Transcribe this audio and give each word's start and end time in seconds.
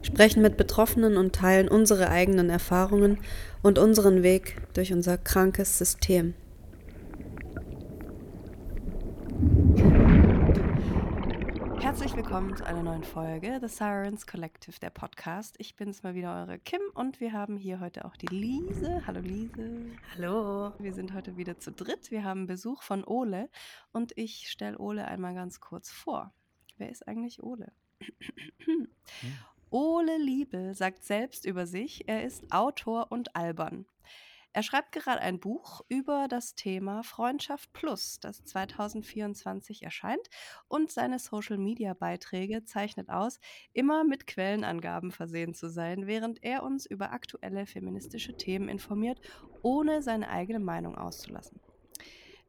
sprechen 0.01 0.41
mit 0.41 0.57
Betroffenen 0.57 1.15
und 1.15 1.35
teilen 1.35 1.67
unsere 1.67 2.09
eigenen 2.09 2.49
Erfahrungen 2.49 3.19
und 3.61 3.77
unseren 3.77 4.23
Weg 4.23 4.55
durch 4.73 4.91
unser 4.93 5.19
krankes 5.19 5.77
System. 5.77 6.33
Herzlich 11.89 12.15
willkommen 12.15 12.55
zu 12.55 12.63
einer 12.67 12.83
neuen 12.83 13.03
Folge 13.03 13.57
The 13.59 13.67
Sirens 13.67 14.27
Collective, 14.27 14.79
der 14.79 14.91
Podcast. 14.91 15.55
Ich 15.57 15.75
bin's 15.75 16.03
mal 16.03 16.13
wieder, 16.13 16.35
eure 16.41 16.59
Kim, 16.59 16.81
und 16.93 17.19
wir 17.19 17.33
haben 17.33 17.57
hier 17.57 17.79
heute 17.79 18.05
auch 18.05 18.15
die 18.15 18.27
Lise. 18.27 19.01
Hallo 19.07 19.21
Lise. 19.21 19.87
Hallo. 20.13 20.71
Wir 20.77 20.93
sind 20.93 21.15
heute 21.15 21.35
wieder 21.35 21.57
zu 21.57 21.71
dritt. 21.71 22.11
Wir 22.11 22.23
haben 22.23 22.45
Besuch 22.45 22.83
von 22.83 23.03
Ole 23.03 23.49
und 23.91 24.15
ich 24.17 24.51
stelle 24.51 24.77
Ole 24.77 25.07
einmal 25.07 25.33
ganz 25.33 25.61
kurz 25.61 25.89
vor. 25.89 26.31
Wer 26.77 26.91
ist 26.91 27.07
eigentlich 27.07 27.41
Ole? 27.41 27.71
Hm. 28.65 28.87
Ole 29.71 30.19
Liebe 30.19 30.75
sagt 30.75 31.03
selbst 31.03 31.43
über 31.43 31.65
sich, 31.65 32.07
er 32.07 32.23
ist 32.23 32.51
Autor 32.51 33.11
und 33.11 33.35
albern. 33.35 33.87
Er 34.51 34.63
schreibt 34.63 34.91
gerade 34.91 35.21
ein 35.21 35.39
Buch 35.39 35.81
über 35.89 36.27
das 36.27 36.55
Thema 36.55 37.03
Freundschaft 37.03 37.71
Plus, 37.71 38.19
das 38.19 38.43
2024 38.45 39.83
erscheint 39.83 40.27
und 40.67 40.91
seine 40.91 41.19
Social-Media-Beiträge 41.19 42.65
zeichnet 42.65 43.09
aus, 43.09 43.39
immer 43.73 44.03
mit 44.03 44.25
Quellenangaben 44.25 45.11
versehen 45.11 45.53
zu 45.53 45.69
sein, 45.69 46.07
während 46.07 46.43
er 46.43 46.63
uns 46.63 46.87
über 46.87 47.11
aktuelle 47.11 47.67
feministische 47.67 48.37
Themen 48.37 48.69
informiert, 48.69 49.21
ohne 49.61 50.01
seine 50.01 50.29
eigene 50.29 50.59
Meinung 50.59 50.97
auszulassen. 50.97 51.59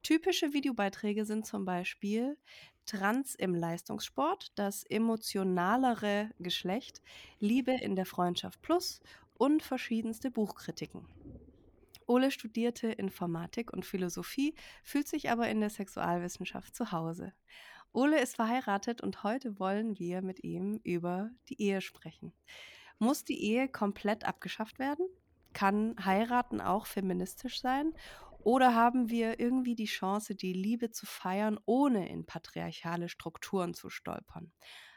Typische 0.02 0.54
Videobeiträge 0.54 1.26
sind 1.26 1.44
zum 1.44 1.66
Beispiel 1.66 2.38
Trans 2.86 3.34
im 3.34 3.54
Leistungssport, 3.54 4.52
das 4.54 4.84
emotionalere 4.84 6.30
Geschlecht, 6.38 7.02
Liebe 7.38 7.72
in 7.72 7.94
der 7.94 8.06
Freundschaft 8.06 8.62
Plus 8.62 9.00
und 9.34 9.62
verschiedenste 9.62 10.30
Buchkritiken. 10.30 11.06
Ole 12.10 12.32
studierte 12.32 12.88
Informatik 12.88 13.72
und 13.72 13.86
Philosophie, 13.86 14.56
fühlt 14.82 15.06
sich 15.06 15.30
aber 15.30 15.48
in 15.48 15.60
der 15.60 15.70
Sexualwissenschaft 15.70 16.74
zu 16.74 16.90
Hause. 16.90 17.32
Ole 17.92 18.20
ist 18.20 18.34
verheiratet 18.34 19.00
und 19.00 19.22
heute 19.22 19.60
wollen 19.60 19.96
wir 19.96 20.20
mit 20.20 20.42
ihm 20.42 20.80
über 20.82 21.30
die 21.48 21.62
Ehe 21.62 21.80
sprechen. 21.80 22.32
Muss 22.98 23.24
die 23.24 23.40
Ehe 23.40 23.68
komplett 23.68 24.24
abgeschafft 24.24 24.80
werden? 24.80 25.06
Kann 25.52 25.94
heiraten 26.04 26.60
auch 26.60 26.86
feministisch 26.86 27.60
sein? 27.60 27.92
Oder 28.42 28.74
haben 28.74 29.08
wir 29.08 29.38
irgendwie 29.38 29.76
die 29.76 29.84
Chance, 29.84 30.34
die 30.34 30.52
Liebe 30.52 30.90
zu 30.90 31.06
feiern, 31.06 31.60
ohne 31.64 32.08
in 32.08 32.26
patriarchale 32.26 33.08
Strukturen 33.08 33.72
zu 33.72 33.88
stolpern? 33.88 34.50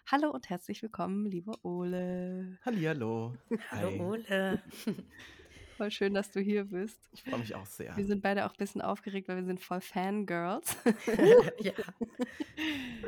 Hallo 0.08 0.32
und 0.32 0.50
herzlich 0.50 0.82
willkommen, 0.82 1.28
lieber 1.28 1.64
Ole. 1.64 2.58
Hallihallo. 2.66 3.38
Hallo 3.70 4.14
Ole. 4.14 4.64
Voll 5.84 5.92
schön, 5.92 6.14
dass 6.14 6.32
du 6.32 6.40
hier 6.40 6.64
bist. 6.64 6.98
Ich 7.12 7.24
freue 7.24 7.40
mich 7.40 7.56
auch 7.56 7.66
sehr. 7.66 7.98
Wir 7.98 8.06
sind 8.06 8.22
beide 8.22 8.46
auch 8.46 8.52
ein 8.52 8.58
bisschen 8.58 8.80
aufgeregt, 8.80 9.28
weil 9.28 9.36
wir 9.36 9.44
sind 9.44 9.60
voll 9.60 9.82
Fangirls. 9.82 10.78
ja. 11.60 11.74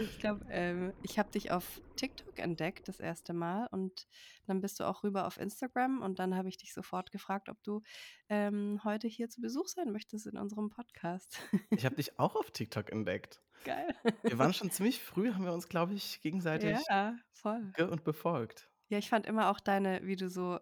Ich 0.02 0.20
glaube, 0.20 0.46
ähm, 0.50 0.92
ich 1.04 1.18
habe 1.18 1.32
dich 1.32 1.52
auf 1.52 1.80
TikTok 1.96 2.38
entdeckt 2.38 2.90
das 2.90 3.00
erste 3.00 3.32
Mal 3.32 3.68
und 3.68 4.08
dann 4.46 4.60
bist 4.60 4.82
du 4.82 4.84
auch 4.84 5.06
rüber 5.06 5.26
auf 5.26 5.38
Instagram 5.38 6.02
und 6.02 6.20
dann 6.20 6.36
habe 6.36 6.50
ich 6.50 6.58
dich 6.58 6.74
sofort 6.74 7.14
gefragt, 7.14 7.48
ob 7.48 7.64
du 7.64 7.82
ähm, 8.28 8.82
heute 8.84 9.08
hier 9.08 9.30
zu 9.30 9.40
Besuch 9.40 9.70
sein 9.70 9.94
möchtest 9.94 10.28
in 10.28 10.38
unserem 10.38 10.70
Podcast. 10.70 11.40
Ich 11.70 11.86
habe 11.86 11.96
dich 11.96 12.20
auch 12.20 12.36
auf 12.36 12.52
TikTok 12.52 12.92
entdeckt. 12.92 13.42
Geil. 13.64 13.96
Wir 14.24 14.38
waren 14.38 14.54
schon 14.54 14.70
ziemlich 14.70 15.02
früh, 15.02 15.32
haben 15.32 15.46
wir 15.46 15.54
uns, 15.54 15.70
glaube 15.70 15.94
ich, 15.94 16.20
gegenseitig 16.20 16.78
Ja, 16.90 17.16
voll. 17.32 17.72
und 17.78 18.04
befolgt. 18.04 18.70
Ja, 18.90 18.98
ich 18.98 19.08
fand 19.08 19.26
immer 19.26 19.50
auch 19.50 19.62
deine, 19.62 20.02
wie 20.04 20.18
du 20.18 20.28
so 20.28 20.60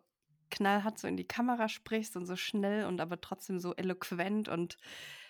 knallhart 0.53 0.99
so 0.99 1.07
in 1.07 1.17
die 1.17 1.27
Kamera 1.27 1.67
sprichst 1.67 2.15
und 2.15 2.25
so 2.25 2.35
schnell 2.35 2.85
und 2.85 3.01
aber 3.01 3.19
trotzdem 3.19 3.59
so 3.59 3.73
eloquent 3.75 4.47
und 4.47 4.77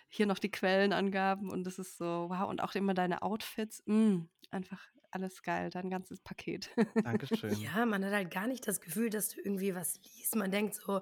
hier 0.09 0.27
noch 0.27 0.39
die 0.39 0.51
Quellenangaben 0.51 1.49
und 1.49 1.63
das 1.63 1.79
ist 1.79 1.97
so, 1.97 2.27
wow, 2.29 2.47
und 2.49 2.61
auch 2.61 2.75
immer 2.75 2.93
deine 2.93 3.23
Outfits, 3.23 3.81
mh, 3.85 4.25
einfach 4.51 4.79
alles 5.09 5.41
geil, 5.43 5.69
dein 5.69 5.89
ganzes 5.89 6.19
Paket. 6.21 6.69
Dankeschön. 7.03 7.55
Ja, 7.59 7.85
man 7.85 8.03
hat 8.03 8.13
halt 8.13 8.31
gar 8.31 8.47
nicht 8.47 8.67
das 8.67 8.81
Gefühl, 8.81 9.09
dass 9.09 9.29
du 9.29 9.39
irgendwie 9.41 9.75
was 9.75 9.99
liest. 10.03 10.35
Man 10.35 10.51
denkt 10.51 10.75
so, 10.75 11.01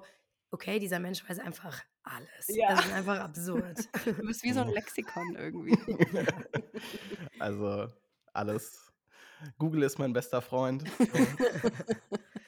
okay, 0.50 0.78
dieser 0.78 0.98
Mensch 0.98 1.28
weiß 1.28 1.38
einfach 1.38 1.82
alles. 2.02 2.48
Ja. 2.48 2.74
Das 2.74 2.86
ist 2.86 2.92
einfach 2.92 3.18
absurd. 3.20 3.88
Du 4.04 4.26
bist 4.26 4.42
wie 4.42 4.52
so 4.52 4.60
ein 4.60 4.68
Lexikon 4.68 5.34
irgendwie. 5.36 5.76
Also 7.38 7.88
alles. 8.32 8.92
Google 9.58 9.82
ist 9.82 9.98
mein 9.98 10.12
bester 10.12 10.40
Freund. 10.40 10.84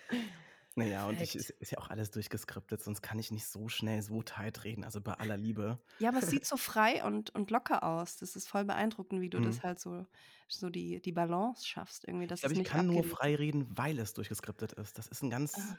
Naja, 0.76 1.06
und 1.06 1.20
ich, 1.20 1.36
ist, 1.36 1.50
ist 1.50 1.70
ja 1.70 1.78
auch 1.78 1.88
alles 1.90 2.10
durchgeskriptet, 2.10 2.82
sonst 2.82 3.00
kann 3.00 3.18
ich 3.18 3.30
nicht 3.30 3.46
so 3.46 3.68
schnell 3.68 4.02
so 4.02 4.22
tight 4.22 4.64
reden, 4.64 4.82
also 4.82 5.00
bei 5.00 5.12
aller 5.14 5.36
Liebe. 5.36 5.78
Ja, 6.00 6.08
aber 6.08 6.18
es 6.18 6.28
sieht 6.28 6.44
so 6.46 6.56
frei 6.56 7.04
und, 7.04 7.30
und 7.34 7.50
locker 7.52 7.84
aus. 7.84 8.16
Das 8.16 8.34
ist 8.34 8.48
voll 8.48 8.64
beeindruckend, 8.64 9.20
wie 9.20 9.30
du 9.30 9.40
das 9.40 9.58
Mhm. 9.58 9.62
halt 9.62 9.78
so, 9.80 10.04
so 10.48 10.70
die, 10.70 11.00
die 11.00 11.12
Balance 11.12 11.64
schaffst 11.66 12.04
irgendwie. 12.08 12.26
Dass 12.26 12.40
Ich 12.42 12.48
glaube, 12.48 12.60
ich 12.60 12.68
kann 12.68 12.86
nur 12.88 13.04
frei 13.04 13.36
reden, 13.36 13.66
weil 13.70 13.98
es 14.00 14.14
durchgeskriptet 14.14 14.72
ist. 14.72 14.98
Das 14.98 15.06
ist 15.06 15.22
ein 15.22 15.30
ganz, 15.30 15.54
Ah. 15.56 15.76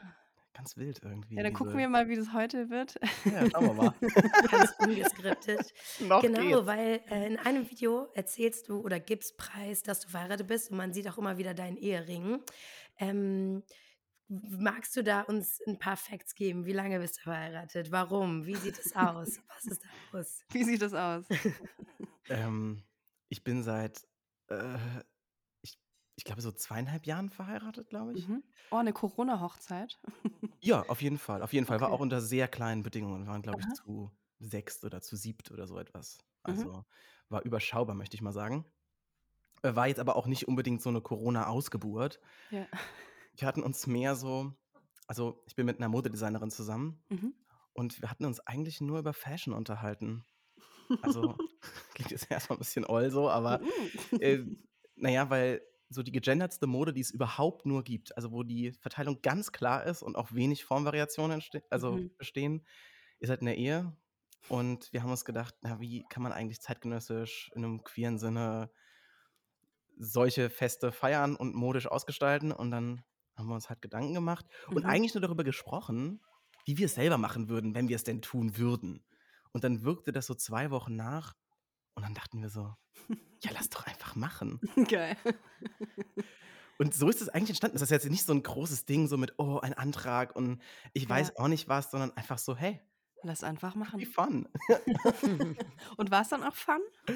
ganz 0.53 0.77
wild 0.77 1.01
irgendwie. 1.03 1.35
Ja, 1.35 1.43
dann 1.43 1.51
gucken 1.53 1.77
wir 1.77 1.89
mal, 1.89 2.07
wie 2.07 2.15
das 2.15 2.31
heute 2.31 2.69
wird. 2.69 2.95
Ja, 3.25 3.49
schauen 3.49 3.65
wir 3.65 3.73
mal. 3.73 3.93
Ganz 4.49 4.73
ungeskriptet. 4.79 5.73
Noch 6.07 6.21
genau, 6.21 6.39
geht's. 6.39 6.65
weil 6.67 7.01
äh, 7.09 7.27
in 7.27 7.37
einem 7.37 7.69
Video 7.69 8.07
erzählst 8.13 8.69
du 8.69 8.79
oder 8.79 9.01
gibst 9.01 9.35
preis, 9.35 9.83
dass 9.83 9.99
du 9.99 10.07
verheiratet 10.07 10.47
bist 10.47 10.71
und 10.71 10.77
man 10.77 10.93
sieht 10.93 11.09
auch 11.09 11.17
immer 11.17 11.37
wieder 11.37 11.53
deinen 11.53 11.75
Ehering. 11.75 12.39
Ähm, 12.97 13.61
magst 14.29 14.95
du 14.95 15.03
da 15.03 15.21
uns 15.21 15.59
ein 15.67 15.77
paar 15.79 15.97
Facts 15.97 16.35
geben? 16.35 16.65
Wie 16.65 16.73
lange 16.73 16.99
bist 16.99 17.17
du 17.17 17.21
verheiratet? 17.21 17.91
Warum? 17.91 18.45
Wie 18.45 18.55
sieht 18.55 18.79
es 18.79 18.95
aus? 18.95 19.41
Was 19.47 19.67
ist 19.67 19.83
da 19.83 20.17
los? 20.17 20.45
Wie 20.51 20.63
sieht 20.63 20.81
das 20.81 20.93
aus? 20.93 21.25
Ähm, 22.29 22.83
ich 23.29 23.43
bin 23.43 23.63
seit, 23.63 24.07
äh, 24.49 24.77
ich, 25.61 25.79
ich 26.15 26.23
glaube, 26.23 26.41
so 26.41 26.51
zweieinhalb 26.51 27.05
Jahren 27.05 27.29
verheiratet, 27.29 27.89
glaube 27.89 28.13
ich. 28.13 28.27
Mhm. 28.27 28.43
Oh, 28.71 28.77
eine 28.77 28.93
Corona-Hochzeit. 28.93 29.99
Ja, 30.63 30.87
auf 30.87 31.01
jeden 31.01 31.17
Fall. 31.17 31.41
Auf 31.41 31.53
jeden 31.53 31.65
Fall. 31.65 31.79
War 31.81 31.87
Okay. 31.87 31.91
auch 31.91 31.99
unter 31.99 32.21
sehr 32.21 32.47
kleinen 32.47 32.81
Bedingungen. 32.83 33.23
Wir 33.25 33.27
waren, 33.31 33.41
glaube 33.41 33.61
ich, 33.61 33.67
Aha. 33.67 33.73
zu 33.73 34.11
sechst 34.39 34.83
oder 34.83 35.01
zu 35.01 35.15
siebt 35.15 35.51
oder 35.51 35.67
so 35.67 35.77
etwas. 35.77 36.17
Mhm. 36.47 36.69
Also 36.69 36.85
war 37.29 37.43
überschaubar, 37.43 37.95
möchte 37.95 38.15
ich 38.15 38.21
mal 38.21 38.31
sagen. 38.31 38.65
Äh, 39.63 39.75
War 39.75 39.87
jetzt 39.87 39.99
aber 39.99 40.15
auch 40.15 40.27
nicht 40.27 40.47
unbedingt 40.47 40.81
so 40.81 40.89
eine 40.89 41.01
Corona-Ausgeburt. 41.01 42.21
Ja. 42.49 42.67
Wir 43.37 43.47
hatten 43.47 43.63
uns 43.63 43.87
mehr 43.87 44.15
so, 44.15 44.53
also 45.07 45.43
ich 45.47 45.55
bin 45.55 45.65
mit 45.65 45.77
einer 45.77 45.89
Modedesignerin 45.89 46.51
zusammen 46.51 47.03
Mhm. 47.09 47.33
und 47.73 48.01
wir 48.01 48.09
hatten 48.11 48.25
uns 48.25 48.39
eigentlich 48.41 48.81
nur 48.81 48.99
über 48.99 49.13
Fashion 49.13 49.53
unterhalten. 49.53 50.25
Also 51.01 51.37
klingt 51.95 52.11
jetzt 52.11 52.31
erstmal 52.31 52.57
ein 52.57 52.59
bisschen 52.59 52.85
oll 52.85 53.11
so, 53.11 53.29
aber 53.29 53.61
Mhm. 53.61 54.19
äh, 54.19 54.39
naja, 54.95 55.29
weil 55.29 55.61
so 55.89 56.01
die 56.03 56.11
gegendertste 56.11 56.67
Mode, 56.67 56.93
die 56.93 57.01
es 57.01 57.11
überhaupt 57.11 57.65
nur 57.65 57.83
gibt, 57.83 58.15
also 58.17 58.31
wo 58.31 58.43
die 58.43 58.71
Verteilung 58.73 59.21
ganz 59.21 59.51
klar 59.51 59.85
ist 59.85 60.01
und 60.01 60.15
auch 60.15 60.33
wenig 60.33 60.65
Formvariationen 60.65 61.39
entste- 61.41 61.63
also 61.69 61.97
Mhm. 61.97 62.11
bestehen, 62.17 62.65
ist 63.19 63.29
halt 63.29 63.41
in 63.41 63.45
der 63.47 63.57
Ehe. 63.57 63.95
Und 64.49 64.91
wir 64.93 65.03
haben 65.03 65.11
uns 65.11 65.25
gedacht, 65.25 65.55
na, 65.61 65.79
wie 65.79 66.05
kann 66.09 66.23
man 66.23 66.31
eigentlich 66.31 66.61
zeitgenössisch 66.61 67.51
in 67.55 67.63
einem 67.63 67.83
queeren 67.83 68.17
Sinne 68.19 68.71
solche 69.97 70.49
Feste 70.49 70.91
feiern 70.91 71.35
und 71.35 71.55
modisch 71.55 71.87
ausgestalten? 71.87 72.51
Und 72.51 72.71
dann 72.71 73.03
haben 73.37 73.47
wir 73.47 73.55
uns 73.55 73.69
halt 73.69 73.81
Gedanken 73.81 74.13
gemacht 74.13 74.45
und 74.73 74.85
Mhm. 74.85 74.89
eigentlich 74.89 75.13
nur 75.13 75.21
darüber 75.21 75.43
gesprochen, 75.43 76.21
wie 76.65 76.77
wir 76.77 76.85
es 76.87 76.95
selber 76.95 77.17
machen 77.17 77.49
würden, 77.49 77.75
wenn 77.75 77.89
wir 77.89 77.95
es 77.95 78.03
denn 78.03 78.21
tun 78.21 78.57
würden. 78.57 79.05
Und 79.51 79.63
dann 79.63 79.83
wirkte 79.83 80.11
das 80.11 80.25
so 80.27 80.33
zwei 80.35 80.71
Wochen 80.71 80.95
nach 80.95 81.35
und 81.95 82.03
dann 82.03 82.13
dachten 82.15 82.41
wir 82.41 82.49
so, 82.49 82.75
ja, 83.43 83.51
lass 83.53 83.69
doch 83.69 83.85
einfach 83.85 84.15
machen. 84.15 84.61
Geil. 84.89 85.17
Und 86.77 86.93
so 86.93 87.07
ist 87.09 87.21
es 87.21 87.29
eigentlich 87.29 87.49
entstanden. 87.51 87.75
Das 87.75 87.83
ist 87.83 87.89
jetzt 87.89 88.09
nicht 88.09 88.25
so 88.25 88.33
ein 88.33 88.43
großes 88.43 88.85
Ding, 88.85 89.07
so 89.07 89.17
mit, 89.17 89.33
oh, 89.37 89.59
ein 89.59 89.73
Antrag 89.73 90.35
und 90.35 90.61
ich 90.93 91.07
Ja. 91.07 91.09
weiß 91.09 91.37
auch 91.37 91.47
nicht 91.47 91.69
was, 91.69 91.91
sondern 91.91 92.11
einfach 92.17 92.37
so, 92.37 92.55
hey, 92.55 92.81
Lass 93.23 93.43
einfach 93.43 93.73
machen. 93.75 94.05
fun. 94.05 94.47
Und 95.97 96.11
war 96.11 96.21
es 96.21 96.29
dann 96.29 96.43
auch 96.43 96.53
Fun? 96.55 96.81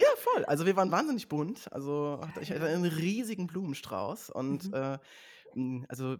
Ja, 0.00 0.08
voll. 0.18 0.44
Also, 0.44 0.64
wir 0.66 0.76
waren 0.76 0.92
wahnsinnig 0.92 1.28
bunt. 1.28 1.72
Also, 1.72 2.20
ich 2.40 2.50
hatte 2.52 2.66
einen 2.66 2.84
riesigen 2.84 3.46
Blumenstrauß 3.48 4.30
und, 4.30 4.68
Mhm. 4.68 4.74
äh, 4.74 4.98
also 5.88 6.18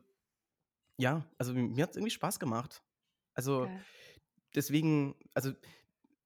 ja, 0.98 1.26
also, 1.38 1.54
mir 1.54 1.84
hat's 1.84 1.96
irgendwie 1.96 2.10
Spaß 2.12 2.40
gemacht. 2.40 2.82
Also, 3.34 3.68
Geil. 3.68 3.88
deswegen 4.56 5.16
also, 5.34 5.52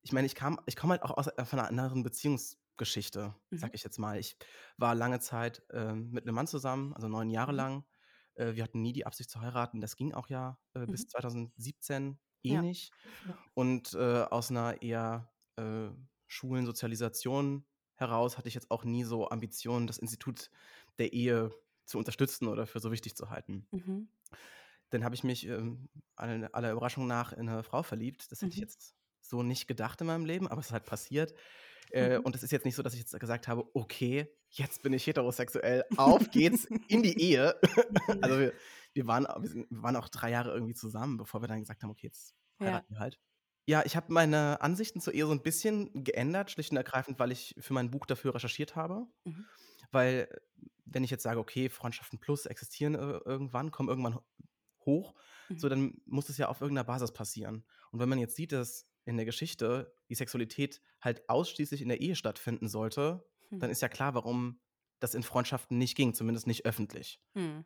ich 0.03 0.13
meine, 0.13 0.27
ich 0.27 0.35
kam 0.37 0.61
ich 0.67 0.77
komme 0.77 0.93
halt 0.95 1.03
auch 1.05 1.13
aus 1.19 1.29
äh, 1.29 1.45
von 1.47 1.59
'ner 1.61 1.69
anderen 1.69 2.03
Beziehungsgeschichte, 2.05 3.37
Mhm. 3.53 3.69
sage 3.69 3.75
ich 3.77 3.85
jetzt 3.85 3.99
mal. 3.99 4.19
Ich 4.21 4.37
war 4.79 4.95
lange 4.97 5.21
Zeit, 5.21 5.65
ähm, 5.73 6.11
mit 6.13 6.27
'nem 6.27 6.35
Mann 6.37 6.47
zusammen, 6.49 6.95
also 6.95 7.09
9 7.09 7.31
Jahre 7.31 7.53
Mhm. 7.53 7.53
lang. 7.53 7.87
Äh, 8.37 8.55
wir 8.57 8.65
hatten 8.65 8.83
nie 8.83 8.93
die 8.95 9.07
Absicht 9.07 9.31
zu 9.31 9.41
heiraten. 9.43 9.81
Das 9.83 9.97
ging 9.97 10.15
auch 10.15 10.29
ja, 10.31 10.61
äh, 10.75 10.87
bis 10.89 11.07
Mhm. 11.07 11.09
2017 11.09 12.21
eh 12.45 12.57
Ja. 12.57 12.61
nicht. 12.61 12.95
Ja. 13.23 13.53
Und, 13.55 13.95
äh, 13.95 14.25
aus 14.25 14.51
'ner 14.51 14.83
eher, 14.83 15.33
äh, 15.59 15.91
schwulen 16.29 16.67
Sozialisation 16.67 17.67
heraus 17.97 18.39
hatte 18.39 18.49
ich 18.49 18.55
jetzt 18.57 18.71
auch 18.73 18.85
nie 18.85 19.05
so 19.05 19.29
Ambitionen, 19.31 19.87
das 19.89 19.99
Institut 19.99 20.51
der 20.99 21.13
Ehe 21.15 21.53
zu 21.93 21.99
unterstützen 21.99 22.49
oder 22.49 22.67
für 22.67 22.81
so 22.81 22.93
wichtig 22.93 23.17
zu 23.17 23.31
halten. 23.31 23.69
Mhm. 23.73 24.09
Dann 24.91 25.05
habe 25.05 25.15
ich 25.15 25.25
mich, 25.25 25.47
ähm, 25.47 25.89
aller 26.17 26.73
Überraschung 26.73 27.07
nach 27.07 27.33
in 27.33 27.47
'ne 27.47 27.63
Frau 27.63 27.83
verliebt. 27.83 28.31
Das 28.31 28.43
hätte 28.43 28.55
ich 28.55 28.61
Mhm. 28.61 28.63
jetzt 28.63 28.95
so 29.21 29.43
nicht 29.43 29.67
gedacht 29.69 30.01
in 30.01 30.07
meinem 30.07 30.27
Leben, 30.27 30.49
aber 30.49 30.61
es 30.61 30.67
ist 30.67 30.73
halt 30.73 30.85
passiert. 30.87 31.35
Äh, 31.91 32.19
Mhm. 32.19 32.25
und 32.25 32.37
es 32.37 32.43
ist 32.43 32.53
jetzt 32.53 32.65
nicht 32.67 32.77
so, 32.77 32.83
dass 32.83 32.95
ich 32.95 33.01
jetzt 33.01 33.19
gesagt 33.21 33.49
habe: 33.49 33.71
„Okay, 33.75 34.29
jetzt 34.51 34.83
bin 34.83 34.93
ich 34.95 35.07
heterosexuell, 35.07 35.85
auf 35.97 36.31
geht's 36.31 36.69
in 36.89 37.03
die 37.03 37.19
Ehe.“ 37.21 37.57
Mhm. 37.89 37.99
Also, 38.23 38.39
wir 38.41 38.55
wir 38.95 39.07
waren 39.07 39.27
wir 39.43 39.49
sind 39.51 39.71
wir 39.71 39.83
waren 39.83 39.97
auch 39.97 40.09
3 40.11 40.31
Jahre 40.31 40.53
irgendwie 40.55 40.75
zusammen, 40.75 41.19
bevor 41.19 41.43
wir 41.43 41.49
dann 41.49 41.61
gesagt 41.61 41.83
haben: 41.85 41.91
„Okay, 41.93 42.09
jetzt 42.09 42.35
Ja. 42.61 42.83
heiraten 42.83 42.95
wir 42.95 43.01
halt.“ 43.01 43.19
Ja, 43.69 43.85
ich 43.87 43.95
habe 43.95 44.13
meine 44.13 44.61
Ansichten 44.61 45.01
zur 45.01 45.15
Ehe 45.15 45.25
so 45.27 45.33
'n 45.33 45.43
bisschen 45.43 46.03
geändert, 46.05 46.51
schlicht 46.51 46.73
und 46.73 46.77
ergreifend, 46.77 47.19
weil 47.21 47.31
ich 47.31 47.55
für 47.61 47.73
mein 47.75 47.91
Buch 47.93 48.07
dafür 48.07 48.35
recherchiert 48.35 48.75
habe. 48.75 49.07
Mhm. 49.27 49.45
Weil, 49.93 50.29
wenn 50.87 51.05
ich 51.05 51.11
jetzt 51.11 51.23
sage: 51.25 51.41
„Okay, 51.41 51.69
Freundschaften 51.71 52.21
plus 52.21 52.47
existieren, 52.47 52.95
äh, 52.97 53.19
irgendwann, 53.25 53.71
kommen 53.73 53.89
irgendwann 53.91 54.17
ho 54.17 54.23
hoch“, 54.87 55.15
so, 55.57 55.69
Mhm. 55.69 55.71
dann 55.71 56.03
muss 56.07 56.27
das 56.27 56.39
ja 56.39 56.49
auf 56.49 56.61
irgend 56.63 56.77
'ner 56.77 56.85
Basis 56.85 57.13
passieren. 57.13 57.67
Und 57.93 58.01
wenn 58.01 58.09
man 58.11 58.19
jetzt 58.19 58.37
sieht, 58.37 58.53
dass 58.53 58.87
in 59.07 59.17
der 59.17 59.27
Geschichte 59.27 59.95
die 60.11 60.15
Sexualität 60.17 60.83
halt 61.03 61.29
ausschließlich 61.29 61.83
in 61.83 61.89
der 61.91 62.01
Ehe 62.03 62.17
stattfinden 62.17 62.69
sollte, 62.69 63.27
dann 63.61 63.71
Hm. 63.71 63.73
ist 63.73 63.83
ja 63.83 63.89
klar, 63.89 64.15
warum 64.15 64.61
das 65.01 65.15
in 65.15 65.23
Freundschaften 65.25 65.79
nicht 65.79 65.97
ging, 65.97 66.15
zumindest 66.15 66.47
nicht 66.49 66.67
öffentlich. 66.67 67.19
Mhm. 67.37 67.65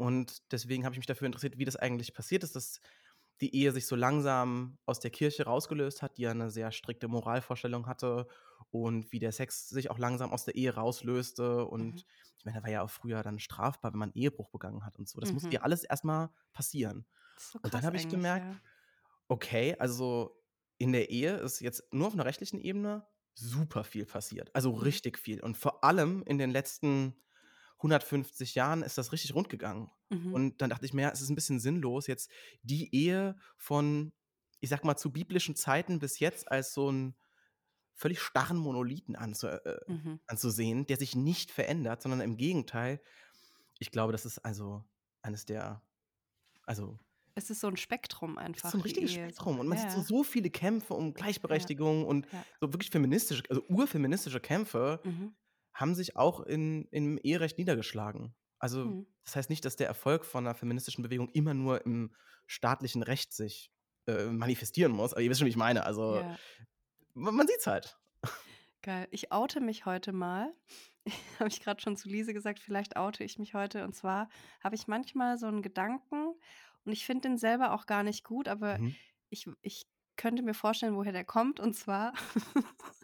Und 0.00 0.52
deswegen 0.52 0.84
habe 0.84 0.94
ich 0.94 0.98
mich 0.98 1.06
dafür 1.06 1.26
interessiert, 1.26 1.58
wie 1.58 1.64
das 1.64 1.76
eigentlich 1.76 2.14
passiert 2.14 2.44
ist, 2.44 2.54
dass 2.56 2.80
die 3.40 3.54
Ehe 3.54 3.72
sich 3.72 3.86
so 3.86 3.96
langsam 3.96 4.78
aus 4.86 5.00
der 5.00 5.10
Kirche 5.10 5.44
rausgelöst 5.44 6.02
hat, 6.02 6.18
die 6.18 6.22
ja 6.22 6.34
'ne 6.34 6.50
sehr 6.50 6.72
strikte 6.72 7.08
Moralvorstellung 7.08 7.86
hatte 7.86 8.26
und 8.70 9.12
wie 9.12 9.18
der 9.20 9.32
Sex 9.32 9.68
sich 9.68 9.90
auch 9.90 9.98
langsam 9.98 10.32
aus 10.32 10.44
der 10.44 10.54
Ehe 10.56 10.74
rauslöste. 10.74 11.66
Mhm. 11.78 12.00
Und 12.04 12.04
ich 12.38 12.44
meine, 12.44 12.58
da 12.58 12.62
war 12.64 12.70
ja 12.70 12.82
auch 12.82 12.90
früher 12.90 13.22
dann 13.22 13.38
strafbar, 13.38 13.92
wenn 13.92 13.98
man 14.00 14.12
Ehebruch 14.14 14.50
begangen 14.50 14.84
hat 14.86 14.98
und 14.98 15.08
so. 15.08 15.20
Das 15.20 15.32
musste 15.32 15.54
Mhm. 15.54 15.56
ja 15.56 15.62
alles 15.62 15.84
erst 15.84 16.04
mal 16.04 16.30
passieren. 16.52 17.06
So 17.38 17.58
Und 17.62 17.74
dann 17.74 17.84
habe 17.84 17.96
ich 17.96 18.08
gemerkt, 18.08 18.46
ja. 18.46 18.60
okay, 19.28 19.76
also, 19.78 20.42
in 20.78 20.92
der 20.92 21.10
Ehe 21.10 21.36
ist 21.38 21.60
jetzt 21.60 21.84
nur 21.92 22.08
auf 22.08 22.14
'ner 22.16 22.24
rechtlichen 22.26 22.60
Ebene 22.60 23.06
super 23.34 23.84
viel 23.84 24.06
passiert, 24.06 24.50
also, 24.54 24.72
Mhm. 24.74 24.96
richtig 24.96 25.18
viel. 25.18 25.42
Und 25.42 25.56
vor 25.58 25.84
allem 25.84 26.22
in 26.24 26.38
den 26.38 26.50
letzten 26.50 27.16
150 27.82 28.54
Jahren 28.54 28.82
ist 28.82 28.98
das 28.98 29.12
richtig 29.12 29.34
rund 29.34 29.48
gegangen. 29.48 29.90
Mhm. 30.10 30.36
Und 30.36 30.60
dann 30.62 30.70
dachte 30.70 30.86
ich 30.86 30.94
mir: 30.94 31.02
„Ja, 31.02 31.10
es 31.10 31.20
ist 31.22 31.30
'n 31.30 31.34
bisschen 31.36 31.60
sinnlos, 31.60 32.06
jetzt 32.08 32.30
die 32.62 32.94
Ehe 32.94 33.36
von, 33.58 34.12
ich 34.60 34.70
sage 34.70 34.86
mal, 34.86 34.96
zu 34.96 35.12
biblischen 35.12 35.56
Zeiten 35.56 35.98
bis 36.00 36.18
jetzt 36.20 36.50
als 36.50 36.74
so 36.74 36.88
'n 36.90 37.16
völlig 37.94 38.20
starren 38.20 38.58
Monolithen 38.58 39.16
anzu 39.16 39.48
äh, 39.48 39.78
Mhm. 39.88 40.18
anzusehen, 40.28 40.86
der 40.86 40.98
sich 40.98 41.16
nicht 41.16 41.50
verändert, 41.52 42.02
sondern 42.02 42.20
im 42.22 42.36
Gegenteil. 42.38 43.02
Ich 43.80 43.90
glaube, 43.92 44.12
das 44.12 44.26
ist 44.26 44.40
also 44.40 44.84
eines 45.22 45.46
der 45.46 45.82
also 46.64 46.98
Es 47.38 47.50
ist 47.50 47.60
so 47.60 47.68
'n 47.68 47.76
Spektrum 47.76 48.38
ist 48.58 48.70
einfach, 48.70 48.72
so 48.72 48.78
'n 48.78 48.80
die 48.82 48.82
richtiges 48.82 49.12
Ehe 49.12 49.30
so. 49.30 49.44
Spektrum 49.44 49.58
und 49.58 49.68
man 49.68 49.76
Ja, 49.76 49.78
sieht 49.78 49.90
so 49.90 50.00
ja. 50.00 50.02
so 50.02 50.24
viele 50.24 50.50
Kämpfe 50.50 50.94
um 50.94 51.12
Ja. 51.48 51.70
Gleichberechtigung 51.74 52.04
und 52.06 52.26
Ja. 52.32 52.46
so 52.60 52.72
wirklich 52.72 52.90
feministische 52.90 53.42
also, 53.50 53.62
urfeministische 53.68 54.40
Kämpfe 54.40 55.02
Mhm. 55.04 55.36
Haben 55.76 55.94
sich 55.96 56.16
auch 56.16 56.40
in 56.42 56.86
im 56.92 57.18
Eherecht 57.22 57.58
niedergeschlagen. 57.58 58.36
Also, 58.60 58.94
Mhm. 58.94 59.06
das 59.24 59.36
heißt 59.36 59.50
nicht, 59.50 59.64
dass 59.66 59.76
der 59.76 59.88
Erfolg 59.88 60.26
von 60.26 60.44
'ner 60.44 60.56
feministischen 60.56 61.04
Bewegung 61.04 61.30
immer 61.30 61.54
nur 61.54 61.86
im 61.86 62.14
staatlichen 62.48 63.02
Recht 63.04 63.34
sich, 63.34 63.72
äh, 64.08 64.26
manifestieren 64.26 64.92
muss, 64.92 65.14
aber 65.14 65.22
ihr 65.22 65.30
wisst 65.30 65.40
schon, 65.40 65.46
wie 65.46 65.50
ich 65.52 65.56
meine. 65.58 65.84
Also, 65.86 66.22
Ja. 66.22 66.38
ma 67.14 67.32
man 67.32 67.48
sieht's 67.48 67.66
halt. 67.68 67.98
Geil. 68.82 69.08
Ich 69.10 69.32
oute 69.32 69.60
mich 69.60 69.86
heute 69.86 70.12
mal. 70.12 70.54
Habe 71.38 71.48
ich 71.48 71.60
grad 71.60 71.82
schon 71.82 71.96
zu 71.96 72.08
Lise 72.08 72.32
gesagt, 72.34 72.58
vielleicht 72.60 72.96
oute 72.96 73.24
ich 73.24 73.38
mich 73.38 73.54
heute. 73.54 73.84
Und 73.84 73.94
zwar 73.94 74.28
habe 74.62 74.74
ich 74.76 74.86
manchmal 74.88 75.38
so 75.38 75.46
'n 75.46 75.62
Gedanken 75.62 76.34
und 76.84 76.92
ich 76.92 77.04
finde 77.06 77.28
den 77.28 77.38
selber 77.38 77.72
auch 77.72 77.86
gar 77.86 78.02
nicht 78.02 78.24
gut, 78.24 78.48
aber 78.48 78.78
Mhm. 78.78 78.96
ich 79.30 79.46
ich 79.62 79.86
könnte 80.16 80.42
mir 80.42 80.54
vorstellen, 80.54 80.96
woher 80.96 81.12
der 81.12 81.24
kommt. 81.24 81.60
Und 81.60 81.74
zwar 81.74 82.12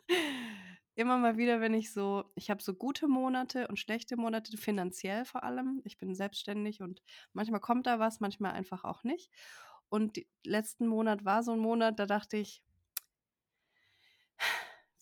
immer 0.96 1.18
mal 1.18 1.36
wieder, 1.38 1.60
wenn 1.60 1.74
ich 1.74 1.92
so 1.92 2.24
ich 2.36 2.50
habe 2.50 2.62
so 2.62 2.74
gute 2.74 3.08
Monate 3.08 3.68
und 3.68 3.78
schlechte 3.78 4.16
Monate, 4.16 4.56
finanziell 4.56 5.24
vor 5.24 5.42
allem. 5.44 5.80
Ich 5.84 5.98
bin 5.98 6.14
selbstständig 6.14 6.82
und 6.82 7.02
manchmal 7.32 7.60
kommt 7.60 7.86
da 7.86 7.98
was, 7.98 8.20
manchmal 8.20 8.52
einfach 8.52 8.84
auch 8.84 9.02
nicht. 9.04 9.30
Und 9.88 10.18
letzten 10.44 10.86
Monat 10.88 11.24
war 11.24 11.42
so 11.42 11.52
'n 11.52 11.58
Monat, 11.60 11.98
da 11.98 12.06
dachte 12.06 12.36
ich 12.38 12.60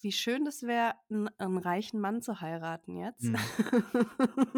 wie 0.02 0.12
schön 0.12 0.44
das 0.44 0.62
wäre, 0.62 0.94
'n 1.10 1.28
'n 1.38 1.58
reichen 1.58 2.00
Mann 2.00 2.22
zu 2.22 2.40
heiraten 2.40 2.96
jetzt. 2.96 3.22
Mhm. 3.22 3.50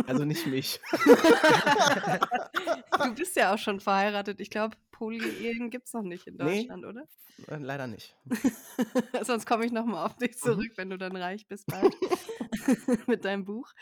Also, 0.06 0.25
nicht 0.25 0.46
mich. 0.46 0.81
Du 3.02 3.14
bist 3.14 3.37
ja 3.37 3.55
auch 3.55 3.58
schon 3.58 3.81
verheiratet. 3.81 4.40
Ich 4.40 4.50
glaube, 4.50 4.76
Polyehen 5.02 5.70
gibt's 5.70 5.93
noch 5.94 6.02
nicht 6.02 6.26
in 6.26 6.38
Deutschland, 6.38 6.84
oder? 6.87 7.08
äh, 7.49 7.56
leider 7.58 7.87
nicht. 7.87 8.16
Sonst 9.25 9.46
komme 9.46 9.64
ich 9.66 9.72
noch 9.72 9.84
mal 9.87 10.04
auf 10.04 10.16
dich 10.16 10.38
Mhm. 10.44 10.62
zurück, 10.62 10.72
wenn 10.76 10.90
du 10.90 10.99
dann 10.99 11.16
reich 11.16 11.46
bist 11.49 11.69
bald 11.69 11.99
mit 13.06 13.25
deinem 13.25 13.44
Buch. 13.44 13.72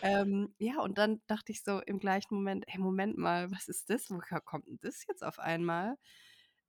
Ähm, 0.00 0.54
ja, 0.58 0.80
und 0.80 0.98
dann 0.98 1.22
dachte 1.26 1.52
ich 1.52 1.62
so 1.62 1.80
im 1.80 1.98
gleichen 1.98 2.34
Moment: 2.36 2.64
„Ey, 2.68 2.78
Moment 2.78 3.18
mal, 3.18 3.50
was 3.50 3.68
ist 3.68 3.90
das? 3.90 4.10
Woher 4.10 4.40
kommt 4.40 4.68
'n 4.68 4.78
das 4.80 5.06
jetzt 5.08 5.24
auf 5.24 5.38
einmal?“ 5.38 5.98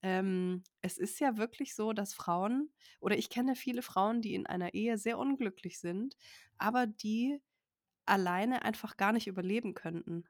Ähm, 0.03 0.63
es 0.81 0.97
ist 0.97 1.19
ja 1.19 1.37
wirklich 1.37 1.75
so, 1.75 1.93
dass 1.93 2.13
Frauen 2.13 2.73
oder 3.01 3.17
ich 3.17 3.29
kenne 3.29 3.55
viele 3.55 3.81
Frauen, 3.83 4.21
die 4.21 4.35
in 4.35 4.47
einer 4.47 4.73
Ehe 4.73 4.97
sehr 4.97 5.17
unglücklich 5.19 5.79
sind, 5.79 6.17
aber 6.57 6.87
die 6.87 7.39
alleine 8.05 8.63
einfach 8.65 8.97
gar 8.97 9.13
nicht 9.13 9.27
überleben 9.27 9.73
könnten. 9.75 10.25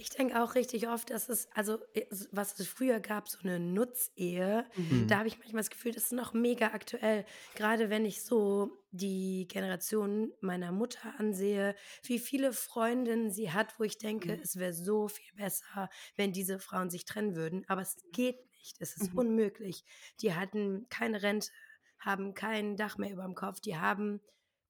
Ich 0.00 0.10
denke 0.10 0.40
auch 0.40 0.54
richtig 0.54 0.86
oft, 0.88 1.10
dass 1.10 1.28
es 1.28 1.48
also, 1.54 1.78
äh, 1.92 2.06
was 2.30 2.56
es 2.60 2.68
früher 2.68 3.00
gab, 3.00 3.28
so 3.28 3.38
'ne 3.42 3.58
Nutzehe, 3.58 4.64
Mhm. 4.76 5.08
da 5.08 5.18
habe 5.18 5.26
ich 5.26 5.38
manchmal 5.40 5.58
das 5.62 5.70
Gefühl, 5.70 5.90
das 5.90 6.04
ist 6.04 6.12
noch 6.12 6.34
mega 6.34 6.68
aktuell. 6.68 7.24
Grade 7.56 7.90
wenn 7.90 8.04
ich 8.06 8.22
so 8.22 8.84
die 8.92 9.48
Generation 9.48 10.32
meiner 10.40 10.70
Mutter 10.70 11.18
ansehe, 11.18 11.74
wie 12.04 12.20
viele 12.20 12.52
Freundinnen 12.52 13.32
sie 13.32 13.50
hat, 13.50 13.80
wo 13.80 13.82
ich 13.84 13.98
denke, 13.98 14.38
Mhm. 14.38 14.40
es 14.40 14.54
wäre 14.56 14.72
so 14.72 15.08
viel 15.08 15.34
besser, 15.34 15.88
wenn 16.14 16.32
diese 16.32 16.60
Frauen 16.60 16.90
sich 16.90 17.04
trennen 17.04 17.34
würden, 17.34 17.64
aber 17.66 17.82
es 17.82 17.96
geht 18.12 18.36
nicht. 18.52 18.76
Es 18.78 18.94
ist 18.94 19.08
Mhm. 19.10 19.18
unmöglich. 19.18 19.84
Die 20.20 20.32
hatten 20.32 20.86
keine 20.90 21.22
Rente, 21.22 21.48
haben 21.98 22.34
kein 22.34 22.76
Dach 22.76 22.98
mehr 22.98 23.10
überm 23.12 23.34
Kopf. 23.34 23.58
Die 23.60 23.76
haben 23.76 24.20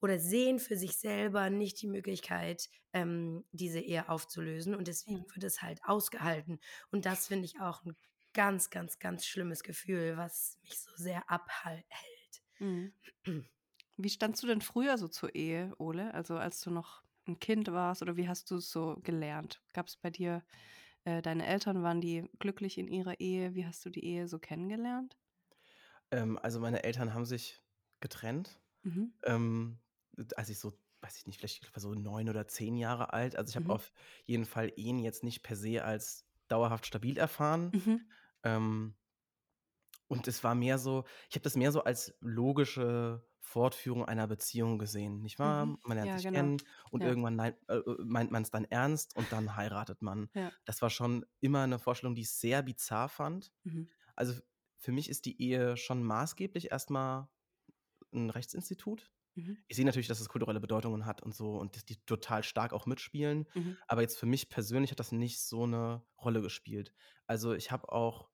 oder 0.00 0.18
sehen 0.18 0.58
für 0.60 0.76
sich 0.76 0.96
selber 0.98 1.50
nicht 1.50 1.80
die 1.82 1.88
Möglichkeit, 1.88 2.68
ähm, 2.92 3.44
diese 3.52 3.80
Ehe 3.80 4.08
aufzulösen 4.08 4.74
und 4.74 4.88
deswegen 4.88 5.24
Mhm. 5.24 5.32
wird 5.34 5.44
es 5.44 5.62
halt 5.62 5.80
ausgehalten. 5.84 6.60
Und 6.90 7.06
das 7.06 7.26
finde 7.28 7.46
ich 7.46 7.60
auch 7.60 7.84
'n 7.84 7.96
ganz, 8.34 8.70
ganz, 8.70 8.98
ganz 8.98 9.26
schlimmes 9.26 9.62
Gefühl, 9.62 10.16
was 10.16 10.58
mich 10.62 10.80
so 10.80 10.90
sehr 10.96 11.30
abhal 11.30 11.82
hält. 11.88 12.42
Mhm. 12.60 12.92
Wie 13.96 14.10
standst 14.10 14.42
du 14.42 14.46
denn 14.46 14.60
früher 14.60 14.96
so 14.98 15.08
zur 15.08 15.34
Ehe, 15.34 15.74
Ole? 15.78 16.14
Also, 16.14 16.36
als 16.36 16.60
du 16.60 16.70
noch 16.70 17.02
'n 17.26 17.38
Kind 17.40 17.68
warst 17.72 18.02
oder 18.02 18.16
wie 18.16 18.28
hast 18.28 18.50
du's 18.50 18.70
so 18.70 18.96
gelernt? 19.02 19.62
Gab's 19.74 19.96
bei 19.96 20.10
dir 20.10 20.44
äh, 21.04 21.22
deine 21.22 21.46
Eltern, 21.46 21.82
waren 21.82 22.00
die 22.00 22.28
glücklich 22.38 22.78
in 22.78 22.88
ihrer 22.88 23.20
Ehe? 23.20 23.54
Wie 23.54 23.66
hast 23.66 23.84
du 23.86 23.90
die 23.90 24.04
Ehe 24.04 24.28
so 24.28 24.38
kennengelernt? 24.38 25.16
Ähm, 26.12 26.38
also, 26.42 26.60
meine 26.60 26.82
Eltern 26.84 27.14
haben 27.14 27.24
sich 27.24 27.62
getrennt, 28.00 28.60
Mhm. 28.84 29.18
ähm, 29.24 29.80
als 30.36 30.48
ich 30.50 30.58
so, 30.58 30.72
weiß 31.02 31.16
ich 31.18 31.26
nicht, 31.26 31.38
vielleicht 31.38 31.64
ich 31.64 31.74
war 31.74 31.80
so 31.80 31.94
9 31.94 32.28
oder 32.28 32.48
10 32.48 32.76
Jahre 32.76 33.12
alt. 33.12 33.36
Also, 33.36 33.50
ich 33.50 33.56
habe 33.56 33.68
Mhm. 33.68 33.74
auf 33.74 33.92
jeden 34.26 34.44
Fall 34.46 34.72
Ehen 34.76 34.98
jetzt 35.00 35.24
nicht 35.24 35.42
per 35.42 35.56
se 35.56 35.84
als 35.84 36.26
dauerhaft 36.48 36.86
stabil 36.86 37.18
erfahren. 37.18 37.74
Mhm. 37.74 38.08
Ähm 38.44 38.96
und 40.10 40.26
es 40.26 40.42
war 40.42 40.54
mehr 40.54 40.78
so 40.78 41.04
ich 41.28 41.36
habe 41.36 41.42
das 41.44 41.56
mehr 41.56 41.70
so 41.72 41.84
als 41.84 42.16
logische 42.20 43.26
Fortführung 43.40 44.04
einer 44.04 44.26
Beziehung 44.26 44.78
gesehen, 44.78 45.22
nicht 45.22 45.38
wahr? 45.38 45.66
Mhm. 45.66 45.78
Man 45.82 45.96
lernt 45.96 46.12
Ja, 46.12 46.20
sich 46.20 46.28
genau. 46.28 46.30
kennen 46.30 46.62
und 46.90 47.02
Ja. 47.02 47.04
irgendwann 47.04 47.36
nei 47.36 47.50
äh, 47.68 47.76
äh, 47.76 47.96
meint 48.04 48.30
man's 48.30 48.50
dann 48.50 48.64
ernst 48.64 49.16
und 49.16 49.32
dann 49.32 49.56
heiratet 49.56 50.02
man. 50.02 50.28
Ja. 50.34 50.58
Das 50.64 50.82
war 50.82 50.90
schon 50.90 51.24
immer 51.40 51.66
'ne 51.66 51.78
Vorstellung, 51.78 52.14
die 52.14 52.22
ich 52.22 52.30
sehr 52.32 52.62
bizarr 52.62 53.08
fand. 53.08 53.52
Mhm. 53.64 53.88
Also, 54.16 54.40
für 54.78 54.92
mich 54.92 55.10
ist 55.10 55.26
die 55.26 55.40
Ehe 55.42 55.76
schon 55.78 56.02
maßgeblich 56.04 56.70
erstmal 56.72 57.28
ein 58.14 58.30
Rechtsinstitut. 58.30 59.10
Mhm. 59.38 59.58
Ich 59.68 59.76
sehe 59.76 59.84
natürlich, 59.86 60.08
dass 60.08 60.20
es 60.20 60.28
kulturelle 60.28 60.60
Bedeutungen 60.60 61.06
hat 61.06 61.22
und 61.22 61.34
so 61.34 61.56
und 61.56 61.76
dass 61.76 61.84
die 61.84 61.96
total 62.06 62.42
stark 62.42 62.72
auch 62.72 62.86
mitspielen. 62.86 63.46
Mhm. 63.54 63.76
Aber 63.86 64.02
jetzt 64.02 64.18
für 64.18 64.26
mich 64.26 64.48
persönlich 64.48 64.90
hat 64.90 65.00
das 65.00 65.12
nicht 65.12 65.40
so 65.40 65.64
eine 65.64 66.02
Rolle 66.22 66.42
gespielt. 66.42 66.92
Also 67.26 67.52
ich 67.54 67.70
habe 67.70 67.90
auch 67.92 68.28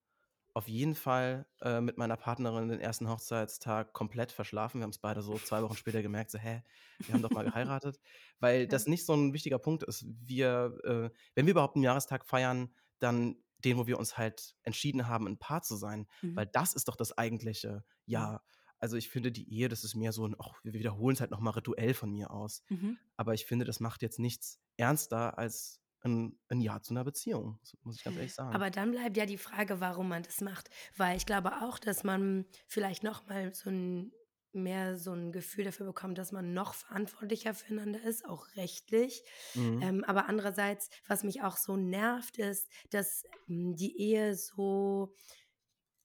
auf 0.57 0.69
jeden 0.69 0.95
Fall 0.95 1.47
äh, 1.63 1.81
mit 1.81 1.99
meiner 1.99 2.17
Partnerin 2.17 2.69
den 2.69 2.79
ersten 2.81 3.09
Hochzeitstag 3.09 3.93
komplett 3.93 4.31
verschlafen. 4.31 4.79
Wir 4.79 4.85
haben 4.85 4.91
es 4.91 4.99
beide 4.99 5.21
so 5.21 5.37
zwei 5.39 5.63
Wochen 5.63 5.75
später 5.77 6.01
gemerkt, 6.01 6.31
so, 6.31 6.39
hä, 6.39 6.63
wir 7.01 7.13
haben 7.15 7.23
doch 7.23 7.33
mal 7.33 7.45
geheiratet. 7.45 7.99
Weil 8.39 8.61
Ja. 8.63 8.67
das 8.67 8.87
nicht 8.87 9.05
so 9.05 9.15
ein 9.15 9.33
wichtiger 9.33 9.59
Punkt 9.59 9.83
ist. 9.83 10.05
Wir, 10.07 10.79
äh, 10.85 11.11
wenn 11.35 11.47
wir 11.47 11.51
überhaupt 11.51 11.75
einen 11.75 11.83
Jahrestag 11.83 12.25
feiern, 12.25 12.73
dann 13.01 13.37
den, 13.65 13.77
wo 13.79 13.87
wir 13.89 13.99
uns 13.99 14.17
halt 14.17 14.55
entschieden 14.63 15.09
haben, 15.09 15.27
ein 15.27 15.39
Paar 15.39 15.63
zu 15.63 15.75
sein. 15.75 16.07
Mhm. 16.23 16.37
Weil 16.37 16.47
das 16.47 16.75
ist 16.75 16.87
doch 16.87 16.97
das 16.97 17.17
eigentliche 17.19 17.85
Jahr. 18.07 18.45
Also 18.85 18.99
ich 18.99 19.09
finde, 19.09 19.33
die 19.33 19.51
Ehe, 19.51 19.71
das 19.71 19.83
ist 19.83 19.95
mehr 19.95 20.13
so 20.13 20.29
ein, 20.29 20.37
ach, 20.39 20.63
wir 20.63 20.75
wiederholen 20.75 21.15
es 21.15 21.21
halt 21.23 21.31
nochmal 21.31 21.55
rituell 21.55 21.95
von 21.95 22.11
mir 22.11 22.31
aus. 22.31 22.63
Mhm. 22.69 22.99
Aber 23.17 23.33
ich 23.33 23.47
finde, 23.47 23.65
das 23.65 23.81
macht 23.81 24.03
jetzt 24.03 24.19
nichts 24.19 24.61
ernster 24.77 25.39
als 25.39 25.81
ein, 26.03 26.39
ein 26.49 26.61
Ja 26.61 26.83
zu 26.83 26.93
einer 26.93 27.03
Beziehung, 27.03 27.59
muss 27.83 27.97
ich 27.97 28.05
ganz 28.05 28.19
ehrlich 28.19 28.35
sagen. 28.35 28.55
Aber 28.55 28.69
dann 28.69 28.91
bleibt 28.91 29.17
ja 29.17 29.25
die 29.25 29.39
Frage, 29.39 29.81
warum 29.81 30.11
man 30.11 30.23
das 30.23 30.43
macht. 30.43 30.69
Weil 30.99 31.17
ich 31.17 31.25
glaube 31.25 31.63
auch, 31.63 31.79
dass 31.79 32.05
man 32.05 32.45
vielleicht 32.67 33.05
noch 33.05 33.27
mal 33.27 33.55
so 33.55 33.71
ein 33.71 34.13
mehr 34.53 34.99
so 34.99 35.13
ein 35.13 35.33
Gefühl 35.33 35.65
dafür 35.65 35.87
bekommt, 35.87 36.19
dass 36.19 36.31
man 36.31 36.53
noch 36.53 36.75
verantwortlicher 36.75 37.55
füreinander 37.55 38.03
ist, 38.03 38.27
auch 38.27 38.47
rechtlich. 38.55 39.25
Mhm. 39.55 39.81
Ähm, 39.83 40.05
aber 40.05 40.29
andererseits, 40.29 40.91
was 41.09 41.25
mich 41.25 41.43
auch 41.43 41.57
so 41.57 41.77
nervt, 41.77 42.37
ist, 42.37 42.69
dass 42.91 43.25
ähm, 43.49 43.77
die 43.77 43.99
Ehe 43.99 44.37
so 44.37 45.15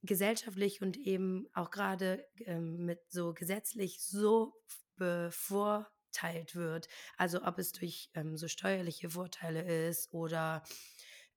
gesellschaftlich 0.01 0.81
und 0.81 0.97
eben 0.97 1.47
auch 1.53 1.71
gerade 1.71 2.25
ähm, 2.45 2.85
mit 2.85 2.99
so 3.09 3.33
gesetzlich 3.33 4.01
so 4.01 4.53
bevorteilt 4.95 6.55
wird. 6.55 6.87
Also 7.17 7.43
ob 7.43 7.59
es 7.59 7.71
durch 7.71 8.09
ähm, 8.13 8.37
so 8.37 8.47
steuerliche 8.47 9.09
Vorteile 9.09 9.61
ist 9.87 10.13
oder 10.13 10.63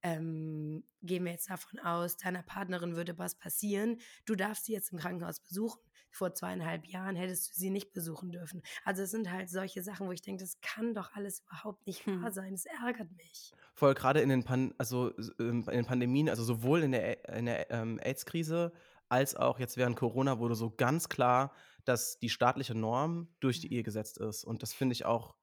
ähm, 0.03 0.85
gehen 1.03 1.25
wir 1.25 1.33
jetzt 1.33 1.51
davon 1.51 1.79
aus, 1.81 2.17
deiner 2.17 2.43
Partnerin 2.43 2.97
würde 2.97 3.19
was 3.19 3.37
passieren, 3.37 4.01
du 4.25 4.35
darfst 4.35 4.65
sie 4.65 4.73
jetzt 4.73 4.93
im 4.93 4.99
Krankenhaus 4.99 5.41
besuchen. 5.41 5.81
Vor 6.13 6.35
zweieinhalb 6.35 6.87
Jahren 6.87 7.17
hättest 7.17 7.51
du 7.51 7.59
sie 7.61 7.71
nicht 7.71 7.93
besuchen 7.93 8.31
dürfen. 8.33 8.63
Also 8.85 9.03
es 9.03 9.11
sind 9.11 9.31
halt 9.31 9.51
solche 9.51 9.83
Sachen, 9.83 10.07
wo 10.07 10.13
ich 10.13 10.23
denke, 10.23 10.43
das 10.45 10.61
kann 10.61 10.95
doch 10.95 11.13
alles 11.15 11.41
überhaupt 11.41 11.87
nicht 11.87 12.05
Hm. 12.07 12.15
wahr 12.21 12.33
sein. 12.33 12.53
Das 12.53 12.67
ärgert 12.67 13.11
mich. 13.13 13.55
Voll 13.75 13.95
gerade 13.95 14.21
in 14.21 14.29
den, 14.29 14.45
Pan 14.45 14.75
also, 14.79 15.13
ähm, 15.39 15.65
in 15.69 15.77
den 15.77 15.85
Pandemien, 15.87 16.29
also 16.29 16.45
sowohl 16.45 16.83
in 16.83 16.93
der, 16.93 17.29
in 17.37 17.47
der 17.47 17.71
ähm, 17.71 17.99
AIDS-Krise 18.03 18.73
als 19.09 19.35
auch 19.37 19.59
jetzt 19.59 19.77
während 19.77 19.97
Corona 19.97 20.39
wurde 20.39 20.55
so 20.55 20.71
ganz 20.71 21.09
klar, 21.09 21.53
dass 21.85 22.19
die 22.19 22.31
staatliche 22.31 22.75
Norm 22.75 23.35
durch 23.41 23.61
die 23.61 23.73
Mhm. 23.73 23.75
Ehe 23.75 23.83
gesetzt 23.83 24.19
ist. 24.19 24.45
Und 24.45 24.63
das 24.63 24.73
finde 24.73 24.95
ich 24.95 25.05
auch 25.05 25.37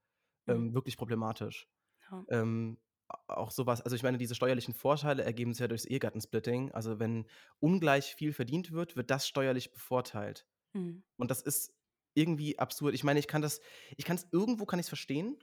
Mhm. 0.47 0.59
ähm, 0.59 0.73
wirklich 0.73 0.97
problematisch. 0.97 1.69
Ja. 2.11 2.25
Ähm, 2.29 2.79
auch 3.27 3.51
sowas, 3.51 3.81
also 3.81 3.95
ich 3.95 4.03
meine, 4.03 4.17
diese 4.19 4.35
steuerlichen 4.35 4.73
Vorteile 4.75 5.23
ergeben 5.23 5.53
sich 5.53 5.61
ja 5.61 5.67
durchs 5.67 5.85
Ehegattensplitting. 5.85 6.71
Also 6.73 6.99
wenn 6.99 7.27
ungleich 7.59 8.15
viel 8.15 8.33
verdient 8.33 8.71
wird, 8.71 8.95
wird 8.97 9.11
das 9.11 9.27
steuerlich 9.27 9.71
bevorteilt. 9.73 10.47
Mhm. 10.73 11.03
Und 11.17 11.31
das 11.31 11.41
ist 11.41 11.73
irgendwie 12.13 12.59
absurd. 12.59 12.93
Ich 12.95 13.03
meine, 13.03 13.19
ich 13.19 13.27
kann 13.27 13.41
das, 13.41 13.61
ich 13.97 14.05
kann 14.05 14.17
es 14.17 14.27
irgendwo 14.31 14.65
kann 14.65 14.79
ich 14.79 14.85
es 14.85 14.89
verstehen, 14.89 15.38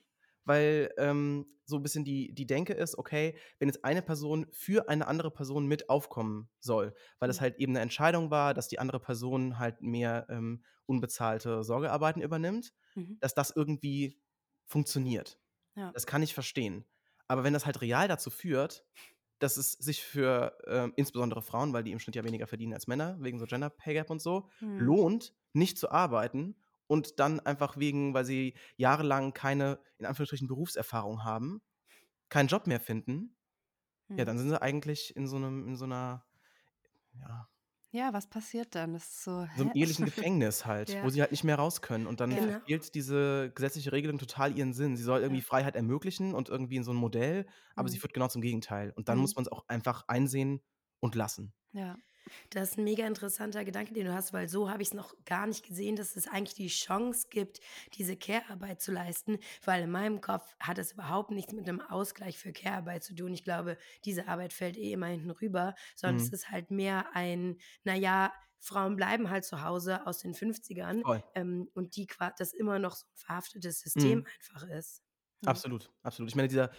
weil 0.45 0.93
ähm, 0.99 1.47
so 1.65 1.77
ein 1.77 1.83
bisschen 1.83 2.05
die, 2.05 2.33
die 2.35 2.47
Denke 2.47 2.73
ist, 2.75 2.97
okay, 2.99 3.37
wenn 3.59 3.69
jetzt 3.69 3.85
eine 3.85 4.03
Person 4.03 4.47
für 4.53 4.89
eine 4.89 5.07
andere 5.09 5.31
Person 5.31 5.67
mit 5.67 5.89
aufkommen 5.91 6.49
soll, 6.61 6.95
weil 7.19 7.31
es 7.31 7.41
Mhm. 7.41 7.43
halt 7.43 7.57
eben 7.59 7.73
eine 7.73 7.81
Entscheidung 7.81 8.31
war, 8.31 8.55
dass 8.55 8.69
die 8.69 8.79
andere 8.79 9.01
Person 9.01 9.59
halt 9.59 9.83
mehr 9.83 10.27
ähm, 10.31 10.65
unbezahlte 10.87 11.65
Sorgearbeiten 11.65 12.23
übernimmt, 12.23 12.73
Mhm. 12.97 13.21
dass 13.21 13.35
das 13.35 13.51
irgendwie 13.55 14.21
funktioniert. 14.67 15.41
Ja. 15.77 15.95
Das 15.95 16.07
kann 16.07 16.23
ich 16.23 16.35
verstehen. 16.35 16.87
Aber 17.29 17.43
wenn 17.45 17.53
das 17.53 17.67
halt 17.67 17.81
real 17.81 18.09
dazu 18.09 18.31
führt, 18.31 18.85
dass 19.39 19.57
es 19.57 19.73
sich 19.73 20.03
für 20.03 20.59
ähm, 20.67 20.93
insbesondere 20.97 21.43
Frauen, 21.43 21.73
weil 21.73 21.85
die 21.85 21.93
im 21.93 21.99
Schnitt 21.99 22.17
ja 22.17 22.25
weniger 22.25 22.47
verdienen 22.47 22.75
als 22.75 22.87
Männer, 22.87 23.17
wegen 23.21 23.39
so 23.39 23.47
Gender 23.47 23.71
Pay 23.71 23.95
Gap 23.95 24.11
und 24.11 24.21
so, 24.23 24.49
Mhm. 24.61 24.97
lohnt, 24.97 25.35
nicht 25.53 25.79
zu 25.79 25.91
arbeiten 25.91 26.57
und 26.87 27.21
dann 27.21 27.41
einfach 27.41 27.77
wegen, 27.77 28.15
weil 28.15 28.25
sie 28.25 28.57
jahrelang 28.77 29.33
keine, 29.33 29.81
in 29.99 30.07
Anführungsstrichen, 30.07 30.49
Berufserfahrung 30.49 31.25
haben, 31.25 31.63
keinen 32.31 32.49
Job 32.49 32.67
mehr 32.67 32.81
finden, 32.81 33.37
ja, 34.17 34.25
Mhm. 34.25 34.27
dann 34.27 34.39
sind 34.39 34.51
sie 34.51 34.61
eigentlich 34.63 35.17
in 35.17 35.27
so 35.29 35.37
einem, 35.37 35.69
in 35.69 35.77
so 35.77 35.85
einer, 35.87 36.27
ja, 37.15 37.49
Ja, 37.93 38.13
was 38.13 38.29
passiert 38.29 38.75
dann? 38.75 38.93
Das 38.95 39.05
ist 39.05 39.25
so, 39.25 39.45
so 39.55 39.65
hä? 39.65 39.73
ehelichen 39.73 40.05
Gefängnis 40.05 40.67
halt, 40.67 40.97
Ja. 40.97 41.01
wo 41.01 41.09
sie 41.09 41.21
halt 41.23 41.31
nicht 41.31 41.45
mehr 41.45 41.57
raus 41.57 41.81
können. 41.81 42.07
Und 42.07 42.21
dann 42.21 42.37
Genau. 42.37 42.61
verfehlt 42.67 42.95
diese 42.95 43.51
gesetzliche 43.55 43.93
Regelung 43.93 44.19
total 44.19 44.57
ihren 44.57 44.75
Sinn. 44.75 44.97
Sie 44.97 45.03
soll 45.03 45.21
irgendwie 45.23 45.41
Ja. 45.41 45.43
Freiheit 45.43 45.77
ermöglichen 45.77 46.35
und 46.35 46.49
irgendwie 46.51 46.77
in 46.77 46.85
so 46.85 46.93
ein 46.93 46.97
Modell, 46.97 47.47
aber 47.75 47.89
sie 47.89 47.97
Mhm. 47.97 47.99
führt 47.99 48.13
genau 48.13 48.29
zum 48.29 48.43
Gegenteil. 48.43 48.93
Und 48.97 49.09
dann 49.09 49.19
Mhm. 49.19 49.21
muss 49.21 49.35
man 49.35 49.45
es 49.45 49.53
auch 49.53 49.65
einfach 49.69 50.05
einsehen 50.09 50.61
und 51.01 51.15
lassen. 51.15 51.55
Ja. 51.73 51.97
Das 52.51 52.71
ist 52.71 52.79
ein 52.79 52.85
mega 52.85 53.07
interessanter 53.07 53.65
Gedanke, 53.65 53.93
den 53.95 54.07
du 54.07 54.15
hast, 54.15 54.33
weil 54.33 54.49
so 54.49 54.71
habe 54.71 54.83
ich 54.83 54.89
es 54.89 54.95
noch 54.95 55.15
gar 55.25 55.47
nicht 55.47 55.65
gesehen, 55.67 55.97
dass 55.97 56.17
es 56.17 56.27
eigentlich 56.29 56.55
die 56.55 56.69
Chance 56.69 57.29
gibt, 57.31 57.61
diese 57.95 58.17
Care-Arbeit 58.17 58.81
zu 58.81 58.93
leisten, 58.93 59.39
weil 59.65 59.85
in 59.85 59.91
meinem 59.91 60.21
Kopf 60.21 60.57
hat 60.61 60.79
es 60.79 60.93
überhaupt 60.93 61.31
nichts 61.31 61.53
mit 61.53 61.69
einem 61.69 61.81
Ausgleich 61.81 62.39
für 62.39 62.53
Care-Arbeit 62.53 63.05
zu 63.05 63.15
tun. 63.15 63.33
Ich 63.33 63.45
glaube, 63.45 63.79
diese 64.05 64.29
Arbeit 64.29 64.53
fällt 64.53 64.77
eh 64.77 64.93
immer 64.93 65.07
hinten 65.07 65.31
rüber, 65.31 65.75
sondern 65.95 66.17
es 66.17 66.29
Mhm. 66.29 66.33
ist 66.33 66.51
halt 66.51 66.71
mehr 66.71 67.15
ein, 67.15 67.59
naja, 67.85 68.33
Frauen 68.59 68.97
bleiben 68.97 69.31
halt 69.31 69.45
zu 69.45 69.63
Hause 69.63 70.07
aus 70.07 70.19
den 70.19 70.35
50ern 70.35 71.05
Voll. 71.05 71.23
ähm, 71.35 71.69
und 71.75 71.97
die 71.97 72.07
das 72.41 72.53
immer 72.53 72.79
noch 72.79 72.97
so 72.97 73.05
ein 73.07 73.17
verhaftetes 73.17 73.81
System 73.81 74.25
Mhm. 74.25 74.27
einfach 74.41 74.67
ist. 74.69 75.03
Mhm. 75.47 75.63
Absolut, 75.63 75.93
absolut. 76.03 76.29
Ich 76.31 76.35
meine, 76.35 76.49
dieser, 76.49 76.71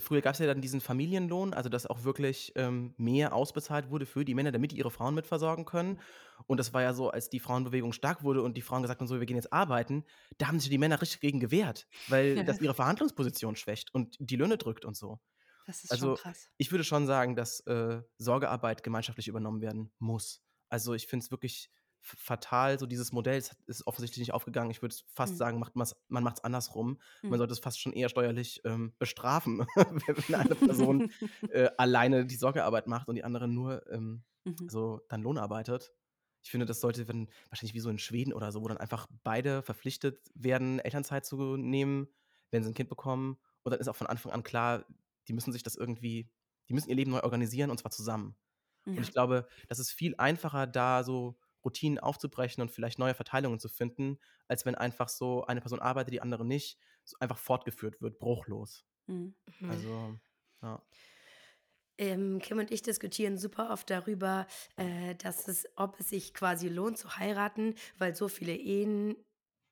früher 0.00 0.20
gab 0.20 0.34
es 0.34 0.38
ja 0.38 0.46
dann 0.46 0.60
diesen 0.60 0.82
Familienlohn, 0.82 1.54
also 1.54 1.70
dass 1.70 1.86
auch 1.86 2.04
wirklich 2.04 2.52
ähm, 2.56 2.94
mehr 2.98 3.34
ausbezahlt 3.34 3.90
wurde 3.90 4.04
für 4.04 4.24
die 4.26 4.34
Männer, 4.34 4.52
damit 4.52 4.72
die 4.72 4.76
ihre 4.76 4.90
Frauen 4.90 5.14
mitversorgen 5.14 5.64
können. 5.64 5.98
Und 6.46 6.58
das 6.60 6.74
war 6.74 6.82
ja 6.82 6.92
so, 6.92 7.08
als 7.10 7.30
die 7.30 7.40
Frauenbewegung 7.40 7.92
stark 7.94 8.22
wurde 8.22 8.42
und 8.42 8.54
die 8.56 8.60
Frauen 8.62 8.82
gesagt 8.82 9.00
haben, 9.00 9.06
so, 9.06 9.18
wir 9.18 9.26
gehen 9.26 9.36
jetzt 9.36 9.52
arbeiten, 9.52 10.04
da 10.36 10.48
haben 10.48 10.60
sich 10.60 10.68
die 10.68 10.76
Männer 10.78 11.00
richtig 11.00 11.20
gegen 11.20 11.40
gewehrt, 11.40 11.86
weil 12.06 12.42
Ja. 12.44 12.44
das 12.44 12.60
ihre 12.60 12.74
Verhandlungsposition 12.74 13.56
schwächt 13.56 13.94
und 13.94 14.16
die 14.20 14.36
Löhne 14.36 14.58
drückt 14.58 14.84
und 14.84 14.94
so. 14.96 15.18
Das 15.64 15.82
ist 15.82 15.96
Also 15.96 15.96
schon 15.96 16.12
krass. 16.14 16.50
ich 16.58 16.70
würde 16.70 16.84
schon 16.84 17.06
sagen, 17.06 17.36
dass 17.36 17.60
äh, 17.60 18.02
Sorgearbeit 18.18 18.82
gemeinschaftlich 18.82 19.28
übernommen 19.28 19.60
werden 19.60 19.92
muss. 19.98 20.42
Also 20.68 20.94
ich 20.94 21.06
finde 21.06 21.24
es 21.24 21.30
wirklich 21.30 21.70
fatal, 22.02 22.78
so 22.78 22.86
dieses 22.86 23.12
Modell 23.12 23.38
es 23.38 23.52
ist 23.66 23.86
offensichtlich 23.86 24.20
nicht 24.20 24.34
aufgegangen. 24.34 24.70
Ich 24.70 24.82
würde 24.82 24.94
fast 25.14 25.36
Mhm. 25.36 25.38
sagen, 25.38 25.58
macht 25.58 25.76
man 25.76 25.86
macht 26.24 26.38
es 26.38 26.44
andersrum. 26.44 27.00
Man 27.28 27.38
Mhm. 27.38 27.38
sollte 27.38 27.52
es 27.52 27.60
fast 27.60 27.80
schon 27.80 27.92
eher 27.92 28.08
steuerlich 28.08 28.60
ähm, 28.64 28.94
bestrafen, 28.98 29.60
wenn 30.26 30.34
eine 30.34 30.56
Person 30.56 31.04
äh, 31.48 31.70
alleine 31.78 32.26
die 32.26 32.36
Sorgearbeit 32.36 32.86
macht 32.88 33.08
und 33.08 33.14
die 33.14 33.24
andere 33.24 33.48
nur 33.48 33.86
ähm, 33.90 34.24
Mhm. 34.46 34.68
also 34.68 35.00
dann 35.08 35.22
Lohn 35.22 35.38
arbeitet. 35.38 35.92
Ich 36.44 36.50
finde, 36.50 36.66
das 36.66 36.80
sollte 36.80 37.06
wenn, 37.08 37.28
wahrscheinlich 37.50 37.74
wie 37.74 37.80
so 37.80 37.90
in 37.90 37.98
Schweden 37.98 38.32
oder 38.32 38.50
so, 38.50 38.62
wo 38.62 38.68
dann 38.68 38.78
einfach 38.78 39.06
beide 39.22 39.62
verpflichtet 39.62 40.28
werden, 40.34 40.80
Elternzeit 40.80 41.24
zu 41.24 41.56
nehmen, 41.56 42.08
wenn 42.50 42.64
sie 42.64 42.70
ein 42.70 42.74
Kind 42.74 42.88
bekommen. 42.88 43.38
Und 43.62 43.70
dann 43.72 43.80
ist 43.80 43.88
auch 43.88 43.96
von 43.96 44.08
Anfang 44.08 44.32
an 44.32 44.42
klar, 44.42 44.84
die 45.28 45.32
müssen 45.34 45.52
sich 45.52 45.62
das 45.62 45.76
irgendwie, 45.76 46.30
die 46.68 46.74
müssen 46.74 46.88
ihr 46.90 46.96
Leben 46.96 47.12
neu 47.12 47.20
organisieren 47.22 47.70
und 47.70 47.78
zwar 47.78 47.92
zusammen. 47.92 48.36
Und 48.96 49.02
Ja. 49.02 49.04
ich 49.04 49.12
glaube, 49.12 49.46
das 49.68 49.78
ist 49.78 49.92
viel 49.92 50.14
einfacher, 50.18 50.66
da 50.66 51.04
so 51.04 51.38
Routinen 51.64 51.98
aufzubrechen 51.98 52.62
und 52.62 52.70
vielleicht 52.70 52.98
neue 52.98 53.14
Verteilungen 53.14 53.58
zu 53.58 53.68
finden, 53.68 54.18
als 54.48 54.64
wenn 54.66 54.74
einfach 54.74 55.08
so 55.08 55.44
eine 55.44 55.60
Person 55.60 55.80
arbeitet, 55.80 56.14
die 56.14 56.22
andere 56.22 56.44
nicht, 56.44 56.78
so 57.04 57.16
einfach 57.20 57.38
fortgeführt 57.38 58.00
wird, 58.00 58.18
bruchlos. 58.18 58.84
Mhm. 59.06 59.34
Mhm. 59.60 59.70
Also, 59.70 60.18
ja. 60.62 60.82
Ähm, 61.98 62.38
Kim 62.40 62.58
und 62.58 62.70
ich 62.70 62.82
diskutieren 62.82 63.36
super 63.38 63.70
oft 63.70 63.90
darüber, 63.90 64.46
äh, 64.76 65.14
dass 65.16 65.46
es, 65.48 65.66
ob 65.76 66.00
es 66.00 66.08
sich 66.08 66.34
quasi 66.34 66.68
lohnt 66.68 66.98
zu 66.98 67.16
heiraten, 67.18 67.74
weil 67.98 68.16
so 68.16 68.28
viele 68.28 68.54
Ehen 68.56 69.16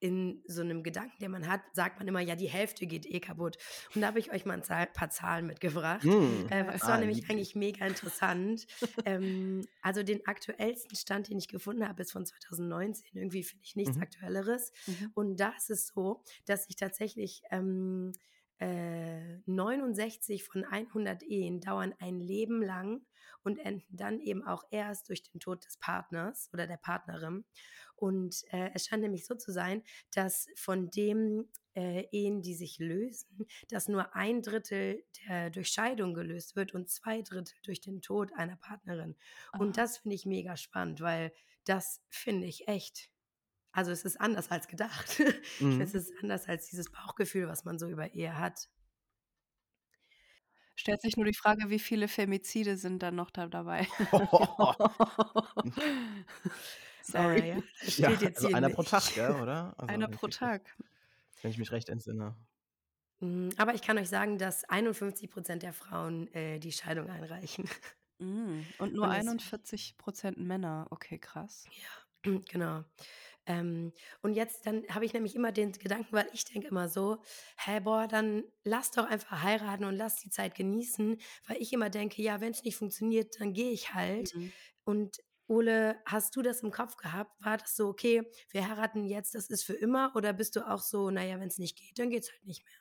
in 0.01 0.43
so 0.47 0.63
einem 0.63 0.83
Gedanken, 0.83 1.19
den 1.21 1.31
man 1.31 1.47
hat, 1.47 1.61
sagt 1.73 1.99
man 1.99 2.09
immer, 2.09 2.21
ja, 2.21 2.35
die 2.35 2.49
Hälfte 2.49 2.87
geht 2.87 3.07
eh 3.07 3.21
kaputt. 3.21 3.59
Und 3.95 4.01
da 4.01 4.09
habe 4.09 4.19
ich 4.19 4.33
euch 4.33 4.45
mal 4.47 4.55
ein 4.55 4.63
Zahl, 4.63 4.87
paar 4.87 5.11
Zahlen 5.11 5.47
mitgebracht. 5.47 6.03
Hm. 6.03 6.47
Äh, 6.51 6.65
das 6.65 6.83
Ah, 6.83 6.89
war 6.89 6.99
nämlich 6.99 7.19
lieb 7.19 7.25
ich. 7.27 7.31
eigentlich 7.31 7.55
mega 7.55 7.87
interessant. 7.87 8.67
ähm, 9.05 9.67
also 9.83 10.03
den 10.03 10.27
aktuellsten 10.27 10.97
Stand, 10.97 11.29
den 11.29 11.39
ich 11.39 11.49
gefunden 11.49 11.87
habe, 11.87 12.03
ist 12.03 12.13
von 12.13 12.25
2019. 12.27 13.07
Irgendwie 13.15 13.43
finde 13.45 13.65
ich 13.65 13.77
nichts 13.77 13.97
Mhm. 13.97 14.03
Aktuelleres. 14.03 14.73
Mhm. 14.87 15.11
Und 15.15 15.37
da 15.41 15.51
ist 15.57 15.71
es 15.71 15.89
so, 15.89 16.23
dass 16.47 16.65
sich 16.65 16.77
tatsächlich 16.77 17.43
ähm, 17.51 18.13
äh, 18.59 19.39
69 19.47 20.45
von 20.45 20.65
100 20.65 21.23
Ehen 21.23 21.61
dauern 21.61 21.95
ein 21.99 22.21
Leben 22.21 22.63
lang 22.63 23.03
und 23.43 23.59
enden 23.59 23.97
dann 23.97 24.21
eben 24.21 24.45
auch 24.47 24.65
erst 24.71 25.09
durch 25.09 25.23
den 25.23 25.41
Tod 25.41 25.65
des 25.65 25.77
Partners 25.79 26.51
oder 26.53 26.67
der 26.67 26.77
Partnerin. 26.77 27.45
Und 27.97 28.45
äh, 28.53 28.71
es 28.75 28.87
scheint 28.87 29.03
nämlich 29.03 29.27
so 29.27 29.35
zu 29.35 29.53
sein, 29.53 29.83
dass 30.15 30.47
von 30.57 30.91
dem 30.91 31.49
äh, 31.75 32.07
Ehen, 32.11 32.43
die 32.43 32.55
sich 32.55 32.79
lösen, 32.79 33.47
dass 33.69 33.89
nur 33.89 34.15
ein 34.17 34.43
Drittel 34.43 35.05
der 35.29 35.51
durch 35.51 35.69
Scheidung 35.69 36.15
gelöst 36.15 36.57
wird 36.57 36.75
und 36.75 36.89
zwei 36.91 37.23
Drittel 37.23 37.55
durch 37.63 37.81
den 37.81 38.01
Tod 38.03 38.33
einer 38.33 38.57
Partnerin. 38.57 39.17
Und 39.57 39.77
Ah. 39.77 39.77
das 39.77 39.99
finde 39.99 40.17
ich 40.17 40.27
mega 40.27 40.57
spannend, 40.57 41.01
weil 41.01 41.33
das 41.65 42.03
finde 42.09 42.47
ich 42.47 42.69
echt 42.69 43.11
also, 43.73 43.93
es 43.93 44.05
ist 44.05 44.21
anders 44.21 44.51
als 44.51 44.67
gedacht. 44.69 45.19
Es 45.79 45.95
Mhm. 45.95 45.95
ist 45.95 46.13
anders 46.23 46.49
als 46.49 46.67
dieses 46.69 46.91
Bauchgefühl, 46.91 47.47
was 47.49 47.65
man 47.65 47.79
so 47.79 47.89
über 47.89 48.15
Ehe 48.15 48.37
hat. 48.39 48.69
Stellt 50.81 51.03
sich 51.03 51.17
nur 51.17 51.27
die 51.27 51.35
Frage, 51.35 51.69
wie 51.69 51.79
viele 51.79 52.09
Femizide 52.09 52.77
sind 52.79 53.03
dann 53.03 53.15
noch 53.15 53.31
da 53.31 53.47
dabei? 53.49 53.87
Sorry. 57.03 57.49
Ja, 57.49 57.63
das 57.85 57.95
Ja, 57.97 58.11
steht 58.11 58.23
jetzt 58.23 58.41
also 58.41 58.49
hier 58.49 58.55
einer 58.55 58.71
pro 58.71 58.83
nicht. 58.83 58.83
Tag, 58.83 59.13
gell, 59.15 59.33
oder? 59.35 59.75
Also, 59.79 59.95
Einer 59.95 60.09
wenn 60.09 60.13
ich 60.13 60.19
pro 60.19 60.27
mich 60.27 60.41
recht 60.41 60.53
Tag. 60.53 60.77
wenn 61.43 61.51
ich 61.53 61.59
mich 61.59 61.73
recht 61.73 61.89
entsinne. 61.91 62.37
Hm, 63.21 63.51
aber 63.59 63.75
ich 63.75 63.83
kann 63.83 63.99
euch 63.99 64.09
sagen, 64.09 64.39
dass 64.39 64.65
51% 64.65 65.63
der 65.63 65.73
Frauen, 65.75 66.33
äh, 66.35 66.59
die 66.59 66.73
Scheidung 66.73 67.09
einreichen. 67.11 67.65
Hm, 68.21 68.73
und 68.79 68.95
nur 68.95 69.09
Und 69.09 69.17
das 69.17 69.35
41% 69.35 70.39
Männer. 70.39 70.87
Okay, 70.91 71.19
krass. 71.19 71.71
Ja, 71.71 71.89
genau. 72.49 72.85
Ähm, 73.47 73.93
und 74.23 74.35
jetzt 74.35 74.67
dann 74.67 74.85
habe 74.91 75.05
ich 75.05 75.13
nämlich 75.15 75.35
immer 75.35 75.53
den 75.53 75.73
Gedanken, 75.73 76.13
weil 76.13 76.29
ich 76.33 76.45
denke 76.45 76.69
immer 76.69 76.89
so: 76.89 77.23
„Hä, 77.59 77.81
boah, 77.81 78.07
dann 78.09 78.45
lass 78.65 78.91
doch 78.93 79.05
einfach 79.09 79.43
heiraten 79.43 79.85
und 79.85 79.97
lass 79.97 80.17
die 80.17 80.31
Zeit 80.31 80.55
genießen.“ 80.55 81.19
Weil 81.47 81.57
ich 81.63 81.73
immer 81.73 81.91
denke: 81.91 82.23
„Ja, 82.23 82.41
wenn's 82.41 82.63
nicht 82.65 82.77
funktioniert, 82.77 83.35
dann 83.41 83.53
gehe 83.55 83.71
ich 83.73 83.95
halt.“ 83.95 84.35
Mhm. 84.35 84.51
Und 84.85 85.19
Ole, 85.47 86.01
hast 86.07 86.37
du 86.37 86.43
das 86.43 86.63
im 86.63 86.71
Kopf 86.71 86.97
gehabt? 86.97 87.33
War 87.45 87.57
das 87.59 87.75
so: 87.77 87.89
„Okay, 87.89 88.23
wir 88.51 88.69
heiraten 88.69 89.05
jetzt, 89.05 89.35
das 89.35 89.49
ist 89.51 89.65
für 89.65 89.75
immer“, 89.75 90.13
oder 90.17 90.33
bist 90.33 90.57
du 90.57 90.69
auch 90.69 90.81
so: 90.83 91.11
„Na 91.11 91.25
ja, 91.25 91.41
wenn's 91.41 91.59
nicht 91.59 91.77
geht, 91.79 91.99
dann 91.99 92.11
geht's 92.11 92.31
halt 92.31 92.45
nicht 92.45 92.65
mehr?“ 92.65 92.75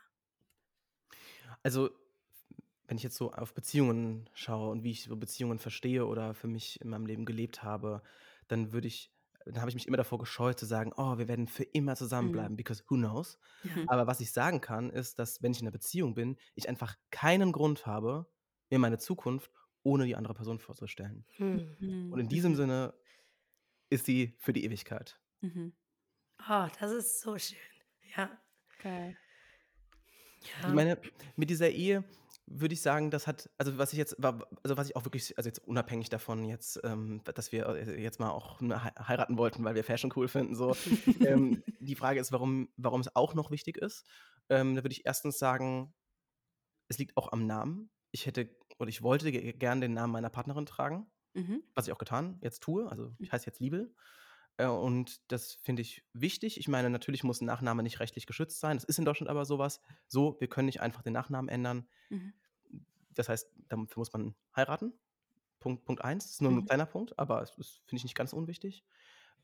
Also, 1.63 1.89
wenn 2.88 2.98
ich 2.98 3.04
jetzt 3.04 3.18
so 3.18 3.32
auf 3.34 3.54
Beziehungen 3.54 4.30
schaue 4.34 4.72
und 4.72 4.84
wie 4.84 4.92
ich 4.92 5.04
so 5.04 5.16
Beziehungen 5.18 5.60
verstehe 5.60 6.06
oder 6.08 6.34
für 6.34 6.48
mich 6.48 6.82
in 6.82 6.89
meinem 6.89 7.06
Leben 7.06 7.25
gelebt 7.25 7.63
habe, 7.63 8.04
dann 8.48 8.72
würde 8.74 8.88
ich 8.88 9.12
dann 9.46 9.62
habe 9.62 9.69
ich 9.69 9.75
mich 9.75 9.88
immer 9.88 9.98
davor 9.98 10.19
gescheut 10.19 10.60
zu 10.60 10.65
sagen: 10.65 10.91
„Oh, 10.98 11.17
wir 11.17 11.27
werden 11.27 11.48
für 11.48 11.63
immer 11.63 11.96
Mhm. 12.19 12.50
zusammenbleiben“, 12.50 12.58
because 12.58 12.84
who 12.89 12.96
knows? 12.98 13.39
Mhm. 13.63 13.88
Aber 13.88 14.08
was 14.08 14.19
ich 14.22 14.31
sagen 14.31 14.62
kann, 14.62 14.89
ist, 14.91 15.19
dass, 15.19 15.41
wenn 15.43 15.51
ich 15.53 15.60
in 15.62 15.65
'ner 15.65 15.72
Beziehung 15.72 16.13
bin, 16.15 16.38
ich 16.55 16.69
einfach 16.69 16.96
keinen 17.12 17.51
Grund 17.51 17.86
habe, 17.86 18.27
mir 18.69 18.79
meine 18.79 18.98
Zukunft 19.00 19.51
ohne 19.84 20.05
die 20.05 20.15
andere 20.15 20.34
Person 20.36 20.60
vorzustellen. 20.60 21.25
Mhm. 21.39 21.60
Mhm. 21.79 21.88
Und 22.10 22.19
in 22.22 22.29
diesem 22.29 22.55
Mhm. 22.55 22.58
Sinne 22.58 22.96
ist 23.89 24.05
sie 24.08 24.36
für 24.39 24.53
die 24.53 24.65
Ewigkeit. 24.65 25.19
Mhm. 25.41 25.74
Oh, 26.50 26.67
das 26.79 26.91
ist 26.91 27.22
so 27.22 27.38
schön. 27.39 27.58
Ja. 28.17 28.41
Geil. 28.79 29.17
Ich 30.65 30.67
Ja. 30.67 30.74
meine, 30.74 30.98
mit 31.36 31.50
dieser 31.50 31.69
Ehe 31.69 32.03
würde 32.51 32.74
ich 32.74 32.82
sagen, 32.82 33.12
das 33.12 33.27
hat 33.27 33.50
also, 33.58 33.77
was 33.77 33.94
ich 33.94 34.00
jetzt 34.00 34.24
also, 34.24 34.77
was 34.77 34.89
ich 34.89 34.96
auch 34.96 35.06
wirklich 35.06 35.38
also, 35.38 35.48
jetzt 35.50 35.60
unabhängig 35.68 36.10
davon 36.10 36.46
jetzt, 36.46 36.79
ähm, 36.84 37.22
dass 37.24 37.51
wir, 37.51 37.68
äh, 37.68 38.01
jetzt 38.01 38.20
mal 38.20 38.32
auch, 38.32 38.60
ne, 38.62 38.84
hei 38.84 38.91
heiraten 39.00 39.38
wollten, 39.38 39.63
weil 39.63 39.75
wir 39.75 39.84
Fashion 39.84 40.12
cool 40.15 40.27
finden, 40.27 40.56
so. 40.56 40.75
Ähm, 41.24 41.63
die 41.79 41.96
Frage 41.96 42.20
ist, 42.20 42.32
warum 42.32 42.70
warum 42.77 43.01
es 43.01 43.15
auch 43.15 43.34
noch 43.36 43.51
wichtig 43.51 43.77
ist. 43.77 44.06
Ähm, 44.50 44.75
da 44.75 44.84
würde 44.84 44.94
ich 44.94 45.06
erstens 45.06 45.39
sagen, 45.39 45.94
es 46.88 46.98
liegt 46.98 47.18
auch 47.18 47.32
am 47.32 47.46
Namen. 47.48 47.91
Ich 48.12 48.25
hätte 48.25 48.50
oder 48.79 48.89
ich 48.89 49.01
wollte 49.03 49.32
ge 49.32 49.53
gern 49.53 49.82
den 49.82 49.94
Namen 49.94 50.13
meiner 50.13 50.29
Partnerin 50.29 50.65
tragen, 50.65 51.12
Mhm. 51.36 51.63
was 51.75 51.88
ich 51.88 51.94
auch 51.94 51.98
getan 52.00 52.39
jetzt 52.41 52.62
tue. 52.63 52.89
Also, 52.89 53.10
Mhm. 53.10 53.18
ich 53.20 53.32
heiße 53.32 53.46
jetzt 53.48 53.60
Liebel. 53.60 53.94
Äh, 54.60 54.66
und 54.68 55.32
das 55.32 55.54
finde 55.54 55.82
ich 55.82 56.06
wichtig. 56.13 56.60
Ich 56.60 56.68
meine, 56.68 56.89
natürlich 56.89 57.24
muss 57.24 57.39
'n 57.42 57.46
Nachname 57.46 57.82
nicht 57.82 58.00
rechtlich 58.01 58.25
geschützt 58.28 58.60
sein. 58.60 58.75
Das 58.78 58.84
ist 58.84 59.00
in 59.00 59.06
Deutschland 59.06 59.30
aber 59.30 59.46
so 59.46 59.58
was. 59.58 59.80
So, 60.08 60.36
wir 60.39 60.50
können 60.50 60.66
nicht 60.66 60.82
einfach 60.82 61.01
den 61.01 61.13
Nachnamen 61.13 61.48
ändern. 61.50 61.88
Mhm. 62.12 62.39
Das 63.12 63.30
heißt, 63.30 63.51
dafür 63.70 63.88
muss 63.98 64.13
man 64.13 64.36
heiraten. 64.56 64.94
Punkt 65.60 65.86
Punkt 65.86 66.04
1. 66.06 66.25
Ist 66.28 66.42
nur 66.42 66.51
'n 66.51 66.63
Mhm. 66.63 66.70
kleiner 66.70 66.86
Punkt, 66.88 67.20
aber 67.20 67.42
es 67.44 67.51
ist, 67.58 67.82
finde 67.88 67.98
ich, 68.00 68.04
nicht 68.06 68.16
ganz 68.16 68.34
unwichtig. 68.34 68.86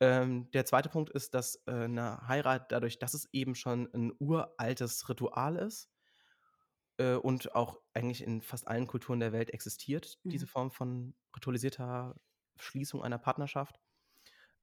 Ähm, 0.01 0.51
der 0.51 0.65
zweite 0.65 0.89
Punkt 0.89 1.11
ist, 1.11 1.33
dass, 1.35 1.57
äh, 1.67 1.87
'ne 1.89 2.27
Heirat 2.27 2.71
dadurch, 2.71 2.99
dass 2.99 3.13
es 3.15 3.29
eben 3.33 3.55
schon 3.55 3.87
'n 3.93 4.13
uraltes 4.19 5.09
Ritual 5.09 5.57
ist 5.57 5.85
äh, 6.99 7.15
und 7.15 7.55
auch 7.55 7.81
eigentlich 7.93 8.23
in 8.23 8.41
fast 8.41 8.67
allen 8.67 8.87
Kulturen 8.87 9.19
der 9.19 9.31
Welt 9.33 9.49
existiert, 9.51 10.19
diese 10.31 10.47
Mhm. 10.47 10.47
Form 10.47 10.71
von 10.71 11.15
ritualisierter 11.35 12.15
Schließung 12.57 13.03
einer 13.03 13.17
Partnerschaft, 13.17 13.79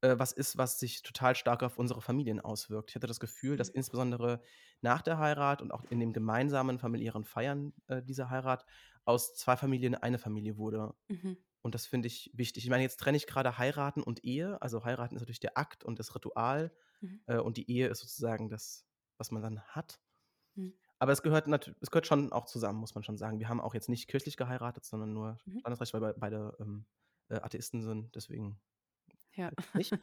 äh, 0.03 0.19
was 0.19 0.33
ist, 0.33 0.59
was 0.59 0.79
sich 0.81 1.03
total 1.03 1.35
stark 1.37 1.63
auf 1.63 1.79
unsere 1.79 2.03
Familien 2.03 2.41
auswirkt. 2.41 2.91
Ich 2.91 2.97
hatte 2.97 3.07
das 3.09 3.21
Gefühl, 3.21 3.57
dass 3.57 3.69
Mhm. 3.69 3.71
insbesondere 3.71 4.43
nach 4.83 5.03
der 5.03 5.19
Heirat 5.19 5.63
und 5.63 5.73
auch 5.73 5.85
in 5.91 6.01
dem 6.01 6.13
gemeinsamen 6.13 6.79
familiären 6.79 7.25
Feiern, 7.25 7.75
äh, 7.89 8.03
dieser 8.03 8.31
Heirat 8.31 8.67
aus 9.05 9.35
2 9.35 9.57
Familien 9.57 9.95
eine 9.97 10.19
Familie 10.19 10.59
wurde. 10.59 10.95
Mhm. 11.09 11.35
Und 11.63 11.75
das 11.75 11.87
finde 11.87 12.09
ich 12.09 12.31
wichtig. 12.35 12.65
Ich 12.65 12.71
meine, 12.71 12.83
jetzt 12.83 12.99
trenne 13.01 13.17
ich 13.17 13.27
grade 13.27 13.59
heiraten 13.59 14.03
und 14.03 14.25
Ehe. 14.25 14.61
Also, 14.63 14.85
heiraten 14.85 15.17
ist 15.17 15.23
natürlich 15.23 15.41
der 15.41 15.59
Akt 15.59 15.85
und 15.85 15.99
das 15.99 16.15
Ritual, 16.15 16.73
Mhm. 17.03 17.23
äh, 17.27 17.39
und 17.39 17.57
die 17.57 17.71
Ehe 17.71 17.89
ist 17.89 18.01
sozusagen 18.01 18.49
das, 18.49 18.87
was 19.19 19.31
man 19.31 19.43
dann 19.43 19.63
hat. 19.63 20.01
Mhm. 20.57 20.73
Aber 20.99 21.13
es 21.13 21.23
gehört 21.23 21.49
es 21.81 21.91
gehört 21.91 22.07
schon 22.07 22.33
auch 22.33 22.47
zusammen, 22.47 22.79
muss 22.79 22.95
man 22.95 23.05
schon 23.05 23.19
sagen. 23.19 23.41
Wir 23.41 23.49
haben 23.49 23.61
auch 23.61 23.75
jetzt 23.75 23.89
nicht 23.89 24.09
kirchlich 24.09 24.37
geheiratet, 24.37 24.85
sondern 24.85 25.13
nur 25.13 25.41
Mhm. 25.47 25.61
standesrechtlich, 25.61 26.01
weil 26.01 26.09
wir 26.11 26.15
beide, 26.19 26.57
ähm, 26.61 26.87
äh, 27.29 27.37
Atheisten 27.37 27.83
sind, 27.83 28.15
deswegen 28.15 28.61
Ja. 29.37 29.53
nicht. 29.73 29.97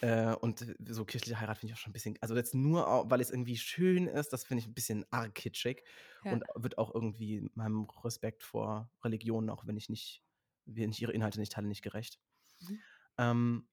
Äh, 0.00 0.34
und 0.34 0.64
so 0.88 1.04
kirchliche 1.04 1.40
Heirat 1.40 1.58
finde 1.58 1.72
ich 1.72 1.78
auch 1.78 1.82
schon 1.82 1.90
'n 1.92 1.94
bisschen 1.94 2.18
also, 2.20 2.36
jetzt 2.36 2.54
nur 2.54 2.86
weil 3.10 3.20
es 3.20 3.30
irgendwie 3.30 3.56
schön 3.58 4.06
ist, 4.08 4.32
das 4.32 4.44
finde 4.44 4.62
ich 4.62 4.68
'n 4.68 4.74
bisschen 4.74 5.04
arg 5.12 5.34
kitschig 5.34 5.84
Ja. 6.24 6.36
und 6.36 6.44
wird 6.56 6.78
auch 6.78 6.94
irgendwie 6.94 7.50
meinem 7.54 7.84
Respekt 8.04 8.42
vor 8.44 8.92
Religionen, 9.04 9.50
auch 9.50 9.66
wenn 9.66 9.76
ich 9.76 9.88
nicht 9.90 10.22
wenn 10.66 10.90
ich 10.90 11.02
ihre 11.02 11.12
Inhalte 11.12 11.40
nicht 11.40 11.52
teile, 11.52 11.68
nicht 11.68 11.82
gerecht. 11.82 12.16
Mhm. 12.60 12.86
Ähm, 13.18 13.68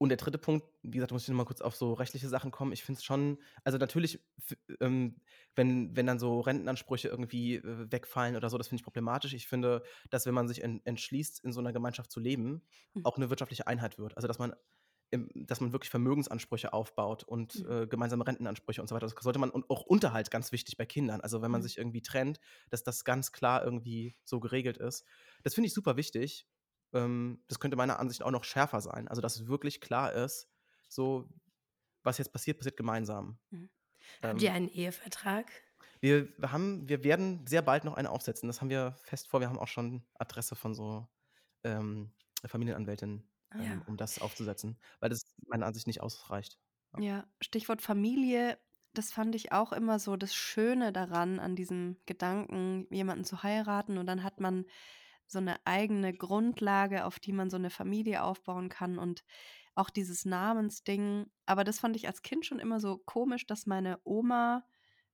und 0.00 0.08
der 0.08 0.16
3. 0.18 0.38
Punkt, 0.38 0.66
wie 0.82 0.92
gesagt, 0.96 1.12
muss 1.12 1.22
ich 1.24 1.28
noch 1.28 1.36
mal 1.36 1.44
kurz 1.44 1.60
auf 1.60 1.76
so 1.76 1.92
rechtliche 1.92 2.28
Sachen 2.28 2.50
kommen. 2.50 2.72
Ich 2.72 2.82
finde 2.84 2.98
es 2.98 3.04
schon 3.04 3.38
also, 3.64 3.78
natürlich, 3.78 4.18
ähm, 4.80 5.20
wenn 5.54 5.94
wenn 5.96 6.06
dann 6.06 6.18
so 6.18 6.40
Rentenansprüche 6.40 7.08
irgendwie, 7.08 7.56
äh, 7.56 7.92
wegfallen 7.92 8.34
oder 8.36 8.48
so, 8.50 8.58
das 8.58 8.68
finde 8.68 8.80
ich 8.80 8.84
problematisch. 8.84 9.34
Ich 9.34 9.46
finde, 9.48 9.82
dass, 10.10 10.26
wenn 10.26 10.34
man 10.34 10.48
sich 10.48 10.62
en 10.64 10.80
entschließt, 10.86 11.44
in 11.44 11.52
so 11.52 11.60
'ner 11.60 11.72
Gemeinschaft 11.74 12.10
zu 12.10 12.20
leben, 12.20 12.62
Mhm. 12.94 13.04
auch 13.04 13.18
'ne 13.18 13.30
wirtschaftliche 13.30 13.66
Einheit 13.66 13.98
wird. 13.98 14.16
Also, 14.16 14.26
dass 14.28 14.38
man 14.38 14.54
dass 15.34 15.60
man 15.60 15.72
wirklich 15.72 15.90
Vermögensansprüche 15.90 16.72
aufbaut 16.72 17.24
und, 17.24 17.62
Mhm. 17.62 17.70
äh, 17.70 17.86
gemeinsame 17.88 18.26
Rentenansprüche 18.26 18.80
und 18.80 18.88
so 18.88 18.94
weiter. 18.94 19.06
Das 19.08 19.16
sollte 19.24 19.40
man 19.40 19.50
und 19.50 19.68
auch 19.70 19.82
Unterhalt, 19.82 20.30
ganz 20.30 20.52
wichtig 20.52 20.76
bei 20.76 20.86
Kindern. 20.86 21.20
Also, 21.20 21.42
wenn 21.42 21.50
man 21.50 21.62
Mhm. 21.62 21.64
sich 21.64 21.78
irgendwie 21.78 22.02
trennt, 22.02 22.40
dass 22.70 22.84
das 22.84 23.04
ganz 23.04 23.32
klar 23.32 23.64
irgendwie 23.64 24.16
so 24.24 24.40
geregelt 24.40 24.78
ist. 24.78 25.04
Das 25.44 25.54
finde 25.54 25.68
ich 25.68 25.74
super 25.74 25.96
wichtig. 25.96 26.46
Ähm, 26.94 27.44
das 27.48 27.60
könnte 27.60 27.76
meiner 27.76 27.98
Ansicht 28.00 28.22
auch 28.22 28.30
noch 28.30 28.44
schärfer 28.44 28.80
sein. 28.80 29.08
Also, 29.08 29.22
dass 29.22 29.46
wirklich 29.48 29.80
klar 29.80 30.12
ist, 30.12 30.48
so, 30.88 31.28
was 32.04 32.18
jetzt 32.18 32.32
passiert, 32.32 32.58
passiert 32.58 32.76
gemeinsam. 32.76 33.38
Mhm. 33.50 33.70
Habt 34.26 34.42
ihr 34.42 34.52
Ähm 34.52 34.54
einen 34.54 34.68
Ehevertrag? 34.68 35.52
Wir 36.02 36.32
haben 36.42 36.88
wir 36.88 37.04
werden 37.04 37.46
sehr 37.46 37.62
bald 37.62 37.84
noch 37.84 37.94
einen 37.94 38.06
aufsetzen. 38.08 38.48
Das 38.48 38.60
haben 38.60 38.70
wir 38.70 38.92
fest 39.02 39.28
vor. 39.28 39.40
Wir 39.40 39.48
haben 39.48 39.58
auch 39.58 39.68
schon 39.68 40.06
Adresse 40.14 40.56
von 40.56 40.74
so, 40.74 41.08
ähm, 41.64 42.12
Familienanwältin, 42.46 43.30
ähm, 43.58 43.82
Ja. 43.82 43.86
um 43.86 43.96
das 43.96 44.18
aufzusetzen, 44.18 44.80
weil 45.00 45.10
das 45.10 45.22
meiner 45.46 45.66
Ansicht 45.66 45.86
nicht 45.86 46.00
ausreicht. 46.02 46.58
Ja. 46.94 47.00
Ja, 47.00 47.26
Stichwort 47.40 47.82
Familie, 47.82 48.58
das 48.94 49.12
fand 49.12 49.34
ich 49.34 49.52
auch 49.52 49.72
immer 49.72 49.98
so 49.98 50.16
das 50.16 50.34
Schöne 50.34 50.92
daran, 50.92 51.38
an 51.38 51.54
diesem 51.56 51.98
Gedanken, 52.06 52.86
jemanden 52.92 53.24
zu 53.24 53.42
heiraten 53.42 53.96
und 53.98 54.06
dann 54.06 54.22
hat 54.24 54.40
man 54.40 54.66
so 55.30 55.40
'ne 55.40 55.56
eigene 55.66 56.12
Grundlage, 56.14 57.04
auf 57.06 57.18
die 57.20 57.32
man 57.32 57.50
so 57.50 57.58
'ne 57.58 57.70
Familie 57.70 58.22
aufbauen 58.24 58.68
kann 58.68 58.98
und 58.98 59.24
auch 59.74 59.90
dieses 59.90 60.24
Namensding. 60.24 61.26
Aber 61.46 61.64
das 61.64 61.80
fand 61.80 61.96
ich 61.96 62.06
als 62.08 62.22
Kind 62.22 62.46
schon 62.46 62.58
immer 62.60 62.80
so 62.80 62.98
komisch, 62.98 63.46
dass 63.46 63.66
meine 63.66 64.00
Oma 64.04 64.64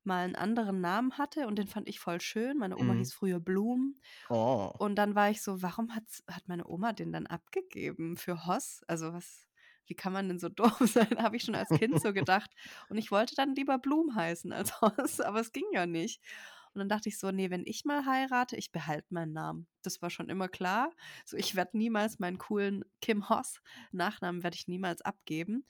mal 0.05 0.25
'n 0.29 0.37
anderen 0.37 0.81
Namen 0.81 1.19
hatte 1.19 1.47
und 1.49 1.59
den 1.59 1.69
fand 1.69 1.89
ich 1.89 2.01
voll 2.01 2.21
schön. 2.21 2.59
Meine 2.59 2.79
Oma 2.79 2.93
Mhm. 2.93 2.95
hieß 2.95 3.13
früher 3.15 3.41
Blum. 3.41 4.01
Oh. 4.31 4.73
Und 4.79 4.97
dann 4.97 5.15
war 5.15 5.31
ich 5.31 5.43
so: 5.43 5.63
„Warum 5.63 5.95
hat's 5.95 6.23
hat 6.31 6.49
meine 6.49 6.67
Oma 6.69 6.93
den 6.93 7.13
dann 7.13 7.27
abgegeben 7.27 8.17
für 8.17 8.47
Hoss?“ 8.47 8.83
Also, 8.89 9.13
was 9.15 9.49
wie 9.87 9.95
kann 9.95 10.13
man 10.13 10.29
denn 10.29 10.39
so 10.41 10.49
doof 10.51 10.79
sein? 10.81 11.19
Habe 11.23 11.37
ich 11.37 11.45
schon 11.45 11.55
als 11.57 11.73
Kind 11.75 11.99
so 12.01 12.13
gedacht. 12.15 12.51
Und 12.89 12.99
ich 12.99 13.11
wollte 13.13 13.35
dann 13.37 13.55
lieber 13.55 13.79
Blum 13.79 14.15
heißen 14.17 14.53
als 14.53 14.81
Hoss, 14.83 15.21
aber 15.21 15.41
es 15.41 15.53
ging 15.53 15.67
ja 15.73 15.87
nicht. 15.87 16.23
Und 16.77 16.81
dann 16.81 16.89
dachte 16.91 17.09
ich 17.09 17.19
so: 17.19 17.31
„Ne, 17.31 17.51
wenn 17.51 17.65
ich 17.67 17.85
mal 17.85 18.05
heirate, 18.07 18.57
ich 18.57 18.73
behalte 18.73 19.07
meinen 19.15 19.33
Namen.“ 19.33 19.67
Das 19.83 20.03
war 20.03 20.11
schon 20.11 20.29
immer 20.31 20.49
klar. 20.49 20.93
So, 21.25 21.37
ich 21.37 21.55
werde 21.57 21.77
niemals 21.79 22.19
meinen 22.19 22.39
coolen 22.39 22.85
Kim 23.01 23.29
Hoss 23.31 23.61
Nachnamen 23.93 24.43
werde 24.43 24.57
ich 24.57 24.69
niemals 24.69 25.03
abgeben. 25.03 25.67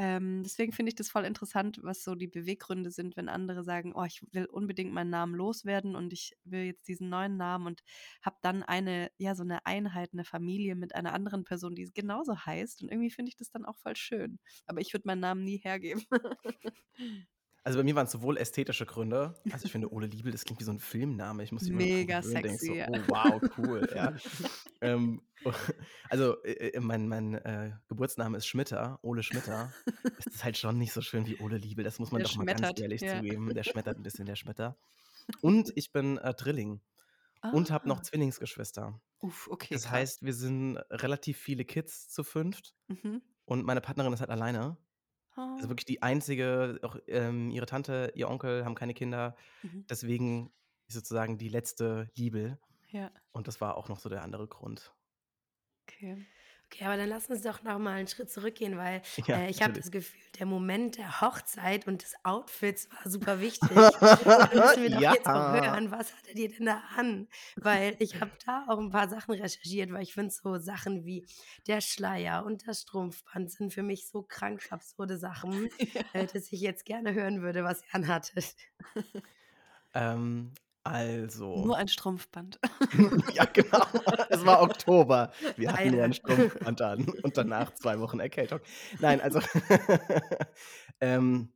Ähm, 0.00 0.42
deswegen 0.44 0.72
finde 0.72 0.90
ich 0.90 0.94
das 0.94 1.08
voll 1.10 1.24
interessant, 1.24 1.80
was 1.82 2.04
so 2.04 2.14
die 2.14 2.28
Beweggründe 2.28 2.90
sind, 2.92 3.16
wenn 3.16 3.28
andere 3.28 3.64
sagen: 3.64 3.92
„Oh, 3.96 4.04
ich 4.04 4.22
will 4.32 4.46
unbedingt 4.46 4.92
meinen 4.92 5.10
Namen 5.10 5.34
loswerden 5.34 5.96
und 5.96 6.12
ich 6.12 6.36
will 6.44 6.62
jetzt 6.62 6.86
diesen 6.88 7.08
neuen 7.08 7.36
Namen 7.36 7.66
und 7.66 7.82
habe 8.22 8.36
dann 8.42 8.62
eine 8.62 9.10
ja, 9.18 9.34
so 9.34 9.42
'ne 9.44 9.66
Einheit, 9.66 10.14
'ne 10.14 10.24
Familie 10.24 10.76
mit 10.76 10.94
einer 10.94 11.14
anderen 11.14 11.42
Person, 11.44 11.74
die 11.74 11.90
genauso 11.92 12.36
heißt.“ 12.46 12.82
Und 12.82 12.90
irgendwie 12.92 13.10
finde 13.10 13.30
ich 13.30 13.36
das 13.36 13.50
dann 13.50 13.64
auch 13.66 13.76
voll 13.78 13.96
schön. 13.96 14.38
Aber 14.66 14.80
ich 14.80 14.92
würde 14.94 15.08
meinen 15.08 15.20
Namen 15.20 15.42
nie 15.44 15.58
hergeben. 15.58 16.04
Also 17.68 17.80
bei 17.80 17.84
mir 17.84 17.94
waren 17.94 18.06
es 18.06 18.12
sowohl 18.12 18.38
ästhetische 18.38 18.86
Gründe, 18.86 19.34
also 19.52 19.66
ich 19.66 19.72
finde 19.72 19.92
Ole 19.92 20.06
Liebel, 20.06 20.32
das 20.32 20.46
klingt 20.46 20.58
wie 20.58 20.64
so 20.64 20.72
ein 20.72 20.78
Filmname. 20.78 21.42
Ich 21.44 21.52
muss 21.52 21.64
dran 21.64 21.74
Mega 21.76 22.20
gewöhnen, 22.20 22.42
denke 22.42 22.58
so, 22.58 22.64
sexy, 22.66 22.78
ja. 22.78 22.88
oh 22.90 22.98
wow, 23.08 23.42
cool, 23.58 23.86
ja. 23.94 24.14
Ähm, 24.80 25.20
also 26.08 26.42
äh, 26.44 26.70
äh, 26.70 26.80
mein, 26.80 27.08
mein 27.08 27.34
äh, 27.34 27.72
Geburtsname 27.88 28.38
ist 28.38 28.46
Schmitter, 28.46 28.98
Ole 29.02 29.22
Schmitter. 29.22 29.70
Es 30.18 30.26
ist 30.28 30.44
halt 30.44 30.56
schon 30.56 30.78
nicht 30.78 30.94
so 30.94 31.02
schön 31.02 31.26
wie 31.26 31.38
Ole 31.40 31.58
Liebel, 31.58 31.84
das 31.84 31.98
muss 31.98 32.10
man 32.10 32.20
Der 32.22 32.28
doch 32.30 32.36
mal 32.36 32.46
ganz 32.46 32.80
ehrlich 32.80 33.02
ja. 33.02 33.16
zugeben. 33.16 33.52
Der 33.52 33.62
schmettert 33.64 33.98
ein 33.98 34.02
bisschen, 34.02 34.24
der 34.24 34.36
Schmitter. 34.36 34.78
Und 35.42 35.70
ich 35.76 35.92
bin 35.92 36.16
äh, 36.16 36.32
Drilling 36.32 36.80
und 37.52 37.70
habe 37.70 37.86
noch 37.86 37.98
Ah. 37.98 38.02
Zwillingsgeschwister. 38.02 38.98
Uff, 39.20 39.48
okay, 39.50 39.74
Das 39.74 39.90
heißt, 39.90 40.22
wir 40.22 40.32
sind 40.32 40.78
relativ 40.90 41.36
viele 41.38 41.64
Kids 41.66 42.08
zu 42.08 42.24
fünft 42.24 42.74
Mhm. 42.86 43.20
und 43.44 43.66
meine 43.66 43.82
Partnerin 43.82 44.12
ist 44.14 44.20
halt 44.20 44.30
alleine. 44.30 44.78
Also 45.56 45.68
Oh. 45.68 45.70
wirklich 45.70 45.86
die 45.86 46.02
einzige, 46.02 46.78
auch 46.82 46.96
ähm, 47.08 47.50
ihre 47.50 47.66
Tante, 47.66 48.12
ihr 48.14 48.28
Onkel 48.28 48.64
haben 48.64 48.74
keine 48.74 48.94
Kinder. 48.94 49.36
Mhm. 49.62 49.86
Deswegen 49.90 50.52
ist 50.88 50.94
sozusagen 50.96 51.38
die 51.38 51.48
letzte 51.48 52.10
Liebe. 52.16 52.58
Ja, 52.88 53.10
Und 53.32 53.48
das 53.48 53.60
war 53.60 53.76
auch 53.76 53.88
noch 53.88 54.00
so 54.00 54.08
der 54.10 54.22
andere 54.22 54.48
Grund. 54.48 54.94
okay. 55.86 56.26
Okay, 56.70 56.84
aber 56.84 56.98
dann 56.98 57.08
lass 57.08 57.30
uns 57.30 57.40
doch 57.40 57.62
noch 57.62 57.78
mal 57.78 57.94
einen 57.94 58.08
Schritt 58.08 58.30
zurückgehen, 58.30 58.76
weil 58.76 59.00
Ja, 59.26 59.38
äh, 59.38 59.50
ich 59.50 59.62
habe 59.62 59.72
das 59.72 59.90
Gefühl, 59.90 60.20
der 60.38 60.44
Moment 60.46 60.98
der 60.98 61.20
Hochzeit 61.22 61.86
und 61.86 62.02
des 62.02 62.14
Outfits 62.24 62.90
war 62.90 63.10
super 63.10 63.40
wichtig. 63.40 63.70
Müssen 63.70 64.82
wir 64.82 64.90
doch 64.90 65.00
jetzt 65.00 65.26
auch 65.26 65.54
ja. 65.54 65.72
hören, 65.72 65.90
was 65.90 66.14
hattet 66.14 66.36
ihr 66.36 66.50
denn 66.50 66.66
da 66.66 66.82
an? 66.96 67.26
Weil 67.56 67.96
ich 67.98 68.20
habe 68.20 68.32
da 68.44 68.66
auch 68.68 68.78
ein 68.78 68.90
paar 68.90 69.08
Sachen 69.08 69.32
recherchiert, 69.34 69.92
weil 69.92 70.02
ich 70.02 70.12
finde 70.12 70.30
so 70.30 70.58
Sachen 70.58 71.06
wie 71.06 71.26
der 71.66 71.80
Schleier 71.80 72.44
und 72.44 72.68
das 72.68 72.82
Strumpfband 72.82 73.50
sind 73.50 73.72
für 73.72 73.82
mich 73.82 74.06
so 74.06 74.22
krank 74.22 74.66
absurde 74.70 75.16
Sachen, 75.18 75.70
Ja. 75.94 76.02
äh, 76.12 76.26
dass 76.26 76.52
ich 76.52 76.60
jetzt 76.60 76.84
gerne 76.84 77.14
hören 77.14 77.40
würde, 77.40 77.64
was 77.64 77.82
ihr 77.82 77.94
anhattet. 77.94 78.54
Ähm, 79.94 80.52
also. 80.88 81.64
Nur 81.64 81.76
ein 81.76 81.88
Strumpfband. 81.88 82.58
ja, 83.34 83.44
genau. 83.44 83.84
Es 84.28 84.44
war 84.44 84.62
Oktober. 84.62 85.32
Wir 85.56 85.72
hatten 85.72 85.92
nur 85.92 86.02
ein 86.02 86.12
Strumpfband 86.12 86.82
an 86.82 87.08
und 87.22 87.36
danach 87.36 87.74
zwei 87.74 88.00
Wochen 88.00 88.20
Erkältung. 88.20 88.60
Nein, 89.00 89.20
also. 89.20 89.40
ähm, 91.00 91.52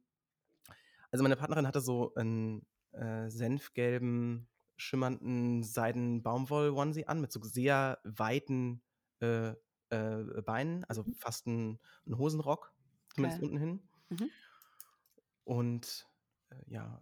also 1.10 1.22
meine 1.22 1.36
Partnerin 1.36 1.66
hatte 1.66 1.80
so 1.80 2.14
einen 2.14 2.66
äh, 2.92 3.28
senfgelben, 3.28 4.48
schimmernden 4.76 5.62
Seiden-Baumwoll-Onesie 5.62 7.06
an 7.06 7.20
mit 7.20 7.32
so 7.32 7.40
sehr 7.42 7.98
weiten 8.04 8.82
äh, 9.20 9.54
äh, 9.90 10.42
Beinen, 10.44 10.84
also 10.84 11.02
Mhm. 11.04 11.14
fast 11.14 11.46
ein, 11.46 11.78
ein 12.06 12.18
Hosenrock, 12.18 12.72
zumindest 13.14 13.40
Geil. 13.40 13.50
unten 13.50 13.58
hin. 13.58 13.82
Mhm. 14.08 14.30
Und 15.44 16.06
äh, 16.50 16.72
ja, 16.72 17.00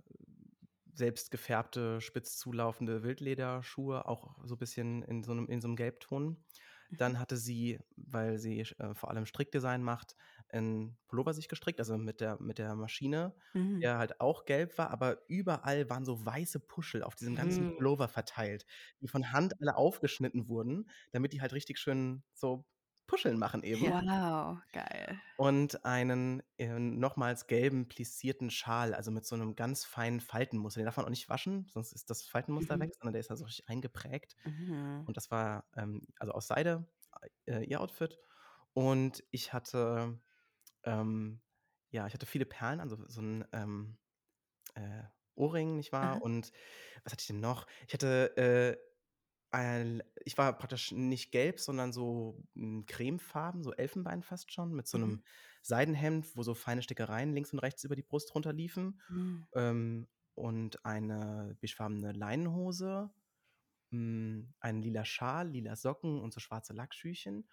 selbst 1.00 1.32
gefärbte, 1.32 2.00
spitz 2.00 2.38
zulaufende 2.38 3.02
Wildlederschuhe, 3.02 4.06
auch 4.06 4.36
so 4.44 4.54
ein 4.56 4.58
bisschen 4.58 5.02
in 5.02 5.24
so 5.24 5.32
einem, 5.32 5.48
in 5.48 5.60
so 5.60 5.68
einem 5.68 5.76
Gelbton. 5.76 6.44
Dann 6.96 7.18
Mhm. 7.18 7.18
hatte 7.18 7.36
sie, 7.36 7.80
weil 7.96 8.38
sie 8.38 8.60
äh, 8.60 8.94
vor 8.94 9.10
allem 9.10 9.26
Strickdesign 9.26 9.82
macht, 9.82 10.16
einen 10.50 10.98
Pullover 11.08 11.32
sich 11.34 11.48
gestrickt, 11.48 11.80
also 11.80 11.96
mit 11.98 12.20
der, 12.20 12.40
mit 12.40 12.58
der 12.58 12.74
Maschine, 12.76 13.34
Mhm. 13.54 13.82
der 13.82 13.98
halt 13.98 14.20
auch 14.20 14.44
gelb 14.44 14.76
war, 14.78 14.90
aber 14.90 15.22
überall 15.28 15.88
waren 15.88 16.04
so 16.04 16.24
weiße 16.26 16.60
Puschel 16.60 17.02
auf 17.02 17.14
diesem 17.14 17.34
ganzen 17.34 17.66
Hm. 17.66 17.70
Pullover 17.74 18.08
verteilt, 18.08 18.66
die 19.00 19.08
von 19.08 19.32
Hand 19.32 19.54
alle 19.60 19.76
aufgeschnitten 19.76 20.48
wurden, 20.48 20.90
damit 21.12 21.32
die 21.32 21.40
halt 21.40 21.54
richtig 21.54 21.78
schön 21.78 22.22
so 22.34 22.66
Puscheln 23.10 23.38
machen 23.38 23.62
eben. 23.64 23.82
Wow, 23.82 24.58
geil. 24.72 25.20
Und 25.36 25.84
einen 25.84 26.42
äh, 26.58 26.68
nochmals 26.78 27.46
gelben 27.46 27.88
plissierten 27.88 28.50
Schal, 28.50 28.94
also 28.94 29.10
mit 29.10 29.24
so 29.24 29.34
einem 29.34 29.56
ganz 29.56 29.84
feinen 29.84 30.20
Faltenmuster. 30.20 30.80
Den 30.80 30.84
darf 30.86 30.96
man 30.96 31.06
auch 31.06 31.10
nicht 31.10 31.28
waschen, 31.28 31.66
sonst 31.72 31.92
ist 31.92 32.08
das 32.10 32.22
Faltenmuster 32.22 32.76
Mhm. 32.76 32.80
weg, 32.80 32.92
sondern 32.94 33.14
der 33.14 33.20
ist 33.20 33.30
da 33.30 33.36
so 33.36 33.44
richtig 33.44 33.68
eingeprägt. 33.68 34.36
Mhm. 34.44 35.04
Und 35.06 35.16
das 35.16 35.30
war 35.30 35.64
ähm, 35.76 36.06
also 36.18 36.32
aus 36.32 36.46
Seide 36.46 36.86
äh, 37.46 37.64
ihr 37.64 37.80
Outfit. 37.80 38.18
Und 38.74 39.24
ich 39.30 39.52
hatte, 39.52 40.20
ähm, 40.84 41.40
ja, 41.90 42.06
ich 42.06 42.14
hatte 42.14 42.26
viele 42.26 42.46
Perlen, 42.46 42.80
also 42.80 42.96
so 43.08 43.20
ein 43.22 43.44
ähm, 43.52 43.98
äh, 44.74 45.02
Ohrring, 45.34 45.76
nicht 45.78 45.92
wahr? 45.92 46.16
Aha. 46.16 46.20
Und 46.20 46.52
was 47.04 47.12
hatte 47.12 47.22
ich 47.22 47.28
denn 47.28 47.40
noch? 47.40 47.66
Ich 47.88 47.94
hatte, 47.94 48.36
äh, 48.36 48.89
ich 50.24 50.38
war 50.38 50.56
praktisch 50.56 50.92
nicht 50.92 51.32
gelb, 51.32 51.58
sondern 51.60 51.92
so 51.92 52.44
mm, 52.54 52.82
cremefarben, 52.86 53.62
so 53.64 53.72
Elfenbein 53.72 54.22
fast 54.22 54.52
schon, 54.52 54.72
mit 54.72 54.86
so 54.86 54.98
einem 54.98 55.18
Mhm. 55.18 55.22
Seidenhemd, 55.62 56.36
wo 56.36 56.42
so 56.42 56.54
feine 56.54 56.82
Stickereien 56.82 57.32
links 57.32 57.52
und 57.52 57.58
rechts 57.60 57.84
über 57.84 57.96
die 57.96 58.02
Brust 58.02 58.34
runterliefen. 58.34 59.00
Mhm. 59.08 59.46
Ähm, 59.54 60.08
und 60.34 60.84
eine 60.86 61.56
beigefarbene 61.60 62.12
Leinenhose, 62.12 63.10
mm, 63.90 64.42
einen 64.60 64.82
lila 64.82 65.04
Schal, 65.04 65.50
lila 65.50 65.76
Socken 65.76 66.20
und 66.20 66.32
so 66.32 66.40
schwarze 66.40 66.72
Lackschüchen 66.74 67.48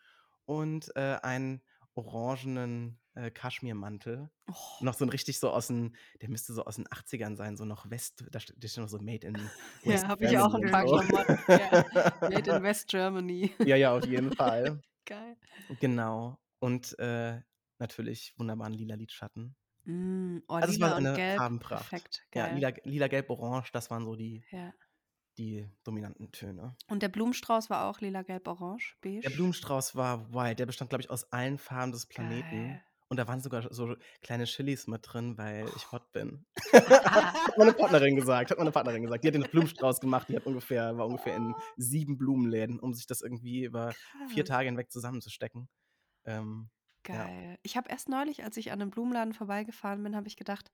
und 0.46 0.96
äh, 0.96 1.20
einen 1.24 1.64
orangenen 1.98 3.00
äh, 3.16 3.32
Kaschmirmantel. 3.32 4.30
Oh. 4.50 4.54
Noch 4.84 4.94
so 4.94 5.06
ein 5.06 5.10
richtig 5.10 5.40
so 5.40 5.50
aus 5.50 5.68
den, 5.68 5.96
der 6.22 6.30
müsste 6.30 6.54
so 6.54 6.64
aus 6.64 6.76
den 6.76 6.88
80ern 6.88 7.36
sein, 7.36 7.58
so 7.58 7.66
noch 7.66 7.90
West, 7.90 8.24
da 8.32 8.40
steht 8.40 8.56
da 8.64 8.68
steht 8.68 8.82
noch 8.84 8.90
so 8.90 9.00
Made 9.00 9.26
in 9.28 9.36
West 9.84 10.04
Ja, 10.04 10.08
habe 10.08 10.26
ich 10.26 10.38
auch 10.38 10.52
Germany 10.60 10.66
ein 10.66 10.72
paar. 10.72 10.86
Klamotten. 10.86 11.38
Ja. 11.48 12.20
Made 12.30 12.52
in 12.58 12.64
West 12.64 12.88
Germany. 12.88 13.52
Ja, 13.66 13.76
ja, 13.76 13.96
auf 13.98 14.06
jeden 14.06 14.32
Fall. 14.34 14.82
Geil. 15.06 15.36
Genau. 15.80 16.38
Und 16.60 16.98
äh, 17.00 17.40
natürlich 17.80 18.34
wunderbaren 18.38 18.74
lila 18.74 18.96
Lidschatten. 18.96 19.56
Mm, 19.86 20.40
oh, 20.48 20.54
Also 20.56 20.70
es 20.70 20.76
lila 20.76 20.90
war 20.92 20.98
und 20.98 21.06
eine 21.08 21.16
gelb. 21.16 21.38
Farbenpracht. 21.38 21.90
Perfekt. 21.90 22.28
Ja, 22.34 22.48
lila, 22.48 22.72
lila, 22.84 23.08
gelb, 23.08 23.30
orange, 23.30 23.72
das 23.72 23.90
waren 23.90 24.04
so 24.06 24.16
die, 24.16 24.44
Ja. 24.52 24.74
Die 25.38 25.70
dominanten 25.84 26.32
Töne. 26.32 26.76
Und 26.88 27.04
der 27.04 27.10
Blumenstrauß 27.10 27.70
war 27.70 27.86
auch 27.90 28.02
lila, 28.02 28.24
gelb, 28.24 28.48
orange, 28.48 28.98
Der 29.04 29.10
beige. 29.22 29.30
Blumenstrauß 29.30 29.96
war 29.96 30.34
wild. 30.34 30.60
Der 30.60 30.66
bestand, 30.66 30.90
glaube 30.90 31.02
ich, 31.02 31.10
aus 31.10 31.32
allen 31.32 31.58
Farben 31.58 31.92
des 31.92 32.06
Planeten. 32.06 32.68
Geil. 32.70 32.84
Und 33.10 33.18
da 33.18 33.28
waren 33.28 33.40
sogar 33.40 33.74
so 33.74 33.96
kleine 34.22 34.44
Chilis 34.44 34.88
mit 34.88 35.02
drin, 35.04 35.38
weil 35.38 35.66
ich 35.78 35.92
hot 35.94 36.12
bin. 36.12 36.46
hat 36.74 37.58
meine 37.58 37.72
Partnerin 37.72 38.18
gesagt. 38.18 38.52
Hat 38.52 38.58
meine 38.58 38.72
Partnerin 38.72 39.02
gesagt. 39.02 39.24
Die 39.24 39.30
hat 39.30 39.36
den 39.36 39.44
Blumenstrauß 39.44 40.02
gemacht. 40.02 40.28
Die 40.28 40.36
hat 40.36 40.46
ungefähr, 40.46 40.98
war 40.98 41.08
ungefähr 41.08 41.36
in 41.36 41.56
sieben 41.78 42.18
Blumenläden, 42.18 42.80
um 42.80 42.94
sich 42.94 43.08
das 43.08 43.22
irgendwie 43.22 43.64
über 43.64 43.94
vier 44.28 44.44
Krass. 44.44 44.58
Tage 44.58 44.68
hinweg 44.68 44.92
zusammenzustecken. 44.92 45.70
Ähm, 46.26 46.70
ja. 47.08 47.26
Geil. 47.26 47.60
Ich 47.64 47.78
habe 47.78 47.90
erst 47.90 48.10
neulich, 48.10 48.44
als 48.44 48.58
ich 48.58 48.72
an 48.72 48.82
einem 48.82 48.92
Blumenladen 48.92 49.34
vorbeigefahren 49.34 50.04
bin, 50.04 50.16
habe 50.16 50.28
ich 50.28 50.36
gedacht, 50.36 50.70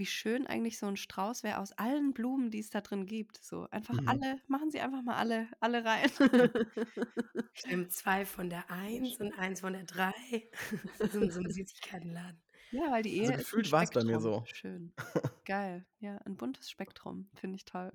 wie 0.00 0.06
schön 0.06 0.46
eigentlich 0.48 0.78
so 0.78 0.86
ein 0.86 0.96
Strauß 0.96 1.44
wäre 1.44 1.58
aus 1.60 1.72
allen 1.72 2.14
Blumen, 2.14 2.50
die 2.50 2.58
es 2.60 2.70
da 2.70 2.80
drin 2.82 3.06
gibt. 3.06 3.38
So 3.44 3.68
einfach 3.70 3.98
Mhm. 3.98 4.00
alle, 4.06 4.40
machen 4.48 4.70
Sie 4.72 4.80
einfach 4.80 5.02
mal 5.02 5.16
alle, 5.16 5.48
alle 5.60 5.84
rein. 5.84 6.10
Stimmt, 7.52 7.92
zwei 7.92 8.24
von 8.26 8.48
der 8.50 8.70
1 8.70 9.18
und 9.20 9.32
eins 9.34 9.60
von 9.60 9.72
der 9.72 9.84
3. 9.84 10.50
so, 11.10 11.20
in 11.20 11.30
so 11.30 11.40
Süßigkeitenladen. 11.48 12.42
Ja, 12.70 12.90
weil 12.90 13.02
die 13.02 13.16
Also 13.18 13.32
Ehe 13.32 13.36
ist 13.36 13.56
ein 13.56 13.62
gefühlt 13.62 13.70
war 13.72 13.82
es 13.82 13.92
bei 13.92 14.02
mir 14.04 14.20
so. 14.20 14.48
Schön. 14.52 14.94
Geil. 15.44 15.86
Ja, 15.98 16.18
ein 16.18 16.36
buntes 16.36 16.70
Spektrum. 16.70 17.30
Finde 17.34 17.56
ich 17.56 17.64
toll. 17.64 17.92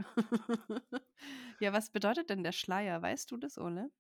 ja, 1.59 1.73
was 1.73 1.91
bedeutet 1.91 2.29
denn 2.29 2.43
der 2.43 2.51
Schleier? 2.53 3.01
Weißt 3.01 3.31
du 3.31 3.37
das, 3.37 3.57
Ole? 3.57 3.91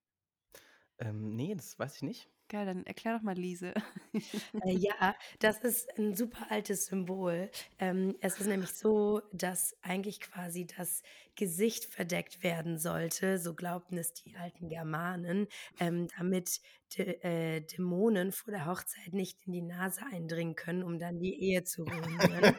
Ähm, 0.99 1.35
nee, 1.35 1.55
das 1.55 1.77
weiß 1.79 1.95
ich 1.97 2.01
nicht. 2.01 2.29
Geil, 2.47 2.67
dann 2.67 2.85
erklär 2.85 3.17
doch 3.17 3.23
mal 3.23 3.35
Lise. 3.35 3.73
Äh, 4.63 4.71
ja, 4.71 5.15
das 5.39 5.59
ist 5.59 5.89
ein 5.97 6.15
super 6.15 6.47
altes 6.49 6.85
Symbol. 6.85 7.49
Ähm, 7.79 8.15
es 8.21 8.39
ist 8.39 8.47
nämlich 8.47 8.71
so, 8.71 9.21
dass 9.33 9.75
eigentlich 9.81 10.21
quasi 10.21 10.65
das 10.65 11.01
Gesicht 11.35 11.85
verdeckt 11.85 12.41
werden 12.43 12.77
sollte, 12.77 13.39
so 13.39 13.53
glaubten 13.53 13.97
es 13.97 14.13
die 14.13 14.37
alten 14.37 14.69
Germanen, 14.69 15.47
ähm, 15.79 16.07
damit 16.17 16.61
de, 16.97 17.19
äh, 17.23 17.61
Dämonen 17.61 18.31
vor 18.31 18.53
der 18.53 18.65
Hochzeit 18.65 19.11
nicht 19.13 19.45
in 19.45 19.51
die 19.51 19.61
Nase 19.61 20.01
eindringen 20.13 20.55
können, 20.55 20.83
um 20.83 20.97
dann 20.99 21.19
die 21.19 21.37
Ehe 21.41 21.63
zu 21.65 21.83
ruinieren. 21.83 22.55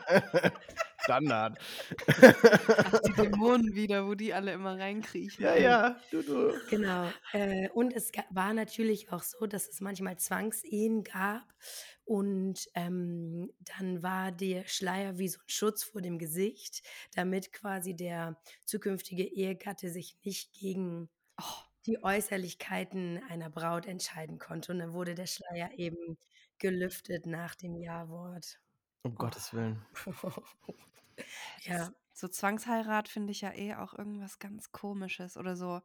Standard. 1.07 1.59
Ach, 2.09 3.01
die 3.07 3.13
Dämonen 3.13 3.75
wieder, 3.75 4.07
wo 4.07 4.15
die 4.15 4.35
alle 4.35 4.53
immer 4.53 4.79
reinkriechen. 4.79 5.45
ja, 5.45 5.57
ja, 5.57 6.01
du, 6.11 6.23
du. 6.23 6.53
Genau. 6.69 7.09
Äh, 7.33 7.69
und 7.71 7.93
es 7.95 8.11
war 8.31 8.53
natürlich 8.53 9.13
auch 9.13 9.23
so, 9.23 9.47
dass 9.47 9.69
es 9.69 9.81
manchmal 9.81 10.19
Zwangsehen 10.19 11.05
gab. 11.05 11.45
Und 12.05 12.69
ähm, 12.75 13.53
dann 13.79 14.03
war 14.03 14.33
der 14.33 14.67
Schleier 14.67 15.19
wie 15.19 15.29
so 15.29 15.39
ein 15.39 15.49
Schutz 15.49 15.85
vor 15.85 16.01
dem 16.01 16.19
Gesicht, 16.19 16.83
damit 17.15 17.53
quasi 17.53 17.95
der 17.95 18.41
zukünftige 18.65 19.25
Ehegatte 19.25 19.91
sich 19.91 20.17
nicht 20.23 20.53
gegen 20.55 21.09
Oh, 21.39 21.63
die 21.87 22.03
Äußerlichkeiten 22.03 23.23
einer 23.29 23.51
Braut 23.51 23.87
entscheiden 23.87 24.39
konnte. 24.39 24.73
Und 24.73 24.79
dann 24.79 24.93
wurde 24.93 25.15
der 25.15 25.27
Schleier 25.27 25.71
eben 25.77 26.17
gelüftet 26.59 27.27
nach 27.27 27.55
dem 27.55 27.77
Ja-Wort. 27.77 28.59
Um. 29.07 29.15
Gottes 29.17 29.53
Willen. 29.53 29.85
ja. 31.63 31.93
So 32.13 32.29
Zwangsheirat 32.29 33.09
finde 33.09 33.33
ich 33.33 33.43
ja 33.43 33.53
eh 33.53 33.75
auch 33.75 33.93
irgendwas 33.93 34.39
ganz 34.39 34.73
Komisches 34.73 35.37
oder 35.37 35.55
so. 35.55 35.83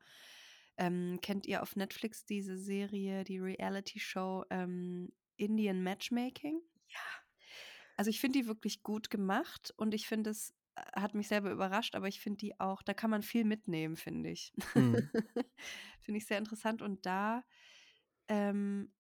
Ähm, 0.78 1.20
kennt 1.22 1.46
ihr 1.46 1.62
auf 1.62 1.76
Netflix 1.76 2.26
diese 2.26 2.58
Serie, 2.58 3.24
die 3.26 3.40
Reality-Show 3.40 4.46
ähm, 4.50 5.12
Indian 5.36 5.84
Matchmaking? 5.84 6.62
Ja. 6.88 7.00
Also, 7.98 8.10
ich 8.10 8.22
finde 8.22 8.40
die 8.40 8.48
wirklich 8.48 8.82
gut 8.82 9.10
gemacht 9.10 9.74
und 9.76 9.94
ich 9.94 10.08
finde 10.08 10.30
es 10.30 10.54
äh, 10.76 10.82
hat 10.94 11.14
mich 11.16 11.28
selber 11.28 11.52
überrascht, 11.52 11.96
aber 11.96 12.08
ich 12.08 12.22
finde 12.22 12.38
die 12.38 12.60
auch 12.60 12.82
da 12.82 12.94
kann 12.94 13.10
man 13.10 13.24
viel 13.24 13.44
mitnehmen, 13.44 13.98
finde 13.98 14.30
ich. 14.30 14.54
Mhm. 14.74 15.10
Finde 16.02 16.18
ich 16.18 16.26
sehr 16.26 16.40
interessant 16.40 16.82
und 16.82 17.06
da, 17.06 17.44
ähm, 18.28 18.92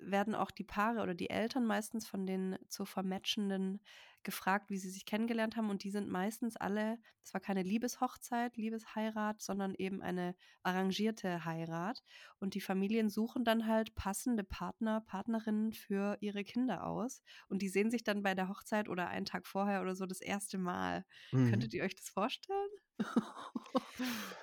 werden 0.00 0.34
auch 0.34 0.50
die 0.50 0.64
Paare 0.64 1.02
oder 1.02 1.14
die 1.14 1.30
Eltern 1.30 1.66
meistens 1.66 2.06
von 2.06 2.26
den 2.26 2.58
zu 2.68 2.84
Vermatchenden 2.84 3.80
gefragt, 4.22 4.70
wie 4.70 4.78
sie 4.78 4.90
sich 4.90 5.06
kennengelernt 5.06 5.56
haben 5.56 5.70
und 5.70 5.84
die 5.84 5.90
sind 5.90 6.08
meistens 6.08 6.56
alle 6.56 6.98
es 7.22 7.32
war 7.34 7.40
keine 7.40 7.62
Liebeshochzeit, 7.62 8.56
Liebesheirat, 8.56 9.40
sondern 9.42 9.74
eben 9.74 10.02
eine 10.02 10.34
arrangierte 10.62 11.44
Heirat 11.44 12.02
und 12.40 12.54
die 12.54 12.60
Familien 12.60 13.10
suchen 13.10 13.44
dann 13.44 13.66
halt 13.66 13.94
passende 13.94 14.44
Partner, 14.44 15.00
Partnerinnen 15.02 15.72
für 15.72 16.16
ihre 16.20 16.44
Kinder 16.44 16.86
aus 16.86 17.22
und 17.48 17.62
die 17.62 17.68
sehen 17.68 17.90
sich 17.90 18.02
dann 18.04 18.22
bei 18.22 18.34
der 18.34 18.48
Hochzeit 18.48 18.88
oder 18.88 19.08
einen 19.08 19.26
Tag 19.26 19.46
vorher 19.46 19.80
oder 19.82 19.94
so 19.94 20.06
das 20.06 20.20
erste 20.20 20.58
Mal. 20.58 21.04
Mhm. 21.32 21.68
Könntet 21.68 21.74
ihr 21.74 21.84
euch 21.84 21.94
das 21.94 22.08
vorstellen? 22.08 22.68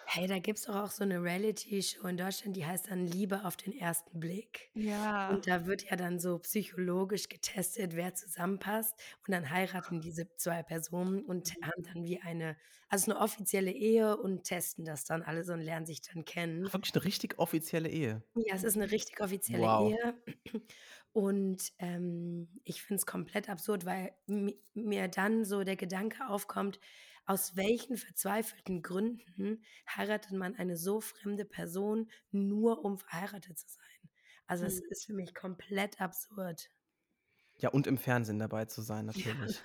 Hey, 0.06 0.28
da 0.28 0.40
gibt's 0.40 0.64
doch 0.64 0.76
auch 0.76 0.92
so 0.92 1.04
'ne 1.06 1.22
Reality-Show 1.22 2.08
in 2.08 2.18
Deutschland, 2.18 2.56
die 2.56 2.66
heißt 2.66 2.90
dann 2.92 3.06
„Liebe 3.08 3.44
auf 3.46 3.58
den 3.58 3.74
ersten 3.74 4.20
Blick“. 4.20 4.72
Ja. 4.76 5.28
Und 5.28 5.48
da 5.48 5.66
wird 5.66 5.84
ja 5.90 5.96
dann 5.96 6.20
so 6.20 6.40
psychologisch 6.40 7.30
getestet, 7.30 7.96
wer 7.96 8.14
zusammenpasst 8.16 8.94
und 9.28 9.32
dann 9.34 9.50
heiraten 9.50 10.02
diese 10.02 10.36
2 10.36 10.62
Personen 10.64 11.26
und 11.26 11.56
haben 11.64 11.84
dann 11.84 12.04
wie 12.04 12.22
eine 12.22 12.58
also 12.90 13.12
'ne 13.12 13.20
offizielle 13.20 13.72
Ehe 13.72 14.18
und 14.18 14.44
testen 14.44 14.86
das 14.86 15.06
dann 15.06 15.24
alle 15.24 15.44
so 15.44 15.54
und 15.54 15.62
lernen 15.62 15.86
sich 15.88 16.02
dann 16.02 16.26
kennen. 16.26 16.68
Ach, 16.68 16.74
wirklich 16.74 16.94
'ne 16.96 17.04
richtig 17.06 17.38
offizielle 17.40 17.90
Ehe? 17.90 18.24
Ja, 18.38 18.54
es 18.56 18.64
ist 18.66 18.76
'ne 18.76 18.92
richtig 18.92 19.22
offizielle 19.22 19.66
Wow. 19.66 19.98
Ehe. 19.98 20.22
Und, 21.14 21.72
ähm, 21.80 22.60
ich 22.66 22.82
finde 22.84 23.00
es 23.00 23.06
komplett 23.06 23.48
absurd, 23.50 23.86
weil 23.86 24.12
mi 24.28 24.60
mir 24.74 25.08
dann 25.08 25.46
so 25.46 25.64
der 25.64 25.78
Gedanke 25.78 26.28
aufkommt, 26.28 26.82
aus 27.26 27.56
welchen 27.56 27.98
verzweifelten 27.98 28.82
Gründen 28.82 29.64
heiratet 29.90 30.32
man 30.34 30.56
eine 30.56 30.78
so 30.78 31.02
fremde 31.02 31.46
Person, 31.46 32.10
nur 32.32 32.84
um 32.86 32.98
verheiratet 32.98 33.58
zu 33.60 33.68
sein? 33.70 34.10
Also, 34.48 34.66
es 34.66 34.80
Mhm. 34.80 34.90
ist 34.90 35.06
für 35.08 35.14
mich 35.14 35.34
komplett 35.36 36.02
absurd. 36.02 36.70
Ja, 37.58 37.70
und 37.70 37.88
im 37.88 37.98
Fernsehen 37.98 38.38
dabei 38.40 38.66
zu 38.66 38.82
sein 38.82 39.06
Ja. 39.16 39.24
natürlich. 39.32 39.64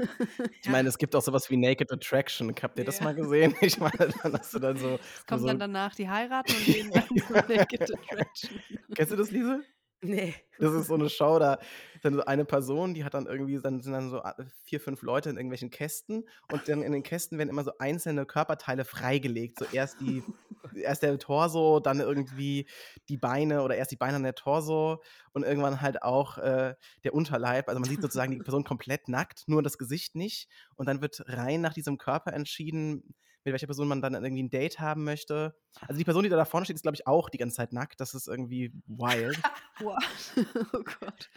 Ich 0.63 0.69
Ja. 0.69 0.71
meine, 0.71 0.89
es 0.89 0.99
gibt 0.99 1.17
auch 1.17 1.23
so 1.23 1.33
was 1.33 1.51
wie 1.51 1.57
Naked 1.57 1.93
Attraction. 1.93 2.55
Habt 2.63 2.79
ihr 2.79 2.85
das 2.85 3.01
Ja. 3.01 3.03
mal 3.03 3.15
gesehen? 3.15 3.55
Ich 3.63 3.79
meine, 3.81 4.11
dann 4.23 4.35
hast 4.39 4.55
du 4.55 4.59
dann 4.61 4.79
so 4.79 4.99
Es 5.15 5.27
kommt 5.27 5.47
so 5.47 5.49
dann 5.49 5.59
danach, 5.59 5.95
die 5.95 6.09
heiraten 6.09 6.55
und 6.55 6.69
gehen 6.69 6.91
dann 6.91 7.09
zu 7.17 7.35
Naked 7.49 7.83
Attraction. 7.91 8.63
Kennst 8.95 9.13
du 9.13 9.17
das, 9.17 9.31
Liese? 9.31 9.65
Ne. 10.03 10.35
Das 10.59 10.73
ist 10.75 10.87
so 10.89 10.97
'ne 10.97 11.09
Show, 11.11 11.39
da 11.39 11.59
dann 12.03 12.15
so 12.15 12.23
eine 12.25 12.45
Person, 12.45 12.95
die 12.95 13.05
hat 13.05 13.15
dann 13.15 13.27
irgendwie 13.27 13.59
dann 13.61 13.81
sind 13.81 13.93
dann 13.93 14.11
so 14.11 14.23
a 14.23 14.35
4, 14.65 14.81
5 14.81 15.03
Leute 15.03 15.31
in 15.31 15.37
irgendwelchen 15.37 15.71
Kästen 15.71 16.29
und 16.49 16.69
dann 16.69 16.83
in 16.83 16.93
den 16.93 17.03
Kästen 17.03 17.39
werden 17.39 17.49
immer 17.51 17.65
so 17.65 17.73
einzelne 17.79 18.27
Körperteile 18.27 18.85
freigelegt. 18.85 19.59
So 19.59 19.65
erst 19.67 20.01
die 20.01 20.27
erst 20.75 21.03
der 21.03 21.19
Torso, 21.19 21.81
dann 21.81 22.01
irgendwie 22.01 22.69
die 23.09 23.17
Beine 23.17 23.63
oder 23.63 23.77
erst 23.77 23.91
die 23.91 23.97
Beine, 23.97 24.15
dann 24.15 24.23
der 24.23 24.35
Torso 24.35 25.03
und 25.33 25.43
irgendwann 25.45 25.81
halt 25.81 26.03
auch, 26.03 26.37
äh, 26.39 26.75
der 27.05 27.15
Unterleib. 27.15 27.69
Also, 27.69 27.81
man 27.81 27.89
sieht 27.89 28.03
sozusagen 28.03 28.31
die 28.31 28.41
Person 28.41 28.65
komplett 28.65 29.09
nackt, 29.09 29.45
nur 29.49 29.63
das 29.63 29.79
Gesicht 29.79 30.15
nicht. 30.15 30.49
Und 30.77 30.87
dann 30.89 31.01
wird 31.03 31.23
rein 31.27 31.61
nach 31.63 31.73
diesem 31.75 31.97
Körper 31.99 32.33
entschieden, 32.35 33.15
mit 33.45 33.53
welcher 33.53 33.67
Person 33.67 33.89
man 33.89 34.03
dann 34.03 34.15
irgendwie 34.15 34.43
'n 34.43 34.51
Date 34.51 34.81
haben 34.81 35.05
möchte. 35.05 35.55
Also, 35.89 35.99
die 35.99 36.05
Person, 36.05 36.23
die 36.25 36.29
da 36.31 36.37
da 36.37 36.45
vorne 36.45 36.65
steht, 36.67 36.77
ist, 36.77 36.83
glaube 36.83 36.97
ich, 36.97 37.07
auch 37.07 37.31
die 37.31 37.39
ganze 37.39 37.57
Zeit 37.57 37.73
nackt. 37.73 38.01
Das 38.01 38.15
ist 38.15 38.29
irgendwie 38.29 38.73
wild. 38.87 39.45
Wow. 39.79 39.97
Oh 40.75 40.83
Gott. 41.01 41.31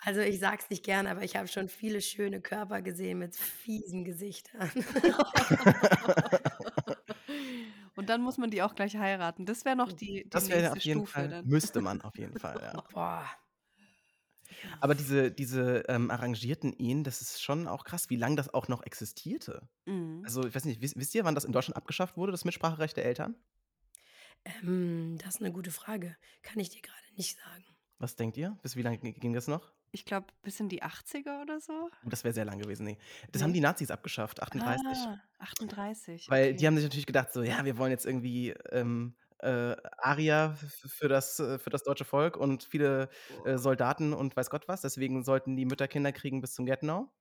Also, 0.00 0.20
ich 0.20 0.38
sage 0.40 0.58
es 0.62 0.70
nicht 0.70 0.84
gern, 0.84 1.06
aber 1.06 1.22
ich 1.22 1.36
habe 1.36 1.48
schon 1.48 1.68
viele 1.68 2.00
schöne 2.02 2.40
Körper 2.42 2.82
gesehen 2.82 3.18
mit 3.18 3.36
fiesen 3.36 4.04
Gesichtern. 4.04 4.70
Und 7.96 8.08
dann 8.10 8.22
muss 8.22 8.38
man 8.38 8.50
die 8.50 8.62
auch 8.62 8.74
gleich 8.74 8.96
heiraten. 8.96 9.46
Das 9.46 9.64
wäre 9.64 9.76
noch 9.76 9.92
die 9.92 10.28
die 10.32 10.34
Das 10.34 10.42
nächste 10.42 10.72
auf 10.72 10.80
jeden 10.80 10.80
Stufe 10.80 11.02
Fall 11.02 11.28
dann. 11.28 11.42
müsste 11.42 11.80
man 11.80 12.00
auf 12.02 12.18
jeden 12.18 12.36
Fall, 12.36 12.60
ja. 12.62 12.74
Boah. 12.92 13.28
Aber 14.80 14.94
diese 14.94 15.30
diese, 15.30 15.84
ähm, 15.88 16.10
arrangierten 16.10 16.72
Ehen, 16.72 17.04
das 17.04 17.20
ist 17.22 17.42
schon 17.42 17.68
auch 17.68 17.84
krass, 17.84 18.10
wie 18.10 18.16
lang 18.16 18.36
das 18.36 18.52
auch 18.52 18.68
noch 18.68 18.82
existierte. 18.82 19.68
Mhm. 19.86 20.26
Also, 20.26 20.46
ich 20.46 20.54
weiß 20.54 20.64
nicht, 20.66 20.82
wiss 20.82 20.96
wisst 20.96 21.14
ihr, 21.14 21.24
wann 21.24 21.34
das 21.36 21.44
in 21.44 21.52
Deutschland 21.52 21.76
abgeschafft 21.76 22.16
wurde, 22.16 22.32
das 22.32 22.44
Mitspracherecht 22.46 22.96
der 22.96 23.06
Eltern? 23.06 23.36
Ähm, 24.44 25.16
das 25.18 25.36
ist 25.36 25.40
'ne 25.40 25.52
gute 25.52 25.70
Frage. 25.70 26.16
Kann 26.42 26.58
ich 26.58 26.70
dir 26.70 26.82
grade 26.82 27.14
nicht 27.16 27.38
sagen. 27.38 27.64
Was 27.98 28.14
denkt 28.14 28.36
ihr? 28.36 28.56
Bis 28.62 28.76
wie 28.76 28.82
lang 28.82 29.00
g 29.00 29.12
ging 29.12 29.32
das 29.32 29.48
noch? 29.48 29.72
Ich 29.92 30.04
glaube, 30.04 30.26
bis 30.42 30.60
in 30.60 30.68
die 30.68 30.82
80er 30.82 31.40
oder 31.40 31.58
so? 31.60 31.90
Oh, 32.04 32.08
das 32.08 32.24
wäre 32.24 32.34
sehr 32.34 32.44
lang 32.44 32.58
gewesen, 32.58 32.84
ne. 32.84 32.98
Das 33.32 33.42
haben 33.42 33.52
Ne? 33.52 33.54
die 33.54 33.60
Nazis 33.60 33.90
abgeschafft, 33.90 34.42
38. 34.42 35.08
Ah, 35.08 35.20
38, 35.38 36.28
Weil 36.28 36.54
okay. 36.54 36.54
die 36.54 36.66
haben 36.66 36.76
sich 36.76 36.84
natürlich 36.84 37.06
gedacht 37.06 37.32
so: 37.32 37.42
„Ja, 37.42 37.64
wir 37.64 37.76
wollen 37.76 37.90
jetzt 37.90 38.06
irgendwie, 38.06 38.50
ähm, 38.70 39.14
äh, 39.44 39.76
Arier 39.98 40.56
f 40.60 40.92
für 40.92 41.08
das 41.08 41.38
äh, 41.40 41.58
für 41.58 41.70
das 41.70 41.84
deutsche 41.84 42.04
Volk 42.06 42.36
und 42.36 42.64
viele, 42.64 43.10
äh, 43.44 43.58
Soldaten 43.58 44.12
und 44.14 44.36
weiß 44.36 44.50
Gott 44.50 44.68
was.“ 44.68 44.82
Deswegen 44.82 45.24
sollten 45.24 45.56
die 45.56 45.66
Mütter 45.66 45.88
Kinder 45.88 46.12
kriegen 46.12 46.40
bis 46.40 46.54
zum 46.54 46.66
Get-No. 46.66 47.12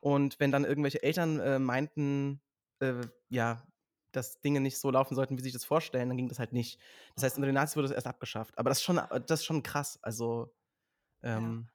Und 0.00 0.40
wenn 0.40 0.52
dann 0.52 0.64
irgendwelche 0.64 1.02
Eltern, 1.02 1.40
äh, 1.40 1.58
meinten, 1.58 2.42
äh, 2.80 3.02
ja, 3.28 3.66
dass 4.12 4.40
Dinge 4.42 4.60
nicht 4.60 4.78
so 4.78 4.90
laufen 4.90 5.14
sollten, 5.14 5.36
wie 5.38 5.40
sie 5.42 5.44
sich 5.46 5.52
das 5.54 5.64
vorstellen, 5.64 6.08
dann 6.08 6.18
ging 6.18 6.28
das 6.28 6.38
halt 6.38 6.52
nicht. 6.52 6.80
Das 7.14 7.24
heißt, 7.24 7.36
unter 7.36 7.46
den 7.46 7.54
Nazis 7.54 7.76
wurde 7.76 7.88
das 7.88 7.94
erst 7.96 8.06
abgeschafft. 8.06 8.58
Aber 8.58 8.68
das 8.70 8.78
ist 8.78 8.84
schon 8.84 8.98
äh, 8.98 9.20
das 9.26 9.40
ist 9.40 9.46
schon 9.46 9.62
krass. 9.62 9.98
Also, 10.02 10.54
Ja. 11.34 11.56
ähm, 11.56 11.70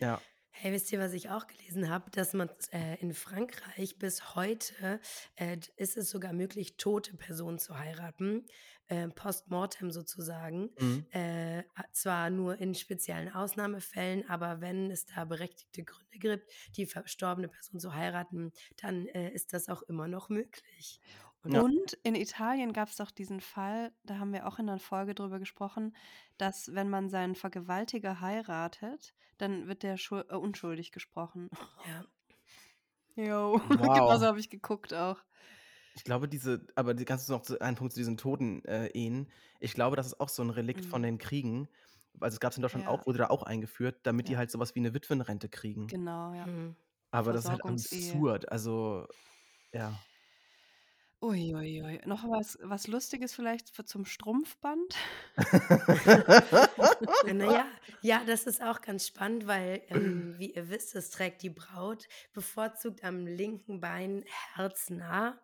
ja. 0.00 0.29
Hey, 0.52 0.72
wisst 0.72 0.92
ihr, 0.92 0.98
was 0.98 1.12
ich 1.12 1.30
auch 1.30 1.46
gelesen 1.46 1.88
habe? 1.88 2.10
Dass 2.10 2.32
man's, 2.34 2.68
äh, 2.72 2.96
in 3.00 3.14
Frankreich 3.14 3.98
bis 3.98 4.34
heute, 4.34 5.00
äh, 5.36 5.56
ist 5.76 5.96
es 5.96 6.10
sogar 6.10 6.32
möglich, 6.32 6.76
tote 6.76 7.16
Personen 7.16 7.58
zu 7.58 7.78
heiraten, 7.78 8.44
äh, 8.88 9.08
post 9.08 9.48
mortem 9.48 9.90
sozusagen. 9.90 10.70
Mhm. 10.78 11.06
Äh, 11.12 11.62
zwar 11.92 12.30
nur 12.30 12.58
in 12.58 12.74
speziellen 12.74 13.32
Ausnahmefällen, 13.32 14.28
aber 14.28 14.60
wenn 14.60 14.90
es 14.90 15.06
da 15.06 15.24
berechtigte 15.24 15.84
Gründe 15.84 16.18
gibt, 16.18 16.50
die 16.76 16.84
verstorbene 16.86 17.48
Person 17.48 17.80
zu 17.80 17.94
heiraten, 17.94 18.52
dann, 18.76 19.06
äh, 19.06 19.30
ist 19.30 19.52
das 19.54 19.68
auch 19.68 19.82
immer 19.82 20.08
noch 20.08 20.28
möglich. 20.28 21.00
Und 21.44 21.54
Ja. 21.54 21.62
Und 21.62 21.94
in 22.04 22.14
Italien 22.14 22.72
gab's 22.72 22.96
doch 22.96 23.10
diesen 23.10 23.40
Fall, 23.40 23.92
da 24.04 24.18
haben 24.18 24.32
wir 24.32 24.46
auch 24.46 24.58
in 24.60 24.66
'ner 24.66 24.78
Folge 24.78 25.14
drüber 25.14 25.40
gesprochen, 25.40 25.96
dass, 26.38 26.72
wenn 26.74 26.88
man 26.88 27.08
seinen 27.08 27.34
Vergewaltiger 27.34 28.20
heiratet, 28.20 29.14
dann 29.38 29.66
wird 29.66 29.82
der 29.82 29.96
schul 29.96 30.24
äh, 30.28 30.34
unschuldig 30.36 30.92
gesprochen. 30.92 31.48
Ja. 31.84 32.04
Jo, 33.16 33.60
Wow. 33.78 33.86
genauso 33.92 34.26
habe 34.26 34.40
ich 34.40 34.50
geguckt 34.50 34.94
auch. 34.94 35.24
Ich 35.96 36.04
glaube, 36.04 36.28
diese 36.28 36.66
aber 36.76 36.94
die 36.94 37.04
kannst 37.04 37.28
du 37.28 37.32
noch 37.32 37.42
zu 37.42 37.58
einen 37.60 37.76
Punkt 37.76 37.92
zu 37.92 37.98
diesen 38.00 38.16
toten, 38.16 38.64
äh, 38.64 38.86
Ehen. 38.94 39.28
Ich 39.58 39.74
glaube, 39.74 39.96
das 39.96 40.06
ist 40.06 40.20
auch 40.20 40.28
so 40.28 40.42
'n 40.42 40.50
Relikt 40.50 40.84
von 40.84 41.02
Mhm. 41.02 41.02
den 41.02 41.18
Kriegen. 41.18 41.68
Also, 42.20 42.34
es 42.36 42.40
gab's 42.40 42.56
in 42.56 42.62
Deutschland 42.62 42.86
Ja. 42.86 42.86
auch 42.86 43.06
wurde 43.06 43.18
da 43.18 43.26
auch 43.28 43.42
eingeführt, 43.42 44.00
damit 44.04 44.28
die 44.28 44.36
Ja. 44.36 44.36
halt 44.36 44.50
so 44.50 44.58
was 44.60 44.74
wie 44.76 44.80
'ne 44.80 44.94
Witwenrente 44.94 45.48
kriegen. 45.48 45.88
Genau, 45.88 46.32
ja. 46.34 46.46
Mhm. 46.46 46.76
Aber 47.14 47.32
das 47.32 47.44
ist 47.44 47.50
halt 47.50 47.66
absurd. 47.66 48.50
Also, 48.52 49.06
ja. 49.72 50.06
Ui, 51.22 51.54
ui, 51.54 51.82
ui. 51.82 52.00
Noch 52.06 52.24
was 52.24 52.58
was 52.62 52.86
Lustiges 52.86 53.34
vielleicht 53.34 53.70
für 53.76 53.84
zum 53.84 54.04
Strumpfband? 54.06 54.94
Ja, 57.26 57.34
na 57.34 57.64
ja, 58.02 58.24
das 58.24 58.46
ist 58.46 58.62
auch 58.62 58.80
ganz 58.80 59.06
spannend, 59.06 59.46
weil, 59.46 59.82
ähm, 59.88 60.34
wie 60.38 60.52
ihr 60.52 60.70
wisst, 60.70 60.94
das 60.94 61.10
trägt 61.10 61.42
die 61.42 61.50
Braut 61.50 62.08
bevorzugt 62.32 63.04
am 63.04 63.26
linken 63.26 63.80
Bein 63.80 64.24
herznah. 64.54 65.38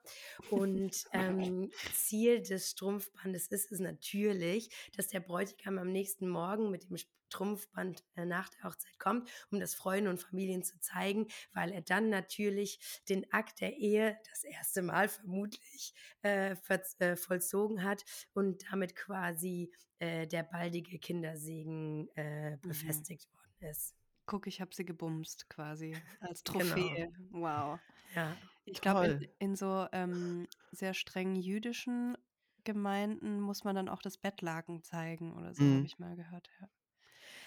Und, 0.48 1.04
ähm, 1.12 1.74
Ziel 1.92 2.40
des 2.42 2.70
Strumpfbandes 2.70 3.48
ist 3.48 3.72
es 3.72 3.80
natürlich, 3.80 4.70
dass 4.96 5.08
der 5.08 5.20
Bräutigam 5.20 5.78
am 5.78 5.92
nächsten 5.92 6.28
Morgen 6.28 6.70
mit 6.70 6.88
dem 6.88 6.96
Strumpfband, 7.36 8.04
äh, 8.14 8.24
nach 8.24 8.48
der 8.48 8.64
Hochzeit 8.64 8.98
kommt, 8.98 9.30
um 9.50 9.60
das 9.60 9.74
Freunden 9.74 10.08
und 10.08 10.20
Familien 10.20 10.62
zu 10.62 10.78
zeigen, 10.80 11.28
weil 11.52 11.70
er 11.72 11.82
dann 11.82 12.08
natürlich 12.08 13.02
den 13.08 13.30
Akt 13.32 13.60
der 13.60 13.76
Ehe 13.76 14.18
das 14.30 14.44
erste 14.44 14.82
Mal 14.82 15.08
vermutlich, 15.08 15.94
äh, 16.22 16.56
äh, 16.98 17.16
vollzogen 17.16 17.82
hat 17.82 18.04
und 18.32 18.64
damit 18.70 18.96
quasi, 18.96 19.72
äh, 19.98 20.26
der 20.26 20.42
baldige 20.44 20.98
Kindersegen, 20.98 22.08
äh, 22.16 22.58
Mhm. 22.64 23.06
befestigt 23.06 23.32
worden 23.32 23.70
ist. 23.70 23.94
Guck, 24.26 24.46
ich 24.46 24.60
habe 24.60 24.74
sie 24.74 24.84
gebumst 24.84 25.48
quasi 25.48 26.02
als 26.20 26.42
Genau. 26.52 26.98
Trophäe. 26.98 27.08
Wow. 27.30 27.80
Ja. 28.14 28.40
Ich 28.64 28.80
glaube, 28.80 29.06
in 29.06 29.28
in 29.38 29.56
so, 29.56 29.86
ähm, 29.92 30.48
sehr 30.72 30.94
streng 30.94 31.36
jüdischen 31.36 32.16
Gemeinden 32.64 33.40
muss 33.40 33.64
man 33.64 33.76
dann 33.76 33.88
auch 33.88 34.02
das 34.02 34.18
Bettlaken 34.18 34.82
zeigen 34.82 35.34
oder 35.36 35.54
so, 35.54 35.72
habe 35.72 35.86
Mhm. 35.86 35.86
ich 35.86 35.98
mal 35.98 36.16
gehört, 36.16 36.50
ja. 36.60 36.68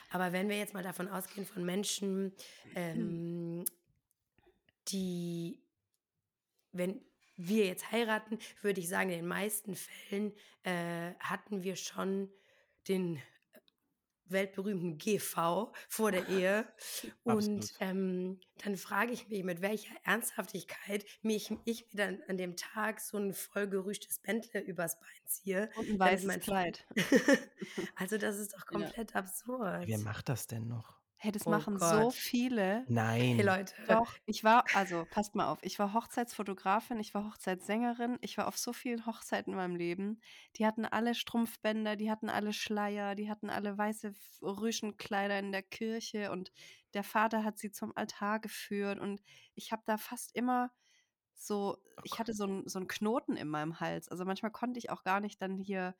Aber 0.09 0.31
wenn 0.31 0.49
wir 0.49 0.57
jetzt 0.57 0.73
mal 0.73 0.83
davon 0.83 1.07
ausgehen 1.07 1.45
von 1.45 1.65
Menschen, 1.65 2.33
ähm, 2.75 3.63
die 4.87 5.61
wenn 6.71 7.01
wir 7.35 7.65
jetzt 7.65 7.91
heiraten, 7.91 8.37
würde 8.61 8.81
ich 8.81 8.89
sagen, 8.89 9.09
in 9.09 9.19
den 9.19 9.27
meisten 9.27 9.75
Fällen, 9.75 10.33
äh, 10.63 11.13
hatten 11.19 11.63
wir 11.63 11.75
schon 11.75 12.29
den, 12.87 13.21
weltberühmten 14.31 14.97
GV 14.97 15.71
vor 15.87 16.11
der 16.11 16.27
Ehe. 16.29 16.67
Und 17.23 17.73
ähm, 17.79 18.39
dann 18.63 18.75
frage 18.77 19.11
ich 19.11 19.29
mich, 19.29 19.43
mit 19.43 19.61
welcher 19.61 19.93
Ernsthaftigkeit 20.03 21.05
mich, 21.21 21.51
ich 21.65 21.87
mir 21.93 21.97
dann 22.05 22.21
an 22.27 22.37
dem 22.37 22.55
Tag 22.55 22.99
so 22.99 23.17
ein 23.17 23.33
vollgerüschtes 23.33 24.19
Bentle 24.19 24.61
übers 24.61 24.99
Bein 24.99 25.07
ziehe. 25.25 25.69
Und 25.75 25.89
ein 25.89 25.99
weißes 25.99 26.25
mein 26.25 26.39
Kleid. 26.39 26.85
also 27.95 28.17
das 28.17 28.37
ist 28.37 28.53
doch 28.53 28.59
Ja. 28.71 28.79
komplett 28.85 29.15
absurd. 29.15 29.87
Wer 29.87 29.99
macht 29.99 30.29
das 30.29 30.47
denn 30.47 30.67
noch? 30.67 30.98
Hey, 31.21 31.31
das 31.33 31.45
Oh 31.45 31.49
machen 31.49 31.79
so 31.79 32.11
Gott. 32.13 32.13
viele. 32.13 32.87
Hey 33.35 33.43
Nein. 33.43 33.45
Leute, 33.45 33.73
Doch, 33.87 34.17
ich 34.25 34.43
war, 34.45 34.73
also 34.73 35.05
passt 35.05 35.35
mal 35.35 35.47
auf, 35.51 35.59
ich 35.63 35.77
war 35.79 35.93
Hochzeitsfotografin, 35.93 36.99
ich 36.99 37.13
war 37.13 37.25
Hochzeitssängerin, 37.25 38.17
ich 38.21 38.37
war 38.37 38.47
auf 38.47 38.57
so 38.57 38.71
vielen 38.71 39.05
Hochzeiten 39.05 39.51
in 39.53 39.57
meinem 39.57 39.75
Leben. 39.75 40.21
Die 40.55 40.65
hatten 40.65 40.85
alle 40.85 41.15
Strumpfbänder, 41.15 41.95
die 41.97 42.09
hatten 42.09 42.29
alle 42.29 42.53
Schleier, 42.53 43.15
die 43.15 43.29
hatten 43.29 43.49
alle 43.49 43.77
weiße 43.77 44.13
Rüschenkleider 44.41 45.37
in 45.39 45.51
der 45.51 45.63
Kirche 45.63 46.31
und 46.31 46.51
der 46.93 47.03
Vater 47.03 47.43
hat 47.43 47.57
sie 47.59 47.71
zum 47.71 47.91
Altar 47.97 48.39
geführt 48.39 48.99
und 48.99 49.21
ich 49.55 49.71
habe 49.73 49.83
da 49.85 49.97
fast 49.97 50.33
immer 50.35 50.71
so, 51.33 51.77
Oh 51.97 52.03
ich 52.03 52.19
hatte 52.19 52.33
so 52.33 52.43
einen 52.45 52.67
so 52.67 52.79
einen 52.79 52.87
Knoten 52.87 53.37
in 53.37 53.47
meinem 53.49 53.79
Hals. 53.79 54.09
Also 54.09 54.25
manchmal 54.25 54.51
konnte 54.51 54.77
ich 54.79 54.89
auch 54.89 55.03
gar 55.03 55.19
nicht 55.21 55.41
dann 55.41 55.57
hier 55.57 55.95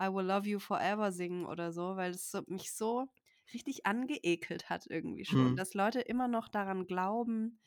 I 0.00 0.06
Will 0.06 0.26
Love 0.26 0.48
You 0.48 0.58
Forever 0.58 1.12
singen 1.12 1.46
oder 1.46 1.72
so, 1.72 1.96
weil 1.96 2.12
es 2.12 2.30
so, 2.30 2.42
mich 2.46 2.72
so 2.74 3.08
richtig 3.54 3.86
angeekelt 3.86 4.70
hat 4.70 4.86
irgendwie 4.88 5.24
schon, 5.24 5.54
Mhm. 5.54 5.56
dass 5.56 5.74
Leute 5.74 6.00
immer 6.00 6.28
noch 6.28 6.48
daran 6.48 6.86
glauben, 6.86 7.60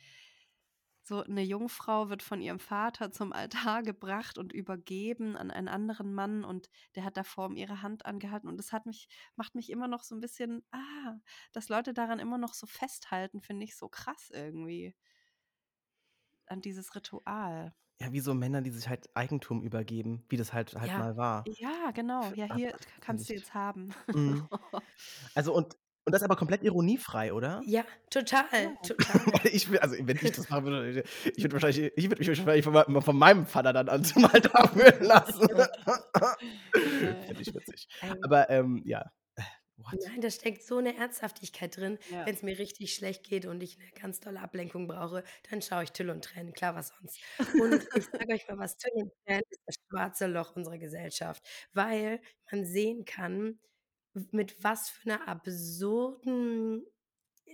so 1.03 1.21
eine 1.21 1.43
Jungfrau 1.43 2.09
wird 2.09 2.23
von 2.23 2.41
ihrem 2.41 2.59
Vater 2.59 3.11
zum 3.11 3.31
Altar 3.31 3.83
gebracht 3.83 4.37
und 4.39 4.51
übergeben 4.53 5.37
an 5.37 5.51
einen 5.51 5.67
anderen 5.67 6.13
Mann 6.13 6.43
und 6.43 6.69
der 6.95 7.03
hat 7.03 7.15
davor 7.17 7.45
um 7.45 7.55
ihre 7.57 7.81
Hand 7.83 8.05
angehalten 8.05 8.49
und 8.49 8.57
das 8.57 8.73
hat 8.73 8.85
mich, 8.87 9.07
macht 9.35 9.53
mich 9.55 9.69
immer 9.69 9.87
noch 9.87 10.03
so 10.03 10.15
ein 10.15 10.21
bisschen, 10.21 10.65
ah, 10.71 11.15
dass 11.53 11.69
Leute 11.69 11.93
daran 11.93 12.19
immer 12.19 12.37
noch 12.39 12.53
so 12.55 12.65
festhalten, 12.67 13.41
finde 13.41 13.65
ich 13.65 13.77
so 13.77 13.87
krass 13.87 14.31
irgendwie. 14.33 14.95
An 16.47 16.59
dieses 16.61 16.95
Ritual. 16.95 17.75
Ja, 18.01 18.11
wie 18.11 18.19
so 18.19 18.33
Männer, 18.33 18.61
die 18.61 18.71
sich 18.71 18.89
halt 18.89 19.09
Eigentum 19.13 19.61
übergeben, 19.63 20.25
wie 20.29 20.35
das 20.37 20.51
halt 20.51 20.75
halt 20.75 20.91
Ja. 20.91 20.97
mal 20.99 21.15
war. 21.15 21.45
Ja, 21.47 21.91
genau. 21.93 22.29
Ja, 22.35 22.53
hier 22.55 22.73
kannst 22.99 23.29
du 23.29 23.33
nicht. 23.33 23.43
jetzt 23.43 23.53
haben. 23.53 23.93
Mhm. 24.13 24.47
Also 25.35 25.53
und 25.53 25.75
und 26.07 26.11
das 26.13 26.21
aber 26.21 26.35
komplett 26.35 26.61
ironiefrei, 26.61 27.33
oder? 27.33 27.63
ja, 27.65 27.83
total, 28.11 28.43
Ja. 28.53 28.69
total. 28.87 29.25
Weil 29.25 29.51
ich 29.55 29.71
will, 29.71 29.79
also 29.79 29.95
wenn 29.99 30.15
ich 30.21 30.31
das 30.33 30.47
machen 30.51 30.65
würde, 30.65 31.03
ich 31.35 31.43
würde 31.43 31.53
wahrscheinlich, 31.53 31.91
ich 31.95 32.03
würde 32.11 32.19
mich 32.19 32.27
wahrscheinlich 32.27 32.63
von, 32.63 32.73
mei- 32.73 33.01
von 33.01 33.17
meinem 33.17 33.47
Vater 33.47 33.73
dann 33.73 33.89
an 33.89 34.03
zum 34.03 34.23
Altar 34.25 34.67
führen 34.67 35.03
lassen. 35.03 35.47
Finde 36.71 37.41
ich 37.41 37.53
witzig. 37.55 37.87
Ähm, 38.03 38.17
Aber 38.23 38.49
ähm, 38.51 38.83
ja. 38.85 39.09
What? 39.79 40.07
Nein, 40.07 40.21
da 40.21 40.29
steckt 40.29 40.63
so 40.63 40.77
eine 40.77 40.95
Ernsthaftigkeit 40.97 41.77
drin. 41.77 41.97
Ja. 42.09 42.25
Wenn 42.25 42.35
es 42.35 42.43
mir 42.43 42.57
richtig 42.59 42.93
schlecht 42.93 43.23
geht 43.23 43.45
und 43.45 43.61
ich 43.63 43.77
eine 43.79 43.91
ganz 43.91 44.19
tolle 44.19 44.39
Ablenkung 44.41 44.87
brauche, 44.87 45.23
dann 45.49 45.61
schaue 45.61 45.83
ich 45.83 45.91
Till 45.91 46.09
und 46.09 46.23
Tränen, 46.23 46.53
klar, 46.53 46.75
was 46.75 46.89
sonst. 46.89 47.21
Und 47.55 47.87
ich 47.93 48.05
sage 48.17 48.33
euch 48.33 48.47
mal 48.47 48.57
was, 48.57 48.77
Till 48.77 48.91
und 48.95 49.11
Tränen 49.25 49.43
ist 49.49 49.61
das 49.65 49.75
schwarze 49.89 50.27
Loch 50.27 50.55
unserer 50.55 50.77
Gesellschaft, 50.77 51.43
weil 51.73 52.21
man 52.51 52.65
sehen 52.65 53.05
kann, 53.05 53.59
mit 54.31 54.63
was 54.63 54.89
für 54.89 55.09
einer 55.11 55.27
absurden 55.27 56.85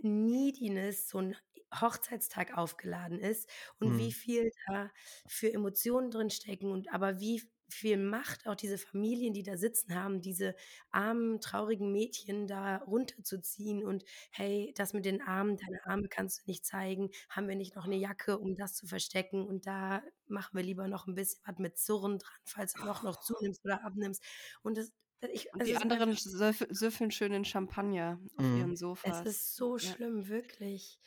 Neediness 0.01 1.09
so 1.09 1.19
ein 1.19 1.37
Hochzeitstag 1.75 2.57
aufgeladen 2.57 3.19
ist 3.19 3.49
und 3.79 3.97
Mhm. 3.97 3.97
wie 3.97 4.13
viel 4.13 4.51
da 4.67 4.91
für 5.27 5.53
Emotionen 5.53 6.11
drin 6.11 6.29
stecken 6.29 6.71
und 6.71 6.93
aber 6.93 7.19
wie 7.19 7.43
viel 7.73 7.97
Macht 7.97 8.47
auch 8.47 8.55
diese 8.55 8.77
Familien, 8.77 9.33
die 9.33 9.43
da 9.43 9.57
sitzen 9.57 9.95
haben, 9.95 10.21
diese 10.21 10.55
armen, 10.91 11.39
traurigen 11.41 11.91
Mädchen 11.91 12.47
da 12.47 12.77
runterzuziehen 12.77 13.83
und 13.85 14.03
hey, 14.31 14.73
das 14.75 14.93
mit 14.93 15.05
den 15.05 15.21
Armen, 15.21 15.57
deine 15.57 15.85
Arme 15.85 16.07
kannst 16.09 16.39
du 16.41 16.43
nicht 16.47 16.65
zeigen, 16.65 17.09
haben 17.29 17.47
wir 17.47 17.55
nicht 17.55 17.75
noch 17.75 17.85
eine 17.85 17.97
Jacke, 17.97 18.37
um 18.39 18.55
das 18.55 18.75
zu 18.75 18.87
verstecken 18.87 19.45
und 19.47 19.65
da 19.67 20.03
machen 20.27 20.55
wir 20.57 20.63
lieber 20.63 20.87
noch 20.87 21.07
ein 21.07 21.15
bisschen 21.15 21.41
was 21.45 21.57
mit 21.59 21.77
Surren 21.77 22.19
dran, 22.19 22.31
falls 22.45 22.75
du 22.75 22.85
noch, 22.85 23.03
noch 23.03 23.17
zunimmst 23.17 23.63
oder 23.65 23.83
abnimmst 23.85 24.23
und 24.63 24.77
das, 24.77 24.91
ich, 25.31 25.47
es 25.57 25.69
die 25.69 25.75
anderen 25.77 26.15
süffeln 26.15 27.11
schön 27.11 27.33
in 27.33 27.45
Champagner 27.45 28.19
auf 28.35 28.49
Mhm. 28.49 28.49
ihren 28.51 28.75
es 29.01 29.21
Sofas. 29.21 29.21
ist 29.21 29.55
so 29.55 29.77
Ja. 29.79 29.95
schlimm, 29.95 30.27
wirklich. 30.27 30.99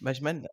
Weil 0.00 0.12
ich 0.12 0.20
meine, 0.20 0.48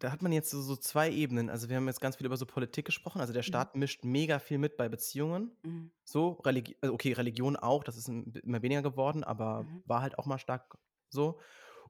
da 0.00 0.12
hat 0.12 0.22
man 0.22 0.32
jetzt 0.32 0.50
so, 0.50 0.60
so 0.62 0.76
zwei 0.76 1.10
Ebenen. 1.10 1.50
Also 1.50 1.68
wir 1.68 1.76
haben 1.76 1.86
jetzt 1.86 2.00
ganz 2.00 2.16
viel 2.16 2.26
über 2.26 2.36
so 2.36 2.46
Politik 2.46 2.86
gesprochen. 2.86 3.20
Also 3.20 3.32
der 3.32 3.42
Mhm. 3.46 3.64
Staat 3.64 3.76
mischt 3.76 4.04
mega 4.04 4.38
viel 4.38 4.58
mit 4.58 4.76
bei 4.76 4.88
Beziehungen. 4.88 5.56
Mhm. 5.64 5.90
So, 6.04 6.32
Religi 6.44 6.76
also 6.80 6.94
okay, 6.94 7.12
Religion 7.12 7.56
auch, 7.56 7.84
das 7.84 7.96
ist 7.96 8.08
immer 8.08 8.62
weniger 8.62 8.82
geworden, 8.82 9.22
aber 9.24 9.70
Mhm. 9.70 9.82
war 9.84 10.02
halt 10.02 10.18
auch 10.18 10.26
mal 10.26 10.38
stark 10.38 10.76
so. 11.10 11.38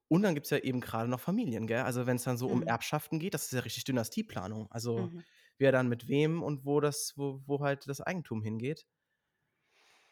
Und 0.08 0.22
dann 0.22 0.34
gibt 0.34 0.46
es 0.46 0.50
ja 0.50 0.58
eben 0.58 0.80
gerade 0.80 1.08
noch 1.08 1.20
Familien, 1.20 1.66
gell? 1.66 1.82
Also 1.82 2.06
wenn 2.06 2.16
es 2.16 2.24
dann 2.24 2.36
so 2.38 2.48
um 2.50 2.62
Mhm. 2.62 2.64
Erbschaften 2.64 3.18
geht, 3.20 3.34
das 3.34 3.44
ist 3.46 3.52
ja 3.52 3.60
richtig 3.60 3.84
Dynastieplanung. 3.84 4.70
Also 4.72 5.10
Mhm. 5.10 5.24
wer 5.58 5.72
dann 5.72 5.88
mit 5.88 6.08
wem 6.08 6.42
und 6.42 6.64
wo 6.66 6.80
das, 6.80 7.14
wo, 7.16 7.42
wo 7.46 7.60
halt 7.60 7.88
das 7.88 8.00
Eigentum 8.00 8.42
hingeht. 8.42 8.86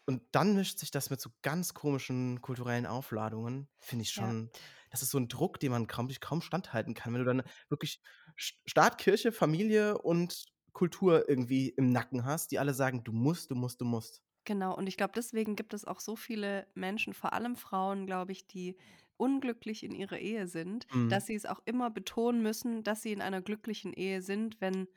Und 0.08 0.22
dann 0.32 0.54
mischt 0.56 0.78
sich 0.78 0.90
das 0.90 1.10
mit 1.10 1.20
so 1.20 1.30
ganz 1.42 1.74
komischen 1.74 2.40
kulturellen 2.42 2.86
Aufladungen, 2.86 3.68
finde 3.78 4.02
ich 4.04 4.10
Ja. 4.14 4.34
schon. 4.34 4.50
Das 4.90 5.02
ist 5.02 5.10
so 5.10 5.18
ein 5.18 5.28
Druck, 5.28 5.60
den 5.60 5.70
man 5.72 5.86
kaum, 5.86 6.08
kaum 6.20 6.40
standhalten 6.42 6.94
kann, 6.94 7.12
wenn 7.14 7.20
du 7.20 7.26
dann 7.26 7.42
wirklich 7.68 8.00
Staat, 8.36 8.98
Kirche, 8.98 9.32
Familie 9.32 9.98
und 9.98 10.46
Kultur 10.72 11.28
irgendwie 11.28 11.68
im 11.70 11.92
Nacken 11.92 12.24
hast, 12.24 12.50
die 12.52 12.58
alle 12.58 12.74
sagen, 12.74 13.04
du 13.04 13.12
musst, 13.12 13.50
du 13.50 13.54
musst, 13.54 13.80
du 13.80 13.84
musst. 13.84 14.22
Genau, 14.44 14.74
und 14.76 14.86
ich 14.86 14.96
glaube, 14.96 15.12
deswegen 15.14 15.56
gibt 15.56 15.74
es 15.74 15.84
auch 15.84 16.00
so 16.00 16.16
viele 16.16 16.66
Menschen, 16.74 17.12
vor 17.12 17.32
allem 17.34 17.54
Frauen, 17.56 18.06
glaube 18.06 18.32
ich, 18.32 18.46
die 18.46 18.76
unglücklich 19.18 19.84
in 19.84 19.94
ihrer 19.94 20.18
Ehe 20.18 20.46
sind, 20.46 20.86
Mhm. 20.94 21.08
dass 21.08 21.26
sie 21.26 21.34
es 21.34 21.44
auch 21.44 21.60
immer 21.66 21.90
betonen 21.90 22.40
müssen, 22.42 22.82
dass 22.82 23.02
sie 23.02 23.12
in 23.12 23.20
einer 23.20 23.42
glücklichen 23.42 23.92
Ehe 23.92 24.22
sind, 24.22 24.60
wenn, 24.60 24.88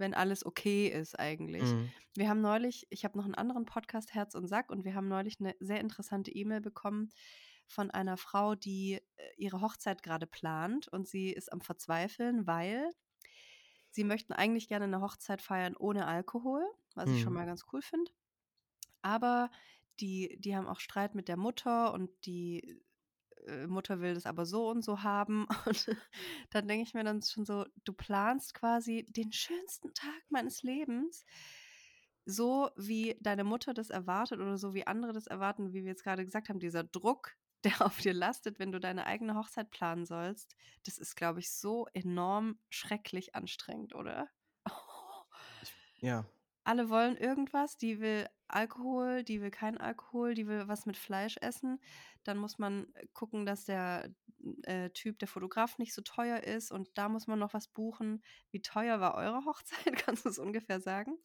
wenn 0.00 0.14
alles 0.14 0.44
okay 0.44 0.88
ist 0.88 1.18
eigentlich. 1.18 1.62
Mhm. 1.62 1.90
Wir 2.16 2.28
haben 2.28 2.40
neulich, 2.40 2.86
ich 2.90 3.04
habe 3.04 3.16
noch 3.16 3.24
einen 3.24 3.34
anderen 3.36 3.64
Podcast, 3.66 4.12
Herz 4.14 4.34
und 4.34 4.48
Sack, 4.48 4.70
und 4.70 4.84
wir 4.84 4.94
haben 4.94 5.08
neulich 5.08 5.38
eine 5.40 5.54
sehr 5.60 5.80
interessante 5.80 6.32
E-Mail 6.32 6.60
bekommen 6.60 7.10
von 7.66 7.90
einer 7.90 8.16
Frau, 8.16 8.56
die 8.56 8.94
äh, 8.94 9.00
ihre 9.36 9.60
Hochzeit 9.60 10.02
gerade 10.02 10.26
plant 10.26 10.88
und 10.88 11.06
sie 11.06 11.30
ist 11.30 11.52
am 11.52 11.60
Verzweifeln, 11.60 12.46
weil 12.46 12.90
sie 13.90 14.02
möchten 14.04 14.32
eigentlich 14.32 14.66
gerne 14.68 14.86
eine 14.86 15.00
Hochzeit 15.00 15.40
feiern 15.40 15.76
ohne 15.76 16.06
Alkohol, 16.06 16.64
was 16.94 17.10
ich 17.10 17.20
schon 17.20 17.32
Mhm. 17.32 17.38
mal 17.38 17.46
ganz 17.46 17.64
cool 17.72 17.82
finde. 17.82 18.10
Aber 19.02 19.50
die, 20.00 20.36
die 20.40 20.56
haben 20.56 20.66
auch 20.66 20.80
Streit 20.80 21.14
mit 21.14 21.28
der 21.28 21.36
Mutter 21.36 21.92
und 21.92 22.10
die 22.26 22.80
äh, 23.46 23.66
Mutter 23.66 24.00
will 24.00 24.14
das 24.14 24.26
aber 24.26 24.46
so 24.46 24.68
und 24.68 24.82
so 24.82 25.02
haben. 25.02 25.46
Und 25.66 25.96
dann 26.50 26.68
denke 26.68 26.84
ich 26.84 26.94
mir 26.94 27.04
dann 27.04 27.22
schon 27.22 27.44
so, 27.44 27.66
du 27.84 27.92
planst 27.92 28.54
quasi 28.54 29.06
den 29.08 29.32
schönsten 29.32 29.92
Tag 29.94 30.22
meines 30.28 30.62
Lebens, 30.62 31.24
so 32.24 32.70
wie 32.76 33.16
deine 33.20 33.44
Mutter 33.44 33.74
das 33.74 33.90
erwartet 33.90 34.40
oder 34.40 34.58
so 34.58 34.74
wie 34.74 34.86
andere 34.86 35.12
das 35.12 35.26
erwarten, 35.26 35.72
wie 35.72 35.82
wir 35.82 35.90
jetzt 35.90 36.04
gerade 36.04 36.24
gesagt 36.24 36.48
haben, 36.48 36.60
dieser 36.60 36.84
Druck, 36.84 37.36
der 37.64 37.82
auf 37.82 37.98
dir 37.98 38.14
lastet, 38.14 38.58
wenn 38.58 38.72
du 38.72 38.80
deine 38.80 39.04
eigene 39.06 39.34
Hochzeit 39.34 39.70
planen 39.70 40.06
sollst, 40.06 40.56
das 40.86 40.96
ist, 40.96 41.14
glaube 41.14 41.40
ich, 41.40 41.52
so 41.52 41.86
enorm 41.92 42.58
schrecklich 42.70 43.34
anstrengend, 43.34 43.94
oder? 43.94 44.28
Ja. 46.00 46.24
Alle 46.64 46.90
wollen 46.90 47.16
irgendwas, 47.16 47.76
die 47.76 48.00
will 48.00 48.26
Alkohol, 48.48 49.22
die 49.24 49.40
will 49.40 49.50
kein 49.50 49.78
Alkohol, 49.78 50.34
die 50.34 50.46
will 50.46 50.68
was 50.68 50.86
mit 50.86 50.96
Fleisch 50.96 51.36
essen. 51.40 51.80
Dann 52.24 52.36
muss 52.36 52.58
man 52.58 52.86
äh, 52.94 53.06
gucken, 53.12 53.46
dass 53.46 53.64
der 53.64 54.10
äh, 54.62 54.90
Typ, 54.90 55.18
der 55.18 55.28
Fotograf, 55.28 55.78
nicht 55.78 55.94
so 55.94 56.02
teuer 56.02 56.42
ist 56.42 56.70
und 56.72 56.88
da 56.94 57.08
muss 57.08 57.26
man 57.26 57.38
noch 57.38 57.54
was 57.54 57.68
buchen. 57.68 58.22
Wie 58.50 58.62
teuer 58.62 59.00
war 59.00 59.14
eure 59.14 59.44
Hochzeit? 59.44 59.96
Kannst 60.04 60.24
du 60.24 60.28
es 60.28 60.38
ungefähr 60.38 60.80
sagen? 60.80 61.16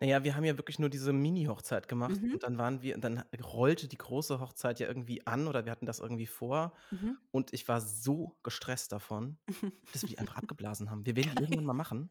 Naja, 0.00 0.22
wir 0.22 0.36
haben 0.36 0.44
ja 0.44 0.56
wirklich 0.56 0.78
nur 0.78 0.88
diese 0.90 1.12
Mini-Hochzeit 1.12 1.88
gemacht 1.88 2.20
Mhm. 2.22 2.34
und 2.34 2.42
dann 2.44 2.56
waren 2.58 2.82
wir, 2.82 2.96
dann 2.98 3.24
rollte 3.42 3.88
die 3.88 3.98
große 3.98 4.38
Hochzeit 4.40 4.78
ja 4.80 4.86
irgendwie 4.86 5.26
an 5.26 5.48
oder 5.48 5.64
wir 5.64 5.72
hatten 5.72 5.86
das 5.86 5.98
irgendwie 5.98 6.26
vor 6.26 6.72
Mhm. 6.90 7.18
und 7.32 7.52
ich 7.52 7.66
war 7.66 7.80
so 7.80 8.36
gestresst 8.42 8.92
davon, 8.92 9.38
dass 9.92 10.02
wir 10.02 10.08
die 10.08 10.18
einfach 10.18 10.36
abgeblasen 10.36 10.90
haben. 10.90 11.04
Wir 11.04 11.16
werden 11.16 11.34
die 11.36 11.42
irgendwann 11.42 11.64
mal 11.64 11.72
machen, 11.74 12.10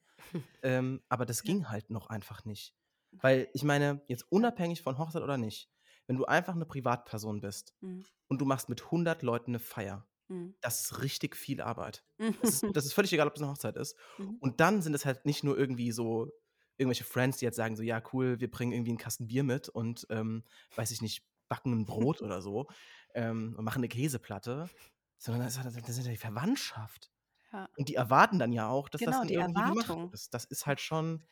ähm, 0.64 1.02
aber 1.10 1.26
das 1.26 1.40
Ja. 1.46 1.54
ging 1.54 1.70
halt 1.70 1.90
noch 1.90 2.08
einfach 2.08 2.44
nicht. 2.46 2.76
Weil 3.12 3.48
ich 3.54 3.64
meine, 3.64 4.02
jetzt 4.08 4.26
unabhängig 4.32 4.82
von 4.82 4.98
Hochzeit 4.98 5.24
oder 5.24 5.38
nicht, 5.38 5.70
wenn 6.08 6.18
du 6.18 6.26
einfach 6.26 6.56
eine 6.56 6.66
Privatperson 6.66 7.40
bist 7.42 7.74
Mhm. 7.82 8.04
und 8.28 8.42
du 8.42 8.46
machst 8.46 8.68
mit 8.70 8.92
100 8.92 9.22
Leuten 9.24 9.52
eine 9.52 9.60
Feier, 9.60 10.06
Mhm. 10.28 10.56
das 10.60 10.82
ist 10.82 11.02
richtig 11.04 11.38
viel 11.38 11.62
Arbeit. 11.62 12.04
Das 12.42 12.62
ist, 12.64 12.66
das 12.76 12.86
ist 12.86 12.94
völlig 12.94 13.14
egal, 13.14 13.28
ob 13.28 13.36
es 13.38 13.42
eine 13.42 13.50
Hochzeit 13.52 13.78
ist. 13.78 13.96
Mhm. 14.18 14.36
Und 14.42 14.60
dann 14.60 14.82
sind 14.82 14.94
es 14.94 15.06
halt 15.06 15.26
nicht 15.26 15.46
nur 15.46 15.58
irgendwie 15.58 15.92
so 15.94 16.30
irgendwelche 16.78 17.04
Friends, 17.04 17.38
die 17.40 17.46
jetzt 17.46 17.56
sagen 17.58 17.76
so, 17.76 17.84
ja 17.84 18.02
cool, 18.14 18.40
wir 18.40 18.50
bringen 18.52 18.72
irgendwie 18.74 18.92
einen 18.92 18.98
Kasten 19.00 19.28
Bier 19.28 19.44
mit 19.44 19.70
und, 19.70 20.08
ähm, 20.10 20.44
weiß 20.76 20.92
ich 20.92 21.02
nicht, 21.02 21.26
backen 21.50 21.72
ein 21.74 21.86
Brot 21.86 22.22
oder 22.22 22.42
so 22.42 22.68
ähm, 23.14 23.56
und 23.58 23.64
machen 23.66 23.80
eine 23.80 23.88
Käseplatte, 23.90 24.72
sondern 25.18 25.44
das 25.44 25.58
ist, 25.58 25.66
das 25.88 25.98
ist 25.98 26.06
ja 26.06 26.12
die 26.12 26.18
Verwandtschaft. 26.18 27.12
Ja. 27.52 27.68
Und 27.78 27.90
die 27.90 27.96
erwarten 27.96 28.40
dann 28.40 28.54
ja 28.54 28.70
auch, 28.70 28.90
dass 28.90 29.04
das 29.04 29.20
Genau, 29.20 29.22
dann 29.22 29.30
die 29.30 29.36
irgendwie 29.36 29.64
gemacht 29.64 29.96
Erwartung. 29.96 30.14
ist. 30.14 30.34
Das 30.34 30.46
ist 30.46 30.66
halt 30.68 30.82
schon, 30.82 31.26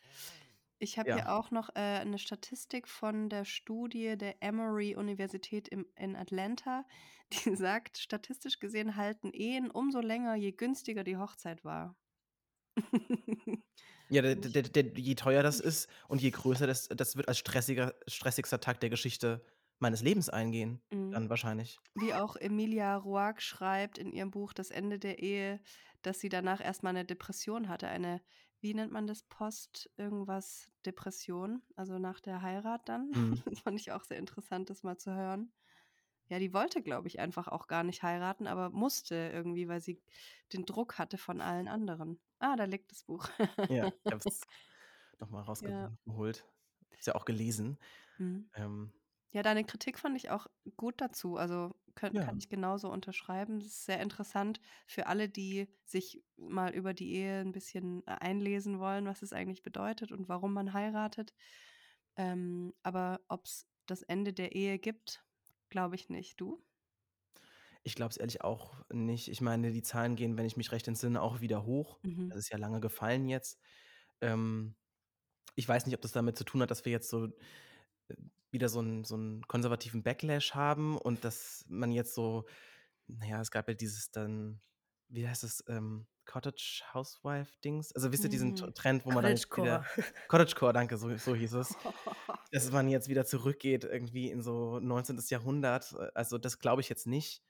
Ich 0.80 0.98
habe 1.00 1.10
Ja. 1.10 1.22
hier 1.22 1.30
auch 1.32 1.52
noch, 1.52 1.70
äh, 1.76 2.04
'ne 2.06 2.18
Statistik 2.20 2.88
von 2.88 3.30
der 3.30 3.44
Studie 3.46 4.18
der 4.18 4.42
Emory-Universität 4.44 5.68
in 5.70 6.16
Atlanta, 6.16 6.86
die 7.34 7.56
sagt: 7.56 7.98
„Statistisch 7.98 8.60
gesehen 8.60 8.96
halten 8.96 9.32
Ehen 9.34 9.70
umso 9.72 10.00
länger, 10.02 10.36
je 10.36 10.52
günstiger 10.54 11.04
die 11.04 11.18
Hochzeit 11.18 11.64
war.“ 11.66 11.98
Ja, 14.10 14.22
der 14.22 14.36
der 14.36 14.62
der 14.64 14.84
je 15.00 15.16
teuer 15.16 15.42
das 15.42 15.60
ist 15.60 15.90
und 16.08 16.22
je 16.22 16.30
größer 16.30 16.68
das 16.68 16.88
das 16.90 17.16
wird 17.16 17.28
als 17.28 17.40
stressiger 17.40 17.96
stressigster 18.08 18.60
Tag 18.60 18.80
der 18.80 18.90
Geschichte 18.92 19.44
meines 19.80 20.02
Lebens 20.04 20.30
eingehen, 20.30 20.82
Mhm. 20.92 21.12
dann 21.12 21.30
wahrscheinlich. 21.30 21.82
Wie 21.96 22.16
auch 22.16 22.38
Emilia 22.38 22.98
Roark 22.98 23.42
schreibt 23.42 23.98
in 24.00 24.14
ihrem 24.14 24.32
Buch 24.32 24.54
„Das 24.54 24.72
Ende 24.72 25.00
der 25.00 25.20
Ehe“, 25.20 25.62
dass 26.04 26.22
sie 26.22 26.30
danach 26.30 26.62
erst 26.62 26.84
mal 26.84 26.94
'ne 26.94 27.06
Depression 27.06 27.70
hatte, 27.70 27.90
eine 27.90 28.22
wie 28.62 28.74
nennt 28.76 28.92
man 28.94 29.08
das, 29.08 29.24
Post-Irgendwas-Depression, 29.24 31.64
also 31.76 32.00
nach 32.00 32.22
der 32.22 32.42
Heirat 32.42 32.90
dann. 32.90 33.14
Mhm. 33.14 33.22
Das 33.46 33.62
fand 33.62 33.80
ich 33.80 33.94
auch 33.94 34.04
sehr 34.06 34.18
interessant, 34.20 34.70
das 34.72 34.84
mal 34.84 34.98
zu 34.98 35.14
hören. 35.16 35.54
Ja, 36.30 36.40
die 36.40 36.54
wollte, 36.54 36.82
glaube 36.82 37.08
ich, 37.08 37.20
einfach 37.20 37.48
auch 37.48 37.68
gar 37.68 37.84
nicht 37.84 38.02
heiraten, 38.02 38.48
aber 38.48 38.72
musste 38.72 39.16
irgendwie, 39.32 39.68
weil 39.68 39.80
sie 39.82 40.02
den 40.54 40.66
Druck 40.66 40.98
hatte 40.98 41.18
von 41.20 41.40
allen 41.40 41.68
anderen. 41.68 42.20
Ah, 42.40 42.56
da 42.56 42.64
liegt 42.66 42.92
das 42.92 43.04
Buch. 43.04 43.28
Ja, 43.70 43.90
ich 44.04 44.12
habe 44.12 44.20
es 44.22 44.48
noch 45.20 45.30
mal 45.30 45.42
Ja. 45.62 45.96
rausgeholt. 46.08 46.46
Ist 46.92 47.08
ja 47.08 47.16
auch 47.16 47.26
gelesen. 47.26 47.80
Mhm. 48.20 48.50
Ähm 48.54 48.94
Ja, 49.34 49.44
deine 49.44 49.66
Kritik 49.66 50.00
fand 50.00 50.18
ich 50.18 50.30
auch 50.32 50.48
gut 50.78 51.02
dazu. 51.02 51.38
Also, 51.38 51.76
könn 51.96 52.14
Ja. 52.14 52.26
kann 52.26 52.38
ich 52.38 52.50
genauso 52.50 52.92
unterschreiben. 52.92 53.60
Das 53.60 53.68
ist 53.70 53.86
sehr 53.86 54.02
interessant 54.02 54.62
für 54.88 55.08
alle, 55.08 55.30
die 55.30 55.70
sich 55.86 56.24
mal 56.38 56.74
über 56.74 56.94
die 56.96 57.14
Ehe 57.16 57.42
'n 57.42 57.52
bisschen, 57.54 58.04
äh, 58.08 58.12
einlesen 58.22 58.80
wollen, 58.80 59.06
was 59.06 59.22
es 59.24 59.34
eigentlich 59.34 59.64
bedeutet 59.64 60.12
und 60.14 60.30
warum 60.30 60.54
man 60.54 60.74
heiratet. 60.74 61.34
Ähm, 62.18 62.74
aber 62.84 63.22
ob's 63.30 63.68
das 63.88 64.04
Ende 64.04 64.34
der 64.34 64.54
Ehe 64.56 64.80
gibt, 64.80 65.25
glaube 65.76 65.96
ich 65.96 66.10
nicht. 66.10 66.40
Du? 66.42 66.64
Ich 67.84 67.96
glaube 67.96 68.10
es 68.12 68.18
ehrlich 68.18 68.42
auch 68.42 68.84
nicht. 68.92 69.28
Ich 69.28 69.42
meine, 69.42 69.72
die 69.72 69.84
Zahlen 69.84 70.16
gehen, 70.16 70.38
wenn 70.38 70.46
ich 70.46 70.58
mich 70.58 70.72
recht 70.72 70.88
entsinne, 70.88 71.22
auch 71.22 71.40
wieder 71.42 71.66
hoch. 71.66 72.00
Mhm. 72.04 72.30
Das 72.30 72.40
ist 72.40 72.50
ja 72.50 72.58
lange 72.58 72.80
gefallen 72.80 73.30
jetzt. 73.30 73.60
Ähm, 74.22 74.76
ich 75.56 75.68
weiß 75.68 75.86
nicht, 75.86 75.96
ob 75.96 76.02
das 76.02 76.14
damit 76.14 76.38
zu 76.38 76.46
tun 76.46 76.62
hat, 76.64 76.72
dass 76.72 76.86
wir 76.86 76.92
jetzt 76.94 77.10
so, 77.10 77.28
äh, 77.28 77.32
wieder 78.52 78.70
so 78.70 78.82
'n 78.82 79.06
so 79.06 79.16
'n 79.18 79.44
konservativen 79.48 80.04
Backlash 80.04 80.56
haben 80.56 80.98
und 80.98 81.26
dass 81.26 81.66
man 81.70 81.92
jetzt 81.92 82.16
so 82.16 82.46
na 83.08 83.28
ja, 83.28 83.42
es 83.42 83.52
gab 83.52 83.68
ja 83.70 83.76
dieses 83.76 84.12
dann 84.12 84.62
wie 85.10 85.28
heißt 85.28 85.44
das, 85.44 85.64
ähm, 85.70 86.08
Cottage 86.26 86.84
Housewife 86.94 87.54
Dings? 87.64 87.92
Also, 87.94 88.12
wisst 88.12 88.24
ihr 88.24 88.30
diesen 88.30 88.56
Mhm. 88.56 88.74
Trend, 88.76 89.06
wo 89.06 89.12
man 89.12 89.24
dann 89.24 89.34
jetzt 89.34 89.56
wieder 89.56 89.88
Cottagecore, 90.28 90.74
danke, 90.74 90.98
so 90.98 91.16
so 91.18 91.36
hieß 91.36 91.54
es. 91.54 91.78
Dass 92.52 92.72
man 92.72 92.88
jetzt 92.90 93.10
wieder 93.10 93.26
zurückgeht 93.26 93.84
irgendwie 93.86 94.30
in 94.32 94.42
so 94.44 94.80
19. 94.80 95.30
Jahrhundert. 95.30 95.94
Äh, 96.00 96.10
also, 96.16 96.38
das 96.38 96.60
glaube 96.60 96.82
ich 96.82 96.90
jetzt 96.90 97.08
nicht. 97.08 97.44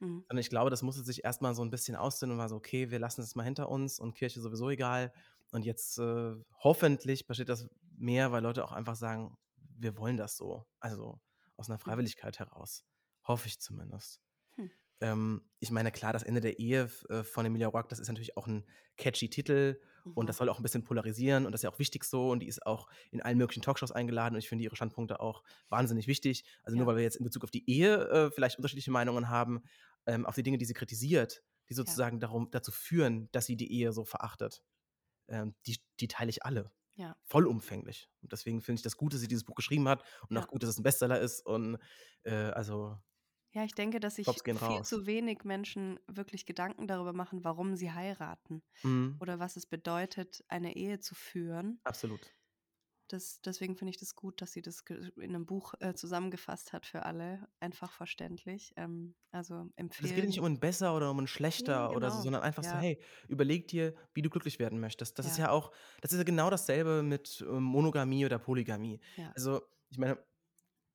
Mhm. 0.00 0.24
Sondern 0.28 0.40
ich 0.42 0.50
glaube, 0.50 0.70
das 0.70 0.82
musste 0.82 1.04
sich 1.04 1.24
erst 1.24 1.42
mal 1.42 1.54
so 1.54 1.62
'n 1.62 1.70
bisschen 1.70 1.96
auszählen 1.96 2.32
und 2.32 2.38
war 2.38 2.48
so: 2.48 2.56
„Okay, 2.56 2.90
wir 2.90 2.98
lassen 3.00 3.22
das 3.22 3.34
mal 3.36 3.44
hinter 3.44 3.68
uns 3.70 3.98
und 4.00 4.14
Kirche 4.14 4.40
sowieso 4.40 4.70
egal.“ 4.70 5.12
Und 5.52 5.64
jetzt, 5.66 5.98
äh, 5.98 6.34
hoffentlich 6.64 7.26
passiert 7.28 7.48
das 7.50 7.68
mehr, 7.98 8.32
weil 8.32 8.42
Leute 8.42 8.64
auch 8.64 8.72
einfach 8.72 8.96
sagen: 8.96 9.36
„Wir 9.56 9.96
wollen 9.98 10.16
das 10.18 10.36
so.“ 10.36 10.66
Also, 10.80 11.20
aus 11.56 11.68
'ner 11.68 11.78
Mhm. 11.86 12.10
Freiwilligkeit 12.10 12.38
heraus. 12.40 12.84
Hoffe 13.26 13.48
ich 13.48 13.60
zumindest. 13.60 14.18
Hm. 15.02 15.10
Ähm, 15.12 15.42
ich 15.60 15.70
meine, 15.70 15.90
klar, 15.92 16.12
„Das 16.12 16.22
Ende 16.22 16.40
der 16.40 16.58
Ehe“ 16.58 16.84
f 16.84 17.04
äh, 17.08 17.24
von 17.24 17.46
Emilia 17.46 17.68
Roark, 17.68 17.88
das 17.88 17.98
ist 17.98 18.08
natürlich 18.08 18.36
auch 18.36 18.46
'n 18.46 18.66
catchy 18.96 19.30
Titel 19.30 19.80
und 20.14 20.26
Mhm. 20.26 20.30
das 20.30 20.36
soll 20.36 20.48
auch 20.48 20.58
'n 20.58 20.62
bisschen 20.62 20.84
polarisieren 20.84 21.46
und 21.46 21.52
das 21.52 21.60
ist 21.60 21.64
ja 21.64 21.70
auch 21.72 21.78
wichtig 21.78 22.04
so 22.04 22.30
und 22.30 22.40
die 22.40 22.48
ist 22.48 22.66
auch 22.66 22.88
in 23.10 23.22
allen 23.22 23.38
möglichen 23.38 23.62
Talkshows 23.62 23.92
eingeladen 23.92 24.34
und 24.34 24.38
ich 24.40 24.48
finde 24.48 24.64
ihre 24.64 24.76
Standpunkte 24.76 25.20
auch 25.20 25.42
wahnsinnig 25.68 26.06
wichtig. 26.06 26.44
Also, 26.62 26.76
nur 26.76 26.86
Ja. 26.86 26.88
weil 26.88 26.96
wir 26.96 27.02
jetzt 27.02 27.16
in 27.16 27.24
Bezug 27.24 27.44
auf 27.44 27.50
die 27.50 27.68
Ehe, 27.70 27.96
äh, 28.08 28.30
vielleicht 28.30 28.58
unterschiedliche 28.58 28.90
Meinungen 28.90 29.28
haben, 29.30 29.62
ähm, 30.06 30.26
auf 30.26 30.34
die 30.34 30.42
Dinge, 30.42 30.58
die 30.58 30.64
sie 30.66 30.74
kritisiert, 30.74 31.42
die 31.68 31.74
Ja. 31.86 32.00
sozusagen 32.00 32.20
darum 32.20 32.50
dazu 32.50 32.72
führen, 32.72 33.28
dass 33.32 33.46
sie 33.46 33.56
die 33.56 33.72
Ehe 33.72 33.92
so 33.92 34.04
verachtet, 34.04 34.62
ähm, 35.28 35.54
die 35.66 35.78
die 36.00 36.08
teile 36.08 36.30
ich 36.30 36.44
alle. 36.44 36.72
Ja. 36.96 37.16
Vollumfänglich. 37.24 38.10
Und 38.22 38.32
deswegen 38.32 38.62
finde 38.62 38.78
ich 38.80 38.84
das 38.84 38.96
gut, 38.98 39.14
dass 39.14 39.20
sie 39.22 39.28
dieses 39.28 39.44
Buch 39.44 39.54
geschrieben 39.56 39.88
hat 39.88 40.04
und 40.30 40.36
Ja. 40.36 40.46
auch 40.46 40.48
gut, 40.48 40.62
dass 40.62 40.70
es 40.70 40.78
'n 40.78 40.84
Bestseller 40.84 41.20
ist 41.20 41.46
und, 41.46 41.78
äh, 42.24 42.32
also 42.34 42.98
Ja, 43.54 43.64
ich 43.64 43.74
denke, 43.74 43.98
dass 43.98 44.14
sich 44.14 44.44
gehen 44.44 44.56
viel 44.56 44.80
raus. 44.80 44.84
zu 44.84 45.06
wenig 45.06 45.42
Menschen 45.42 45.98
wirklich 46.06 46.46
Gedanken 46.46 46.86
darüber 46.86 47.12
machen, 47.12 47.42
warum 47.42 47.74
sie 47.74 47.90
heiraten 47.92 48.62
Mhm. 48.84 49.20
oder 49.20 49.40
was 49.40 49.56
es 49.56 49.66
bedeutet, 49.66 50.44
eine 50.48 50.76
Ehe 50.76 51.00
zu 51.00 51.14
führen. 51.16 51.80
Absolut. 51.86 52.32
Das 53.10 53.40
deswegen 53.42 53.74
finde 53.76 53.90
ich 53.90 53.96
das 53.98 54.14
gut, 54.14 54.40
dass 54.40 54.52
sie 54.52 54.62
das 54.62 54.84
in 55.16 55.32
'nem 55.32 55.44
Buch, 55.44 55.74
äh, 55.80 55.94
zusammengefasst 55.94 56.72
hat 56.72 56.86
für 56.86 57.04
alle, 57.04 57.48
einfach 57.58 57.90
verständlich. 57.92 58.72
Ähm, 58.76 59.16
also, 59.32 59.66
Es 60.02 60.14
geht 60.14 60.24
nicht 60.24 60.38
empfehlen 60.38 60.40
um 60.40 60.46
'n 60.46 60.58
besser 60.60 60.94
oder 60.96 61.10
um 61.10 61.18
'n 61.18 61.26
Ne, 61.58 61.86
schlechter 61.86 61.94
oder 61.94 62.10
so, 62.10 62.20
genau. 62.20 62.22
sondern 62.22 62.42
einfach 62.42 62.64
so: 62.64 62.76
Ja. 62.76 62.78
„Hey, 62.78 63.00
überleg 63.28 63.68
dir, 63.68 63.94
wie 64.14 64.22
du 64.22 64.30
glücklich 64.30 64.58
werden 64.58 64.80
möchtest.“ 64.80 65.18
Das 65.18 65.26
ist 65.26 65.36
Ja. 65.36 65.38
ja 65.38 65.50
auch 65.50 65.72
das 66.00 66.12
ist 66.12 66.18
ja 66.18 66.24
genau 66.24 66.48
dasselbe 66.50 67.02
mit, 67.02 67.44
ähm, 67.46 67.62
Monogamie 67.64 68.24
oder 68.24 68.38
Polygamie. 68.38 69.00
Ja. 69.16 69.34
Also, 69.34 69.60
ich 69.90 69.98
meine, 69.98 70.18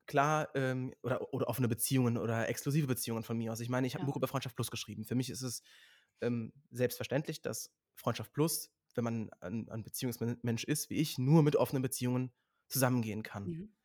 klar, 0.07 0.49
ähm 0.55 0.93
oder 1.03 1.33
oder 1.33 1.47
offene 1.47 1.67
Beziehungen 1.67 2.17
oder 2.17 2.47
exklusive 2.49 2.87
Beziehungen 2.87 3.23
von 3.23 3.37
mir 3.37 3.51
aus. 3.53 3.59
Ich 3.59 3.69
meine, 3.69 3.87
ich 3.87 3.95
habe 3.95 4.03
Ja. 4.03 4.05
Buch 4.05 4.17
über 4.17 4.27
Freundschaft 4.27 4.55
Plus 4.55 4.71
geschrieben. 4.71 5.05
Für 5.05 5.15
mich 5.15 5.29
ist 5.29 5.41
es, 5.41 5.61
ähm, 6.21 6.53
selbstverständlich, 6.71 7.41
dass 7.41 7.71
Freundschaft 7.95 8.33
Plus, 8.33 8.71
wenn 8.95 9.03
man 9.03 9.29
ein 9.41 9.69
ein 9.69 9.83
Beziehungsmen 9.83 10.39
Mensch 10.43 10.63
ist 10.65 10.89
wie 10.89 10.95
ich, 10.97 11.17
nur 11.17 11.43
mit 11.43 11.55
offenen 11.55 11.81
Beziehungen 11.83 12.31
zusammengehen 12.67 13.23
kann. 13.23 13.53
Mhm. 13.53 13.75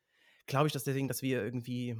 Glaube 0.47 0.67
ich 0.67 0.73
deswegen, 0.73 1.07
dass 1.07 1.21
wir 1.23 1.43
irgendwie 1.43 1.97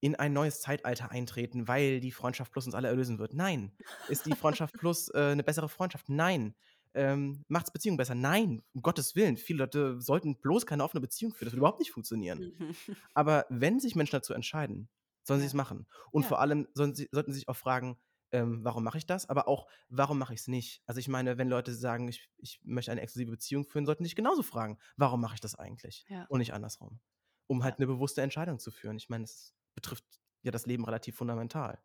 in 0.00 0.16
ein 0.16 0.32
neues 0.32 0.60
Zeitalter 0.62 1.10
eintreten, 1.12 1.68
weil 1.68 2.00
die 2.00 2.12
Freundschaft 2.12 2.52
Plus 2.52 2.66
uns 2.66 2.74
alle 2.74 2.88
erlösen 2.88 3.18
wird? 3.18 3.34
Nein. 3.34 3.72
Ist 4.06 4.26
die 4.26 4.34
Freundschaft 4.36 4.76
Plus, 4.78 5.08
äh, 5.10 5.34
'ne 5.36 5.44
bessere 5.44 5.68
Freundschaft? 5.68 6.08
Nein. 6.08 6.54
Ähm, 6.94 7.44
macht's 7.48 7.72
Beziehungen 7.72 7.96
besser? 7.98 8.14
Nein, 8.14 8.62
um 8.74 8.82
Gottes 8.82 9.14
Willen. 9.16 9.36
Viele 9.36 9.60
Leute 9.60 10.00
sollten 10.00 10.40
bloß 10.40 10.66
keine 10.66 10.84
offene 10.84 11.00
Beziehung 11.00 11.32
führen. 11.34 11.46
Das 11.46 11.52
würde 11.54 11.60
überhaupt 11.60 11.80
nicht 11.80 11.92
funktionieren. 11.92 12.46
Mhm. 12.46 12.96
Aber 13.14 13.46
wenn 13.50 13.80
sich 13.80 13.96
Menschen 13.96 14.12
dazu 14.16 14.34
entscheiden, 14.34 14.90
sollen 15.24 15.40
Ja. 15.40 15.50
sie's 15.50 15.54
machen. 15.54 15.86
Und 16.12 16.24
Ja. 16.24 16.26
vor 16.26 16.40
allem 16.40 16.68
sie 16.74 17.08
sollten 17.12 17.32
sie 17.32 17.40
sich 17.40 17.48
auch 17.48 17.56
fragen, 17.56 17.98
ähm: 18.32 18.64
„Warum 18.64 18.84
mache 18.84 18.98
ich 18.98 19.06
das?“ 19.06 19.28
Aber 19.28 19.48
auch: 19.48 19.68
„Warum 19.88 20.18
mache 20.18 20.34
ich's 20.34 20.48
nicht?“ 20.48 20.82
Also, 20.86 21.00
ich 21.00 21.08
meine, 21.08 21.38
wenn 21.38 21.48
Leute 21.48 21.74
sagen: 21.74 22.08
„Ich 22.08 22.30
ich 22.38 22.60
möchte 22.64 22.92
eine 22.92 23.02
exklusive 23.02 23.32
Beziehung 23.32 23.64
führen“, 23.64 23.86
sollten 23.86 24.04
sich 24.04 24.16
genauso 24.16 24.42
fragen: 24.42 24.78
„Warum 24.96 25.20
mache 25.20 25.34
ich 25.34 25.40
das 25.40 25.54
eigentlich?“ 25.56 26.06
Ja. 26.08 26.28
Und 26.28 26.40
nicht 26.40 26.54
andersrum. 26.54 27.00
Um 27.48 27.64
halt 27.64 27.78
'ne 27.80 27.86
bewusste 27.86 28.22
Entscheidung 28.22 28.58
zu 28.60 28.70
führen. 28.70 28.96
Ich 28.96 29.08
meine, 29.10 29.24
es 29.24 29.54
betrifft 29.74 30.06
ja 30.42 30.52
das 30.52 30.66
Leben 30.66 30.84
relativ 30.84 31.16
fundamental. 31.16 31.82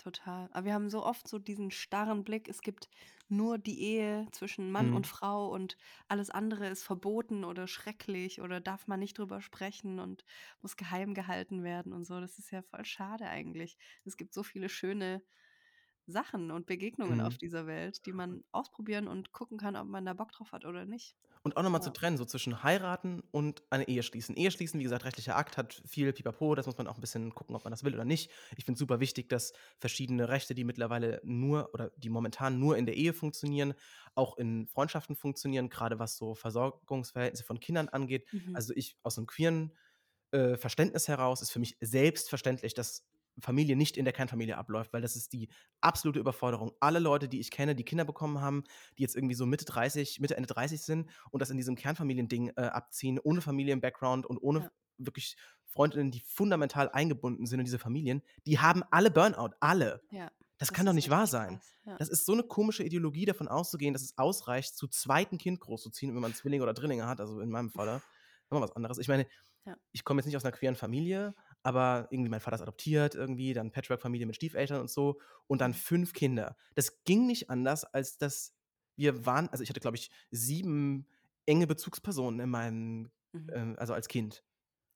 Total. 0.00 0.48
Aber 0.52 0.64
wir 0.66 0.74
haben 0.74 0.90
so 0.90 1.04
oft 1.04 1.28
so 1.28 1.38
diesen 1.38 1.70
starren 1.70 2.24
Blick, 2.24 2.48
es 2.48 2.60
gibt 2.62 2.88
nur 3.36 3.58
die 3.58 3.80
Ehe 3.82 4.26
zwischen 4.32 4.70
Mann 4.70 4.92
und 4.92 5.06
Mhm. 5.06 5.08
Frau 5.08 5.48
und 5.48 5.76
alles 6.08 6.30
andere 6.30 6.68
ist 6.68 6.82
verboten 6.84 7.44
oder 7.44 7.66
schrecklich 7.68 8.40
oder 8.40 8.60
darf 8.60 8.86
man 8.86 9.00
nicht 9.00 9.18
drüber 9.18 9.40
sprechen 9.40 9.98
und 10.00 10.24
muss 10.62 10.76
geheim 10.76 11.14
gehalten 11.14 11.62
werden 11.64 11.92
und 11.92 12.04
so. 12.04 12.20
Das 12.20 12.38
ist 12.38 12.50
ja 12.50 12.62
voll 12.62 12.84
schade 12.84 13.26
eigentlich. 13.28 13.76
Es 14.04 14.16
gibt 14.16 14.34
so 14.34 14.42
viele 14.42 14.68
schöne 14.68 15.22
Sachen 16.06 16.50
und 16.50 16.66
Begegnungen 16.66 17.20
auf 17.20 17.36
Mhm. 17.36 17.38
dieser 17.38 17.66
Welt, 17.66 18.06
die 18.06 18.12
man 18.12 18.44
ausprobieren 18.52 19.08
und 19.08 19.32
gucken 19.32 19.58
kann, 19.58 19.76
ob 19.76 19.86
man 19.88 20.04
da 20.06 20.14
Bock 20.14 20.32
drauf 20.32 20.52
hat 20.52 20.64
oder 20.64 20.84
nicht. 20.86 21.14
Und 21.46 21.58
auch 21.58 21.62
noch 21.62 21.68
mal 21.70 21.82
zu 21.82 21.90
Ja. 21.90 21.92
trennen, 21.92 22.16
so 22.16 22.24
zwischen 22.24 22.62
heiraten 22.62 23.20
und 23.30 23.64
eine 23.68 23.86
Ehe 23.86 24.02
schließen. 24.02 24.34
Ehe 24.34 24.50
schließen, 24.50 24.80
wie 24.80 24.84
gesagt, 24.84 25.04
rechtlicher 25.04 25.36
Akt, 25.36 25.58
hat 25.58 25.82
viel 25.86 26.10
Pipapo, 26.14 26.54
das 26.54 26.64
muss 26.64 26.78
man 26.78 26.86
auch 26.86 26.96
'n 26.96 27.02
bisschen 27.02 27.34
gucken, 27.34 27.54
ob 27.54 27.64
man 27.64 27.70
das 27.70 27.84
will 27.84 27.92
oder 27.92 28.06
nicht. 28.06 28.30
Ich 28.56 28.64
finde 28.64 28.76
es 28.76 28.78
super 28.78 28.98
wichtig, 28.98 29.28
dass 29.28 29.52
verschiedene 29.78 30.30
Rechte, 30.30 30.54
die 30.54 30.64
mittlerweile 30.64 31.20
nur 31.22 31.68
oder 31.74 31.90
die 31.98 32.08
momentan 32.08 32.58
nur 32.58 32.78
in 32.78 32.86
der 32.86 32.96
Ehe 32.96 33.12
funktionieren, 33.12 33.74
auch 34.14 34.38
in 34.38 34.66
Freundschaften 34.68 35.16
funktionieren, 35.16 35.68
grade 35.68 35.98
was 35.98 36.16
so 36.16 36.34
Versorgungsverhältnisse 36.34 37.44
von 37.44 37.60
Kindern 37.60 37.90
angeht. 37.90 38.26
Mhm. 38.32 38.54
Also, 38.54 38.72
ich 38.74 38.96
aus 39.02 39.18
'nem 39.18 39.26
queeren, 39.26 39.76
äh, 40.32 40.56
Verständnis 40.58 41.08
heraus 41.08 41.42
ist 41.42 41.50
für 41.52 41.60
mich 41.60 41.76
selbstverständlich, 41.80 42.74
dass 42.74 43.06
Familie 43.40 43.76
nicht 43.76 43.96
in 43.96 44.04
der 44.04 44.14
Kernfamilie 44.14 44.56
abläuft, 44.58 44.92
weil 44.92 45.02
das 45.02 45.16
ist 45.16 45.32
die 45.32 45.48
absolute 45.80 46.20
Überforderung. 46.20 46.72
Alle 46.80 46.98
Leute, 47.00 47.28
die 47.28 47.40
ich 47.40 47.50
kenne, 47.50 47.74
die 47.74 47.84
Kinder 47.84 48.04
bekommen 48.04 48.40
haben, 48.40 48.64
die 48.98 49.02
jetzt 49.02 49.16
irgendwie 49.16 49.34
so 49.34 49.46
Mitte 49.46 49.64
30, 49.64 50.20
Mitte, 50.20 50.36
Ende 50.36 50.46
30 50.48 50.82
sind 50.82 51.10
und 51.30 51.40
das 51.42 51.50
in 51.50 51.56
diesem 51.56 51.76
Kernfamiliending, 51.76 52.50
äh, 52.56 52.62
abziehen, 52.62 53.18
ohne 53.18 53.40
Familien-Background 53.40 54.26
und 54.26 54.38
ohne 54.38 54.60
Ja. 54.60 54.70
wirklich 54.98 55.36
Freundinnen, 55.64 56.10
die 56.12 56.20
fundamental 56.20 56.88
eingebunden 56.90 57.46
sind 57.46 57.60
in 57.60 57.64
diese 57.64 57.78
Familien, 57.80 58.22
die 58.46 58.60
haben 58.60 58.82
alle 58.90 59.10
Burnout, 59.10 59.50
alle. 59.60 60.02
Ja, 60.10 60.30
Das 60.58 60.72
das 60.72 60.74
kann 60.74 60.86
doch 60.86 60.92
nicht 60.94 61.10
wahr 61.10 61.26
sein. 61.26 61.60
ja. 61.84 61.98
Das 61.98 62.08
ist 62.10 62.26
so 62.26 62.34
'ne 62.34 62.44
komische 62.44 62.84
Ideologie, 62.84 63.24
davon 63.26 63.48
auszugehen, 63.48 63.92
dass 63.94 64.02
es 64.02 64.18
ausreicht, 64.18 64.76
zu 64.76 64.88
zweit 64.88 65.32
'n 65.32 65.38
Kind 65.38 65.60
großzuziehen, 65.60 66.14
wenn 66.14 66.22
man 66.22 66.34
Zwillinge 66.34 66.62
oder 66.64 66.74
Drillinge 66.74 67.06
hat, 67.08 67.20
also 67.20 67.40
in 67.40 67.50
meinem. 67.50 67.72
Noch 67.74 68.60
mal 68.60 68.62
was 68.62 68.72
anderes. 68.76 68.98
Ich 68.98 69.08
meine, 69.08 69.26
Ja. 69.66 69.76
ich 69.92 70.04
komme 70.04 70.20
jetzt 70.20 70.26
nicht 70.26 70.36
aus 70.36 70.44
'ner 70.44 70.52
queeren 70.52 70.76
Familie, 70.76 71.34
aber 71.64 72.08
irgendwie 72.10 72.30
mein 72.30 72.40
Vater 72.40 72.56
ist 72.56 72.62
adoptiert 72.62 73.16
irgendwie, 73.16 73.54
dann 73.54 73.72
Patchwork-Familie 73.72 74.26
mit 74.26 74.36
Stiefeltern 74.36 74.80
und 74.82 74.90
so 74.90 75.20
und 75.48 75.60
dann 75.60 75.72
Mhm. 75.72 75.74
5 75.74 76.12
Kinder. 76.14 76.56
Das 76.76 77.04
ging 77.04 77.26
nicht 77.26 77.50
anders, 77.50 77.84
als 77.84 78.18
dass 78.18 78.54
wir 78.96 79.26
waren 79.26 79.48
also, 79.50 79.64
ich 79.64 79.70
hatte, 79.70 79.80
glaube 79.80 79.96
ich, 79.98 80.10
7 80.30 81.08
enge 81.46 81.66
Bezugspersonen 81.66 82.40
in 82.40 82.50
meinem, 82.50 83.12
Mhm. 83.32 83.50
ähm, 83.54 83.76
also 83.78 83.94
als 83.94 84.08
Kind. 84.08 84.44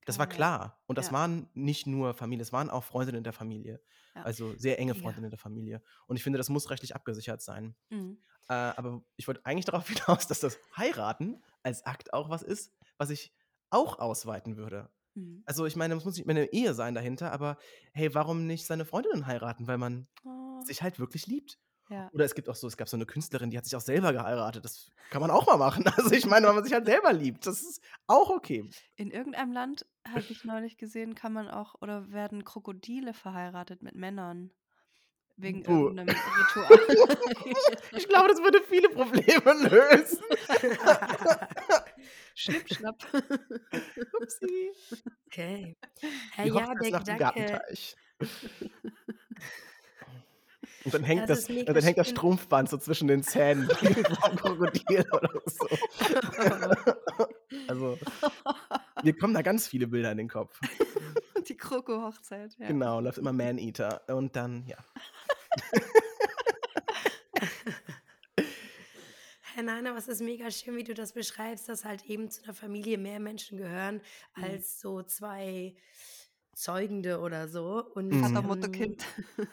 Das 0.07 0.19
war 0.19 0.27
Geil. 0.27 0.37
klar. 0.37 0.83
Und 0.87 0.99
das 0.99 1.11
Ja. 1.11 1.13
waren 1.13 1.51
nicht 1.55 1.87
nur 1.87 2.15
Familie, 2.15 2.43
es 2.43 2.53
waren 2.53 2.71
auch 2.71 2.85
Freundinnen 2.85 3.25
der 3.25 3.33
Familie. 3.35 3.83
Ja. 4.15 4.23
Also 4.25 4.57
sehr 4.57 4.79
enge. 4.79 4.95
Freundinnen 4.95 5.31
der 5.31 5.39
Familie. 5.39 5.83
Und 6.07 6.17
ich 6.17 6.23
finde, 6.25 6.39
das 6.39 6.49
muss 6.51 6.71
rechtlich 6.71 6.95
abgesichert 6.97 7.43
sein. 7.43 7.77
Mhm. 7.91 8.23
Äh, 8.49 8.55
aber 8.55 9.05
ich 9.17 9.29
wollte 9.29 9.45
eigentlich 9.47 9.67
darauf 9.85 9.89
hinaus, 9.89 10.27
dass 10.29 10.41
das 10.41 10.59
Heiraten 10.77 11.43
als 11.63 11.85
Akt 11.87 12.13
auch 12.15 12.31
was 12.31 12.43
ist, 12.43 12.73
was 12.99 13.11
ich 13.11 13.35
auch 13.71 13.99
ausweiten 13.99 14.57
würde. 14.57 14.91
Mhm. 15.15 15.43
Also 15.47 15.67
ich 15.67 15.77
meine, 15.77 15.95
es 15.95 16.05
muss 16.05 16.17
nicht 16.17 16.27
mehr 16.27 16.37
eine 16.37 16.53
Ehe 16.53 16.75
sein 16.75 16.95
dahinter, 16.95 17.33
aber 17.33 17.57
hey, 17.93 18.15
warum 18.15 18.47
nicht 18.47 18.67
seine 18.67 18.85
Freundinnen 18.85 19.27
heiraten, 19.27 19.67
weil 19.67 19.79
man 19.79 20.09
Oh, 20.25 20.61
sich 20.63 20.83
halt 20.83 20.99
wirklich 20.99 21.27
liebt? 21.27 21.59
ja. 21.91 22.11
Oder 22.13 22.25
es 22.27 22.35
gibt 22.35 22.49
auch 22.49 22.55
so, 22.57 22.67
es 22.67 22.77
gab 22.77 22.89
so 22.89 22.97
eine 22.97 23.07
Künstlerin, 23.07 23.51
die 23.51 23.57
hat 23.59 23.65
sich 23.65 23.75
auch 23.77 23.81
selber 23.81 24.13
geheiratet. 24.13 24.65
Das 24.65 24.91
kann 25.11 25.21
man 25.23 25.31
auch 25.31 25.47
mal 25.47 25.57
machen. 25.57 25.85
Also 25.97 26.13
ich 26.13 26.27
meine, 26.27 26.47
wenn 26.49 26.55
man 26.55 26.65
sich 26.65 26.73
halt 26.73 26.87
selber 26.87 27.13
liebt, 27.13 27.47
das 27.47 27.61
ist 27.63 27.81
auch 28.07 28.31
okay. 28.31 28.69
In 28.97 29.11
irgendeinem 29.11 29.53
Land 29.53 29.87
habe 30.07 30.25
ich 30.29 30.45
neulich 30.45 30.77
gesehen, 30.77 31.15
kann 31.15 31.33
man 31.33 31.49
auch 31.49 31.75
oder 31.81 32.11
werden 32.13 32.45
Krokodile 32.45 33.15
verheiratet 33.15 33.83
mit 33.83 33.95
Männern. 33.95 34.51
Wegen 35.37 35.63
Oh. 35.69 35.87
irgendeinem 35.87 36.09
Ritual. 36.39 36.81
Ich 37.93 38.09
glaube, 38.09 38.29
das 38.29 38.39
würde 38.43 38.61
viele 38.69 38.89
Probleme 38.89 39.53
lösen. 39.69 40.19
Schnipp, 42.39 42.73
schnapp. 42.73 43.05
Upsi. 44.23 44.71
Okay. 45.27 45.77
Die 46.37 46.49
ja, 46.49 46.55
Hochzeitsnacht 46.55 47.09
der 47.09 47.17
Gedanke, 47.17 47.19
Gartenteich. 47.19 47.97
Und 50.85 50.95
dann 50.95 51.03
hängt, 51.03 51.29
das 51.29 51.47
das, 51.47 51.57
und 51.57 51.69
dann 51.69 51.83
hängt 51.83 51.99
das. 51.99 52.11
Strumpfband 52.11 52.69
so 52.69 52.79
zwischen 52.79 53.09
den 53.09 53.25
Zähnen 53.25 53.69
vom 54.21 54.37
Krokodil 54.37 55.05
oder 55.11 55.43
so. 55.47 55.67
Also, 57.67 57.99
mir 59.03 59.19
kommen 59.19 59.35
da 59.35 59.43
ganz 59.43 59.67
viele 59.67 59.89
Bilder 59.89 60.13
in 60.13 60.19
den 60.19 60.29
Kopf. 60.29 60.61
Die 61.49 61.57
Kroko-Hochzeit, 61.57 62.57
ja. 62.61 62.69
Genau, 62.69 63.01
läuft 63.01 63.19
immer 63.19 63.33
Man-Eater. 63.33 64.03
Und 64.15 64.37
dann, 64.37 64.65
ja. 64.65 64.77
Hey, 69.59 69.65
nein, 69.65 69.89
aber 69.89 69.99
es 69.99 70.07
ist 70.07 70.21
mega 70.21 70.53
schön, 70.53 70.77
wie 70.77 70.85
du 70.85 70.95
das 70.95 71.15
beschreibst, 71.15 71.69
dass 71.69 71.85
halt 71.85 72.05
eben 72.07 72.31
zu 72.31 72.45
einer 72.45 72.55
Familie 72.55 72.97
mehr 72.97 73.19
Menschen 73.19 73.59
gehören 73.59 74.01
Mhm. 74.37 74.45
als 74.45 74.79
so 74.81 75.03
zwei 75.03 75.75
Zeugende 76.55 77.19
oder 77.19 77.49
so. 77.49 77.85
Und 77.95 78.13
Mhm. 78.13 78.21
Vater, 78.21 78.43
Mutter, 78.43 78.69
ähm, 78.69 78.73
Kind. 78.73 79.05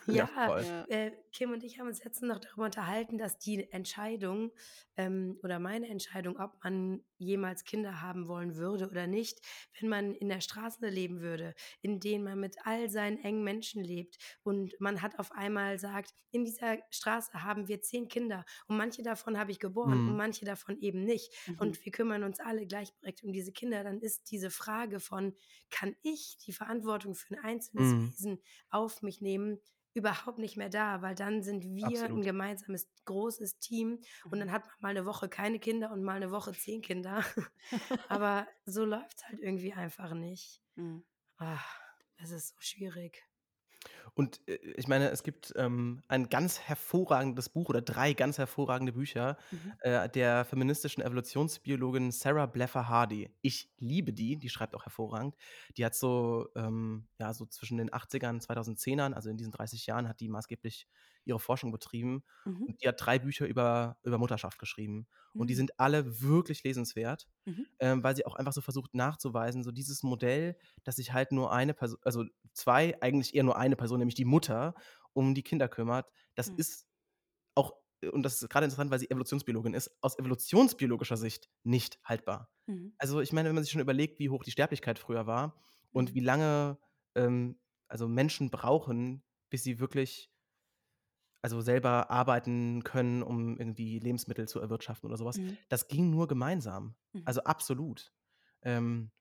ja, 0.06 0.28
voll. 0.28 0.64
Ja. 0.64 0.84
äh, 0.89 1.12
Kim 1.36 1.51
und 1.51 1.65
ich 1.65 1.79
haben 1.79 1.88
uns 1.88 2.01
letztens 2.01 2.29
noch 2.29 2.39
darüber 2.39 2.63
unterhalten, 2.63 3.17
dass 3.17 3.38
die 3.38 3.69
Entscheidung 3.69 4.53
ähm, 4.95 5.38
oder 5.43 5.59
meine 5.59 5.89
Entscheidung, 5.89 6.39
ob 6.39 6.63
man 6.63 7.03
jemals 7.17 7.65
Kinder 7.65 7.99
haben 8.01 8.29
wollen 8.29 8.55
würde 8.55 8.88
oder 8.89 9.05
nicht, 9.05 9.41
wenn 9.77 9.89
man 9.89 10.15
in 10.15 10.29
der 10.29 10.39
Straße 10.39 10.88
leben 10.88 11.19
würde, 11.19 11.53
in 11.81 11.99
denen 11.99 12.23
man 12.23 12.39
mit 12.39 12.55
all 12.63 12.89
seinen 12.89 13.17
engen 13.21 13.43
Menschen 13.43 13.83
lebt 13.83 14.17
und 14.43 14.79
man 14.79 15.01
hat 15.01 15.19
auf 15.19 15.33
einmal 15.33 15.77
sagt, 15.77 16.13
in 16.31 16.45
dieser 16.45 16.77
Straße 16.89 17.43
haben 17.43 17.67
wir 17.67 17.81
zehn 17.81 18.07
Kinder 18.07 18.45
und 18.67 18.77
manche 18.77 19.03
davon 19.03 19.38
habe 19.38 19.51
ich 19.51 19.59
geboren 19.59 19.99
und 20.05 20.15
Mhm. 20.15 20.15
manche 20.15 20.45
davon 20.45 20.79
eben 20.79 21.03
nicht 21.03 21.33
Mhm. 21.47 21.55
und 21.57 21.83
wir 21.83 21.91
kümmern 21.91 22.23
uns 22.23 22.39
alle 22.39 22.65
gleichberechtigt 22.65 23.25
um 23.25 23.33
diese 23.33 23.51
Kinder, 23.51 23.83
dann 23.83 23.99
ist 23.99 24.31
diese 24.31 24.49
Frage 24.51 25.01
von, 25.01 25.36
kann 25.69 25.97
ich 26.01 26.38
die 26.38 26.53
Verantwortung 26.53 27.13
für 27.13 27.33
ein 27.36 27.43
einzelnes 27.43 27.93
Mhm. 27.93 28.13
Wesen 28.13 28.41
auf 28.69 29.01
mich 29.01 29.19
nehmen, 29.19 29.59
überhaupt 29.96 30.38
nicht 30.38 30.58
mehr 30.58 30.70
da, 30.70 31.02
weil 31.02 31.16
dann 31.16 31.41
sind 31.41 31.64
wir 31.64 31.88
ein 31.88 31.93
Absolut. 31.93 32.26
gemeinsames 32.26 32.88
großes 33.06 33.60
Team 33.60 34.00
und 34.30 34.39
dann 34.39 34.52
hat 34.52 34.66
man 34.66 34.74
mal 34.82 34.89
eine 34.89 35.06
Woche 35.06 35.30
keine 35.30 35.58
Kinder 35.58 35.91
und 35.91 36.04
mal 36.04 36.18
eine 36.18 36.32
Woche 36.32 36.54
zehn 36.54 36.82
Kinder. 36.82 37.24
Aber 38.10 38.46
so 38.66 38.84
läuft 38.84 39.18
es 39.18 39.28
halt 39.28 39.39
irgendwie 39.39 39.74
einfach 39.74 40.14
nicht. 40.14 40.62
Mhm. 40.76 41.04
Ah, 41.38 41.60
es 42.18 42.32
ist 42.32 42.50
so 42.50 42.56
schwierig. 42.60 43.24
Und 44.14 44.41
äh, 44.47 44.56
ich 44.78 44.88
meine, 44.88 45.10
es 45.10 45.24
gibt 45.24 45.53
ähm, 45.56 46.03
ein 46.08 46.30
ganz 46.30 46.60
hervorragendes 46.60 47.49
Buch 47.49 47.70
oder 47.70 47.82
drei 47.82 48.14
ganz 48.14 48.38
hervorragende 48.38 48.93
Bücher 48.93 49.38
Mhm. 49.51 49.78
äh, 49.80 50.10
der 50.10 50.45
feministischen 50.45 51.03
Evolutionsbiologin 51.03 52.12
Sarah 52.12 52.45
Bleffer 52.45 52.88
Hardy. 52.89 53.30
Ich 53.41 53.74
liebe 53.80 54.14
die, 54.14 54.38
die 54.38 54.49
schreibt 54.49 54.76
auch 54.76 54.86
hervorragend. 54.86 55.36
Die 55.78 55.86
hat 55.86 55.95
so, 55.95 56.47
ähm, 56.56 57.08
ja, 57.20 57.34
so 57.34 57.45
zwischen 57.45 57.78
den 57.78 57.93
80ern 57.93 58.36
und 58.36 58.41
2010ern, 58.41 59.14
also 59.14 59.30
in 59.30 59.38
diesen 59.38 59.51
30 59.51 59.86
Jahren, 59.86 60.08
hat 60.08 60.20
die 60.20 60.30
maßgeblich 60.30 60.88
ihre 61.26 61.39
Forschung 61.39 61.71
betrieben. 61.71 62.23
Mhm. 62.45 62.65
Und 62.65 62.82
die 62.82 62.88
hat 62.88 62.95
drei 62.99 63.19
Bücher 63.19 63.47
über, 63.47 63.97
über 64.03 64.17
Mutterschaft 64.17 64.59
geschrieben. 64.59 65.07
Und 65.36 65.49
die 65.49 65.55
Mhm. 65.55 65.55
sind 65.55 65.80
alle 65.80 66.21
wirklich 66.21 66.63
lesenswert, 66.63 67.28
Mhm. 67.45 67.65
ähm, 67.80 68.03
weil 68.03 68.15
sie 68.15 68.26
auch 68.26 68.36
einfach 68.36 68.53
so 68.53 68.61
versucht 68.61 68.93
nachzuweisen, 68.95 69.63
so 69.63 69.71
dieses 69.71 70.03
Modell, 70.03 70.57
dass 70.84 70.95
sich 70.97 71.13
halt 71.13 71.32
nur 71.32 71.51
eine 71.51 71.73
Person, 71.73 71.99
also 72.03 72.26
zwei, 72.53 72.99
eigentlich 73.01 73.36
eher 73.36 73.43
nur 73.43 73.57
eine 73.57 73.76
Person, 73.76 73.99
nämlich 73.99 74.15
die 74.15 74.26
Mutter, 74.26 74.76
um 75.13 75.36
die 75.36 75.43
Kinder 75.43 75.67
kümmert, 75.67 76.09
das 76.36 76.47
Mhm. 76.47 76.57
ist 76.57 76.88
auch, 77.55 77.73
äh, 78.01 78.09
und 78.09 78.23
das 78.23 78.41
ist 78.41 78.49
gerade 78.49 78.65
interessant, 78.65 78.91
weil 78.91 78.99
sie 78.99 79.09
Evolutionsbiologin 79.09 79.73
ist, 79.73 79.91
aus 80.01 80.17
evolutionsbiologischer 80.19 81.17
Sicht 81.17 81.49
nicht 81.63 81.99
haltbar. 82.03 82.49
Mhm. 82.67 82.91
Also 82.97 83.21
ich 83.21 83.34
meine, 83.34 83.49
wenn 83.49 83.55
man 83.55 83.63
sich 83.63 83.71
schon 83.71 83.82
überlegt, 83.82 84.19
wie 84.19 84.30
hoch 84.30 84.43
die 84.43 84.51
Sterblichkeit 84.51 84.99
früher 84.99 85.28
war 85.28 85.61
und 85.91 86.13
Mhm. 86.13 86.15
wie 86.15 86.21
lange 86.21 86.80
ähm, 87.15 87.59
also 87.88 88.07
Menschen 88.07 88.49
brauchen, 88.51 89.23
bis 89.49 89.63
sie 89.63 89.80
wirklich 89.80 90.32
also 91.46 91.62
selber 91.62 92.12
arbeiten 92.12 92.84
können, 92.84 93.24
um 93.24 93.58
irgendwie 93.58 94.00
Lebensmittel 94.00 94.48
zu 94.50 94.60
erwirtschaften 94.60 95.08
oder 95.08 95.18
sowas. 95.18 95.39
Mhm. 95.39 95.58
Das 95.70 95.88
ging 95.88 96.10
nur 96.12 96.28
gemeinsam. 96.28 96.96
Mhm. 97.14 97.22
Also 97.26 97.43
absolut. 97.46 98.14
Ähm, 98.64 99.12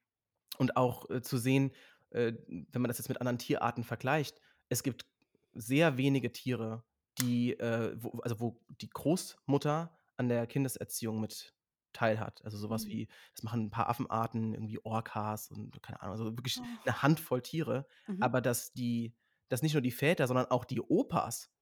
und 0.58 0.76
auch 0.76 1.08
äh, 1.10 1.22
zu 1.22 1.38
sehen, 1.38 1.72
äh, 2.10 2.32
wenn 2.48 2.82
man 2.82 2.88
das 2.88 2.98
jetzt 2.98 3.08
mit 3.08 3.20
anderen 3.20 3.38
Tierarten 3.38 3.84
vergleicht, 3.84 4.40
es 4.68 4.82
gibt 4.82 5.06
sehr 5.54 5.96
wenige 5.96 6.32
Tiere, 6.32 6.84
die, 7.18 7.52
äh, 7.58 7.94
wo, 7.98 8.18
also 8.20 8.40
wo 8.40 8.60
die 8.68 8.90
Großmutter 8.90 9.96
an 10.16 10.28
der 10.28 10.46
Kindeserziehung 10.46 11.20
mit 11.20 11.54
teilhat. 11.92 12.44
Also 12.44 12.58
sowas 12.58 12.86
Mhm. 12.86 12.88
wie, 12.88 13.08
das 13.34 13.44
machen 13.44 13.64
ein 13.66 13.70
paar 13.70 13.88
Affenarten, 13.88 14.52
irgendwie 14.54 14.84
Orcas 14.84 15.50
und 15.50 15.80
keine 15.82 16.00
Ahnung, 16.02 16.12
also 16.12 16.24
wirklich 16.36 16.60
Oh. 16.60 16.78
eine 16.84 17.02
Handvoll 17.02 17.42
Tiere. 17.42 17.86
Mhm. 18.06 18.16
Aber 18.20 18.40
dass 18.40 18.72
die, 18.72 19.16
dass 19.48 19.62
nicht 19.62 19.74
nur 19.74 19.82
die 19.82 19.92
Väter, 19.92 20.26
sondern 20.26 20.46
auch 20.46 20.64
die 20.64 20.80
Opas 20.80 21.53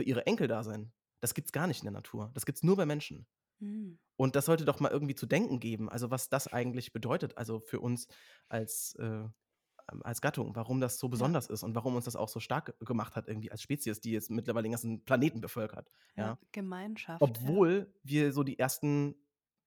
für 0.00 0.04
ihre 0.04 0.26
Enkel 0.26 0.48
da 0.48 0.62
sind, 0.64 0.92
das 1.20 1.34
gibt's 1.34 1.52
gar 1.52 1.66
nicht 1.66 1.80
in 1.80 1.84
der 1.86 1.92
Natur. 1.92 2.30
Das 2.34 2.46
gibt's 2.46 2.62
nur 2.62 2.76
bei 2.76 2.86
Menschen. 2.86 3.26
Mhm. 3.60 3.98
Und 4.16 4.36
das 4.36 4.46
sollte 4.46 4.64
doch 4.64 4.80
mal 4.80 4.90
irgendwie 4.90 5.14
zu 5.14 5.26
denken 5.26 5.60
geben, 5.60 5.88
also 5.90 6.10
was 6.10 6.28
das 6.30 6.48
eigentlich 6.48 6.92
bedeutet, 6.92 7.36
also 7.38 7.60
für 7.60 7.80
uns 7.80 8.08
als, 8.48 8.94
äh, 8.96 9.04
ähm, 9.04 10.02
als 10.02 10.20
Gattung, 10.22 10.56
warum 10.56 10.80
das 10.80 10.98
so 10.98 11.08
Ja. 11.10 11.10
besonders 11.10 11.48
ist 11.48 11.62
und 11.64 11.74
warum 11.74 11.96
uns 11.96 12.06
das 12.06 12.16
auch 12.16 12.28
so 12.28 12.40
stark 12.40 12.78
gemacht 12.80 13.16
hat, 13.16 13.28
irgendwie 13.28 13.50
als 13.52 13.62
Spezies, 13.62 14.00
die 14.00 14.12
jetzt 14.12 14.30
mittlerweile 14.30 14.64
den 14.64 14.72
ganzen 14.72 15.04
Planeten 15.04 15.40
bevölkert. 15.40 15.90
Ja, 16.16 16.26
Ja. 16.26 16.38
Gemeinschaft. 16.52 17.22
Obwohl 17.22 17.94
wir 18.02 18.32
so 18.32 18.42
die 18.44 18.58
ersten, 18.58 19.16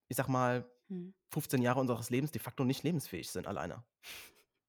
ich 0.10 0.18
sag 0.18 0.28
mal, 0.30 0.70
Ja. 0.90 0.96
Mhm. 0.98 1.14
15 1.30 1.62
Jahre 1.64 1.80
unseres 1.80 2.10
Lebens 2.12 2.32
de 2.32 2.42
facto 2.42 2.64
nicht 2.66 2.84
lebensfähig 2.84 3.32
sind 3.32 3.48
alleine. 3.48 3.84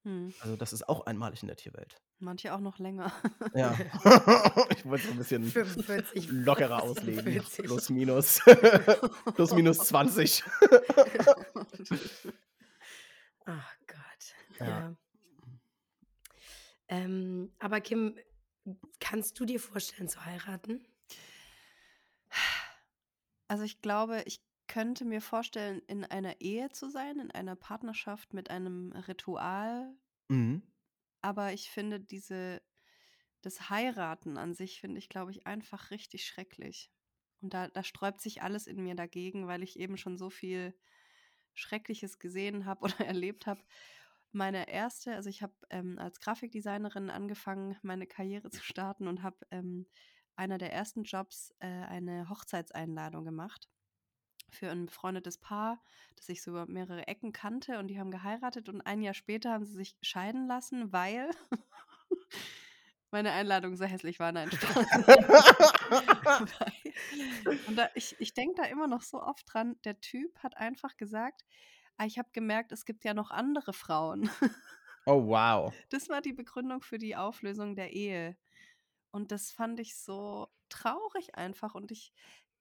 Mhm. 0.05 0.34
Also 0.40 0.57
das 0.57 0.72
ist 0.72 0.88
auch 0.88 1.07
einmalig 1.07 1.42
in 1.42 1.48
der 1.48 1.57
Tierwelt. 1.57 2.00
Manche 2.18 2.55
auch 2.55 2.61
noch 2.61 2.78
länger. 2.78 3.12
Ja. 3.55 3.72
ich 4.70 4.84
wollte 4.84 5.07
es 5.07 5.11
ein 5.11 5.18
bisschen 5.18 5.44
45, 5.44 6.28
lockerer 6.30 6.82
auslegen. 6.82 7.24
46. 7.24 7.64
Plus 7.64 7.90
minus. 7.90 8.40
Plus 9.34 9.52
minus 9.55 9.78
20. 9.78 10.44
Ach 13.46 13.76
Gott. 13.86 14.61
Ja. 14.61 14.66
Ja. 14.66 14.96
Ähm, 16.88 17.52
aber 17.59 17.80
Kim, 17.80 18.18
kannst 19.00 19.40
du 19.40 19.46
dir 19.46 19.59
vorstellen 19.59 20.09
zu 20.09 20.24
heiraten? 20.24 20.86
Also 23.48 23.64
ich 23.64 23.80
glaube, 23.80 24.22
ich 24.26 24.40
könnte 24.74 25.04
mir 25.04 25.20
vorstellen, 25.20 25.82
in 25.86 26.04
einer 26.04 26.40
Ehe 26.40 26.68
zu 26.68 26.90
sein, 26.90 27.20
in 27.20 27.30
einer 27.30 27.54
Partnerschaft 27.54 28.34
mit 28.34 28.50
einem 28.50 28.90
Ritual. 28.90 29.96
Mhm. 30.26 30.64
Aber 31.20 31.52
ich 31.52 31.70
finde 31.70 32.00
diese, 32.00 32.60
das 33.40 33.70
Heiraten 33.70 34.36
an 34.36 34.52
sich 34.52 34.80
finde 34.80 34.98
ich, 34.98 35.08
glaube 35.08 35.30
ich, 35.30 35.46
einfach 35.46 35.92
richtig 35.92 36.26
schrecklich. 36.26 36.90
Und 37.40 37.54
da, 37.54 37.68
da 37.68 37.84
sträubt 37.84 38.20
sich 38.20 38.42
alles 38.42 38.66
in 38.66 38.82
mir 38.82 38.96
dagegen, 38.96 39.46
weil 39.46 39.62
ich 39.62 39.78
eben 39.78 39.96
schon 39.96 40.18
so 40.18 40.28
viel 40.28 40.74
Schreckliches 41.52 42.18
gesehen 42.18 42.64
habe 42.64 42.82
oder 42.86 42.98
erlebt 43.06 43.46
habe. 43.46 43.62
Meine 44.32 44.68
erste, 44.68 45.14
also 45.14 45.30
ich 45.30 45.40
habe 45.40 45.54
ähm, 45.70 46.00
als 46.00 46.18
Grafikdesignerin 46.18 47.10
angefangen, 47.10 47.76
meine 47.82 48.08
Karriere 48.08 48.50
zu 48.50 48.64
starten 48.64 49.06
und 49.06 49.22
habe 49.22 49.38
ähm, 49.52 49.86
einer 50.34 50.58
der 50.58 50.72
ersten 50.72 51.04
Jobs 51.04 51.54
äh, 51.60 51.68
eine 51.68 52.28
Hochzeitseinladung 52.28 53.24
gemacht 53.24 53.70
für 54.55 54.70
ein 54.70 54.86
befreundetes 54.86 55.38
Paar, 55.38 55.82
das 56.16 56.28
ich 56.28 56.42
so 56.42 56.52
über 56.52 56.66
mehrere 56.66 57.07
Ecken 57.07 57.32
kannte 57.32 57.78
und 57.78 57.88
die 57.88 57.98
haben 57.98 58.11
geheiratet 58.11 58.68
und 58.68 58.80
ein 58.80 59.02
Jahr 59.02 59.14
später 59.14 59.52
haben 59.52 59.64
sie 59.64 59.74
sich 59.74 59.96
scheiden 60.00 60.46
lassen, 60.46 60.92
weil 60.92 61.30
meine 63.11 63.32
Einladung 63.32 63.76
so 63.76 63.84
hässlich 63.84 64.18
war. 64.18 64.32
Nein, 64.32 64.50
Spaß. 64.50 64.76
und 67.68 67.76
da, 67.76 67.88
ich, 67.94 68.16
ich 68.18 68.34
denke 68.34 68.62
da 68.62 68.68
immer 68.68 68.86
noch 68.86 69.02
so 69.02 69.22
oft 69.22 69.44
dran, 69.52 69.76
der 69.84 70.00
Typ 70.00 70.36
hat 70.42 70.57
einfach 70.57 70.96
gesagt, 70.96 71.44
ah, 71.96 72.07
ich 72.07 72.18
habe 72.18 72.28
gemerkt, 72.32 72.72
es 72.72 72.84
gibt 72.84 73.05
ja 73.05 73.14
noch 73.14 73.30
andere 73.30 73.72
Frauen. 73.72 74.30
Oh, 75.07 75.26
wow. 75.26 75.70
Das 75.90 76.09
war 76.09 76.22
die 76.22 76.32
Begründung 76.32 76.80
für 76.80 76.96
die 76.96 77.14
Auflösung 77.14 77.76
der 77.76 77.92
Ehe. 77.92 78.38
Und 79.11 79.32
das 79.32 79.52
fand 79.52 79.78
ich 79.78 79.96
so 79.96 80.48
traurig 80.70 81.34
einfach. 81.34 81.74
Und 81.74 81.90
ich, 81.90 82.14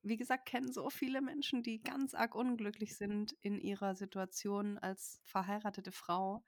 wie 0.03 0.17
gesagt, 0.17 0.45
kenne 0.47 0.71
so 0.71 0.89
viele 0.89 1.21
Menschen, 1.21 1.63
die 1.63 1.81
ganz 1.81 2.13
arg 2.13 2.35
unglücklich 2.35 2.95
sind 2.97 3.33
in 3.41 3.59
ihrer 3.59 3.95
Situation 3.95 4.77
als 4.77 5.21
verheiratete 5.23 5.91
Frau. 5.91 6.45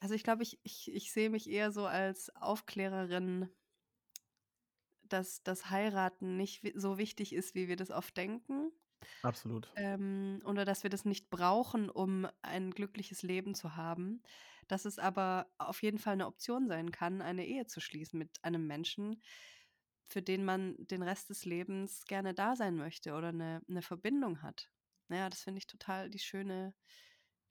Also 0.00 0.14
ich 0.14 0.22
glaube, 0.24 0.42
ich, 0.42 0.58
ich, 0.62 0.92
ich 0.92 1.12
sehe 1.12 1.30
mich 1.30 1.48
eher 1.48 1.72
so 1.72 1.86
als 1.86 2.34
Aufklärerin, 2.36 3.50
dass 5.02 5.42
das 5.42 5.68
Heiraten 5.70 6.36
nicht 6.38 6.62
so 6.74 6.96
wichtig 6.98 7.32
ist, 7.34 7.54
wie 7.54 7.68
wir 7.68 7.76
das 7.76 7.90
oft 7.90 8.16
denken. 8.16 8.72
Absolut. 9.22 9.74
Ähm, 9.76 10.42
oder 10.44 10.64
dass 10.64 10.82
wir 10.82 10.90
das 10.90 11.04
nicht 11.04 11.30
brauchen, 11.30 11.90
um 11.90 12.26
ein 12.42 12.72
glückliches 12.72 13.22
Leben 13.22 13.54
zu 13.54 13.76
haben. 13.76 14.22
Dass 14.68 14.84
es 14.84 14.98
aber 14.98 15.52
auf 15.58 15.82
jeden 15.82 15.98
Fall 15.98 16.14
eine 16.14 16.26
Option 16.26 16.68
sein 16.68 16.90
kann, 16.90 17.22
eine 17.22 17.46
Ehe 17.46 17.66
zu 17.66 17.80
schließen 17.80 18.18
mit 18.18 18.42
einem 18.44 18.66
Menschen, 18.66 19.22
für 20.10 20.22
den 20.22 20.44
man 20.44 20.74
den 20.78 21.02
Rest 21.02 21.30
des 21.30 21.44
Lebens 21.44 22.04
gerne 22.04 22.34
da 22.34 22.56
sein 22.56 22.74
möchte 22.76 23.14
oder 23.14 23.28
eine, 23.28 23.62
eine 23.68 23.80
Verbindung 23.80 24.42
hat. 24.42 24.68
Naja, 25.08 25.28
das 25.28 25.42
finde 25.42 25.58
ich 25.58 25.68
total 25.68 26.10
die 26.10 26.18
schöne, 26.18 26.74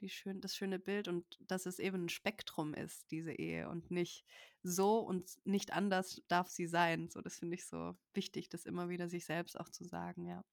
die 0.02 0.10
schön, 0.10 0.42
das 0.42 0.58
schöne 0.58 0.78
Bild 0.78 1.08
und 1.08 1.26
dass 1.40 1.66
es 1.66 1.80
eben 1.80 2.06
ein 2.06 2.10
Spektrum 2.10 2.74
ist, 2.74 3.12
diese 3.12 3.32
Ehe 3.32 3.70
und 3.70 3.92
nicht 3.92 4.26
so 4.62 5.00
und 5.00 5.38
nicht 5.46 5.72
anders 5.72 6.22
darf 6.28 6.50
sie 6.50 6.68
sein. 6.68 7.10
So, 7.10 7.22
das 7.22 7.40
finde 7.40 7.56
ich 7.56 7.66
so 7.66 7.96
wichtig, 8.14 8.50
das 8.50 8.66
immer 8.66 8.90
wieder 8.90 9.08
sich 9.08 9.24
selbst 9.24 9.58
auch 9.58 9.70
zu 9.70 9.86
sagen, 9.86 10.26
ja. 10.26 10.44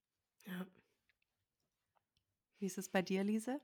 Ja. 0.46 0.64
Wie 2.60 2.66
ist 2.66 2.78
es 2.78 2.88
bei 2.88 3.02
dir, 3.02 3.24
Lise? 3.24 3.60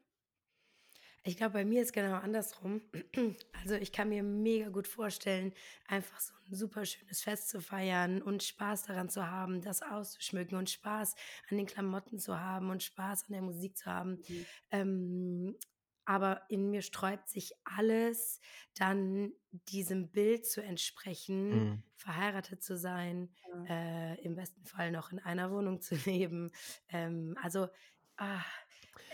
Ich 1.24 1.36
glaube, 1.36 1.52
bei 1.52 1.64
mir 1.64 1.82
ist 1.82 1.92
genau 1.92 2.14
andersrum. 2.16 2.82
Also 3.62 3.76
ich 3.76 3.92
kann 3.92 4.08
mir 4.08 4.24
mega 4.24 4.70
gut 4.70 4.88
vorstellen, 4.88 5.52
einfach 5.86 6.18
so 6.18 6.32
ein 6.48 6.54
super 6.54 6.84
schönes 6.84 7.22
Fest 7.22 7.48
zu 7.48 7.60
feiern 7.60 8.20
und 8.20 8.42
Spaß 8.42 8.86
daran 8.86 9.08
zu 9.08 9.30
haben, 9.30 9.60
das 9.60 9.82
auszuschmücken 9.82 10.58
und 10.58 10.68
Spaß 10.68 11.14
an 11.48 11.58
den 11.58 11.66
Klamotten 11.66 12.18
zu 12.18 12.40
haben 12.40 12.70
und 12.70 12.82
Spaß 12.82 13.26
an 13.26 13.32
der 13.34 13.42
Musik 13.42 13.76
zu 13.76 13.86
haben. 13.86 14.18
Mhm. 14.28 14.44
Ähm, 14.72 15.56
aber 16.04 16.42
in 16.48 16.70
mir 16.70 16.82
sträubt 16.82 17.28
sich 17.28 17.52
alles, 17.64 18.40
dann 18.74 19.32
diesem 19.52 20.10
Bild 20.10 20.44
zu 20.46 20.60
entsprechen, 20.60 21.70
Mhm. 21.70 21.82
verheiratet 21.94 22.64
zu 22.64 22.76
sein, 22.76 23.32
Ja. 23.46 23.68
äh, 23.68 24.20
im 24.24 24.34
besten 24.34 24.64
Fall 24.64 24.90
noch 24.90 25.12
in 25.12 25.20
einer 25.20 25.52
Wohnung 25.52 25.80
zu 25.80 25.94
leben. 26.04 26.50
Ähm, 26.88 27.36
also, 27.40 27.68
ah, 28.16 28.42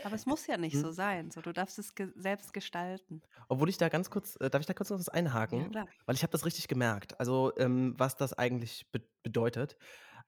Aber 0.03 0.15
es 0.17 0.27
muss 0.27 0.47
ja 0.47 0.57
nicht 0.57 0.77
Hm. 0.77 0.81
so 0.81 0.91
sein. 0.93 1.31
So, 1.31 1.41
du 1.41 1.53
darfst 1.53 1.79
es 1.79 1.95
ge 1.95 2.13
selbst 2.17 2.53
gestalten. 2.53 3.23
Obwohl 3.49 3.69
ich 3.69 3.79
da 3.79 3.89
ganz 3.89 4.11
kurz, 4.11 4.37
äh, 4.41 4.51
darf 4.51 4.61
ich 4.61 4.67
da 4.67 4.75
kurz 4.75 4.91
noch 4.91 4.99
was 4.99 5.09
Ja, 5.51 5.69
einhaken? 5.69 5.71
klar. 5.71 5.89
Weil 6.07 6.15
ich 6.17 6.23
habe 6.23 6.31
das 6.33 6.45
richtig 6.45 6.69
gemerkt. 6.69 7.19
Also, 7.21 7.53
ähm, 7.59 7.95
was 7.97 8.17
das 8.17 8.33
eigentlich 8.35 8.91
be 8.93 9.03
bedeutet. 9.23 9.77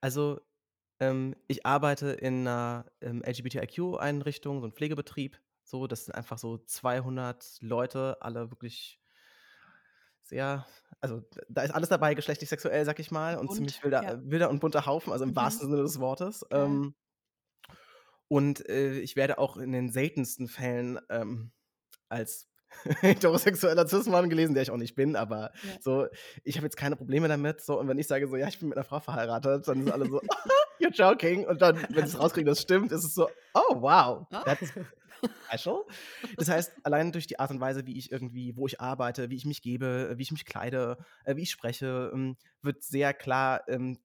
Also, 0.01 0.41
ähm, 0.99 1.35
ich 1.47 1.65
arbeite 1.65 2.09
in 2.11 2.41
einer 2.47 2.85
ähm, 3.01 3.23
LGBTIQ-Einrichtung, 3.23 4.61
so 4.61 4.67
'n 4.67 4.73
Pflegebetrieb. 4.73 5.39
So, 5.63 5.87
das 5.87 6.05
sind 6.05 6.15
einfach 6.15 6.37
so 6.37 6.57
200 6.57 7.57
Leute, 7.61 8.17
alle 8.21 8.51
wirklich 8.51 8.97
sehr 10.23 10.65
also, 11.03 11.23
da 11.49 11.63
ist 11.63 11.71
alles 11.73 11.89
dabei, 11.89 12.13
geschlechtlich, 12.13 12.47
sexuell, 12.49 12.85
sage 12.85 13.01
ich 13.01 13.09
mal, 13.09 13.37
und 13.39 13.51
ziemlich 13.51 13.73
Bunt, 13.73 13.83
wilder 13.83 14.05
ja. 14.05 14.13
äh, 14.19 14.19
wilder 14.23 14.51
und 14.51 14.59
bunter 14.59 14.85
Haufen, 14.85 15.11
also 15.11 15.25
im 15.25 15.35
Mhm. 15.35 15.35
wahrsten 15.35 15.67
Sinne 15.71 15.81
des 15.81 15.99
Wortes. 15.99 16.45
Geil. 16.53 16.81
Ähm 16.81 16.93
und, 18.31 18.67
äh, 18.69 18.99
ich 18.99 19.17
werde 19.17 19.37
auch 19.39 19.57
in 19.57 19.73
den 19.73 19.89
seltensten 19.91 20.47
Fällen, 20.47 20.99
ähm, 21.09 21.51
als 22.09 22.49
heterosexueller 23.01 23.87
Cis-Mann 23.87 24.29
gelesen, 24.29 24.53
der 24.53 24.63
ich 24.63 24.71
auch 24.71 24.77
nicht 24.77 24.95
bin, 24.95 25.15
aber 25.17 25.51
Ja. 25.61 25.81
so, 25.81 26.07
ich 26.43 26.57
habe 26.57 26.65
jetzt 26.67 26.77
keine 26.77 26.95
Probleme 26.97 27.27
damit, 27.27 27.61
so 27.61 27.79
und 27.79 27.87
wenn 27.89 27.99
ich 27.99 28.07
sage 28.07 28.27
so: 28.27 28.37
„Ja, 28.37 28.47
ich 28.47 28.59
bin 28.59 28.69
mit 28.69 28.77
einer 28.77 28.85
Frau 28.85 28.99
verheiratet“, 29.01 29.67
dann 29.67 29.81
sind 29.81 29.91
alle 29.91 30.07
so: 30.07 30.21
„You're 30.79 30.93
joking“ 30.93 31.45
und 31.47 31.61
dann, 31.61 31.87
wenn 31.91 32.05
sie's 32.05 32.19
rauskriegen, 32.19 32.47
das 32.47 32.61
stimmt, 32.61 32.91
ist 32.93 33.03
es 33.05 33.13
so: 33.15 33.29
„Oh, 33.55 33.81
wow, 33.81 34.27
Ah. 34.31 34.45
that's 34.45 34.73
special.“ 35.49 35.85
Das 36.37 36.49
heißt, 36.49 36.73
allein 36.83 37.11
durch 37.11 37.27
die 37.27 37.39
Art 37.39 37.51
und 37.51 37.59
Weise, 37.59 37.85
wie 37.87 37.97
ich 37.97 38.11
irgendwie 38.11 38.55
wo 38.55 38.67
ich 38.67 38.79
arbeite, 38.81 39.29
wie 39.29 39.35
ich 39.35 39.45
mich 39.45 39.61
gebe, 39.61 40.13
wie 40.17 40.23
ich 40.23 40.31
mich 40.31 40.45
kleide, 40.45 40.97
äh, 41.25 41.35
wie 41.35 41.43
ich 41.43 41.51
spreche, 41.51 42.11
ähm, 42.13 42.37
wird 42.61 42.83
sehr 42.83 43.13
klar, 43.13 43.63
ähm, 43.67 43.99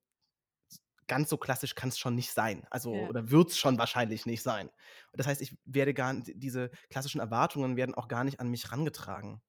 ganz 1.08 1.30
so 1.30 1.36
klassisch 1.38 1.74
kann's 1.74 1.98
schon 1.98 2.14
nicht 2.14 2.32
sein. 2.32 2.66
Also 2.70 2.92
Ja. 2.92 3.08
oder 3.08 3.30
wird's 3.30 3.58
schon 3.58 3.78
wahrscheinlich 3.78 4.26
nicht 4.26 4.42
sein. 4.42 4.68
Und 4.68 4.74
das 5.18 5.26
heißt, 5.26 5.42
ich 5.42 5.56
werde 5.64 5.94
gar 5.94 6.10
n 6.10 6.24
diese 6.26 6.70
klassischen 6.90 7.20
Erwartungen 7.20 7.76
werden 7.76 7.94
auch 7.94 8.08
gar 8.08 8.24
nicht 8.24 8.40
an 8.40 8.48
mich 8.50 8.72
rangetragen. 8.72 9.42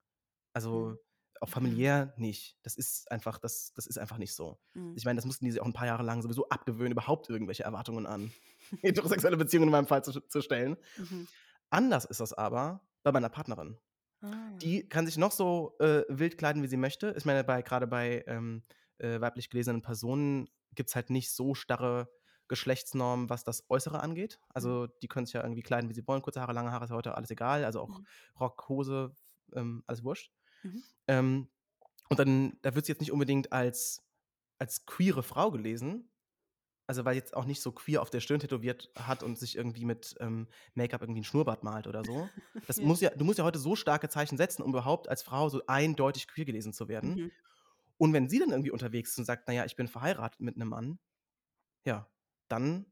Also, 0.54 0.94
Mhm. 0.94 0.98
auch 1.40 1.48
Mhm. 1.56 1.88
familiär 1.88 2.14
nicht. 2.18 2.58
Das 2.64 2.76
ist 2.76 3.10
einfach 3.12 3.38
das 3.38 3.72
das 3.74 3.86
ist 3.86 3.98
einfach 3.98 4.18
nicht 4.18 4.34
so. 4.34 4.60
Mhm. 4.74 4.98
Ich 4.98 5.04
meine, 5.06 5.16
das 5.18 5.26
mussten 5.26 5.44
die 5.46 5.52
sich 5.52 5.60
auch 5.62 5.66
'n 5.66 5.72
paar 5.74 5.86
Jahre 5.86 6.02
lang 6.04 6.22
sowieso 6.22 6.48
abgewöhnen, 6.50 6.92
überhaupt 6.92 7.30
irgendwelche 7.30 7.64
Erwartungen 7.64 8.06
an 8.06 8.32
heterosexuelle 8.82 9.36
Beziehungen 9.38 9.68
in 9.68 9.72
meinem 9.72 9.86
Fall 9.88 10.04
zu 10.04 10.20
zu 10.22 10.42
stellen. 10.42 10.76
Mhm. 10.96 11.28
Anders 11.70 12.04
ist 12.06 12.20
das 12.20 12.32
aber 12.34 12.88
bei 13.04 13.12
meiner 13.12 13.28
Partnerin. 13.30 13.78
Ah. 14.22 14.62
Die 14.62 14.88
kann 14.88 15.06
sich 15.06 15.18
noch 15.18 15.32
so, 15.32 15.76
äh, 15.80 16.04
wild 16.08 16.38
kleiden, 16.38 16.62
wie 16.62 16.68
sie 16.68 16.76
möchte. 16.78 17.14
Ich 17.18 17.24
meine, 17.26 17.44
bei 17.44 17.62
grade 17.62 17.86
bei, 17.88 18.24
ähm, 18.28 18.64
äh, 18.98 19.20
weiblich 19.20 19.50
gelesenen 19.50 19.82
Personen 19.82 20.48
gibt's 20.78 20.96
halt 20.96 21.10
nicht 21.10 21.32
so 21.32 21.54
starre 21.56 22.10
Geschlechtsnormen, 22.48 23.30
was 23.30 23.44
das 23.44 23.70
Äußere 23.70 24.00
angeht. 24.02 24.40
Mhm. 24.60 24.74
Also, 24.74 24.88
die 24.88 25.08
können 25.08 25.26
sich 25.26 25.34
ja 25.34 25.42
irgendwie 25.44 25.62
kleiden, 25.62 25.90
wie 25.90 25.94
sie 25.94 26.08
wollen. 26.08 26.22
Kurze 26.22 26.40
Haare, 26.42 26.54
lange 26.54 26.72
Haare 26.72 26.86
ist 26.86 26.92
heute 26.92 27.16
alles 27.16 27.30
egal. 27.32 27.66
Also, 27.66 27.82
auch 27.82 28.00
Mhm. 28.00 28.06
Rock, 28.40 28.68
Hose, 28.70 29.16
ähm, 29.54 29.84
alles 29.88 30.04
wurscht. 30.04 30.32
Mhm. 30.64 30.80
Ähm, 31.08 31.50
und 32.10 32.18
dann 32.20 32.58
da 32.62 32.74
wird 32.74 32.86
sie 32.86 32.92
jetzt 32.92 33.00
nicht 33.00 33.12
unbedingt 33.12 33.52
als 33.52 34.02
als 34.60 34.86
queere 34.86 35.22
Frau 35.24 35.50
gelesen. 35.52 36.10
Also, 36.86 37.04
weil 37.04 37.16
jetzt 37.16 37.36
auch 37.36 37.44
nicht 37.44 37.60
so 37.62 37.72
queer 37.72 38.00
auf 38.02 38.10
der 38.10 38.20
Stirn 38.20 38.40
tätowiert 38.40 38.90
hat 38.98 39.22
und 39.22 39.38
sich 39.38 39.56
irgendwie 39.56 39.84
mit, 39.84 40.14
ähm, 40.20 40.48
Make-up 40.74 41.02
irgendwie 41.02 41.20
'n 41.20 41.24
Schnurrbart 41.24 41.62
malt 41.64 41.86
oder 41.86 42.04
so. 42.04 42.34
Das 42.66 42.80
Ja. 42.80 42.82
muss 42.82 43.00
ja 43.02 43.10
du 43.10 43.24
musst 43.26 43.38
ja 43.38 43.44
heute 43.44 43.58
so 43.58 43.76
starke 43.76 44.08
Zeichen 44.08 44.38
setzen, 44.38 44.62
um 44.62 44.70
überhaupt 44.70 45.08
als 45.08 45.22
Frau 45.22 45.48
so 45.50 45.62
eindeutig 45.66 46.28
queer 46.28 46.46
gelesen 46.46 46.72
zu 46.72 46.88
werden. 46.88 47.16
Mhm. 47.16 47.30
Und 47.98 48.12
wenn 48.12 48.28
sie 48.28 48.38
dann 48.38 48.50
irgendwie 48.50 48.70
unterwegs 48.70 49.10
ist 49.12 49.18
und 49.18 49.24
sagt: 49.26 49.44
„Na 49.48 49.54
ja, 49.54 49.64
ich 49.64 49.76
bin 49.76 49.88
verheiratet 49.88 50.40
mit 50.40 50.56
'nem 50.56 50.68
Mann“, 50.68 50.98
ja, 51.86 52.08
dann 52.48 52.86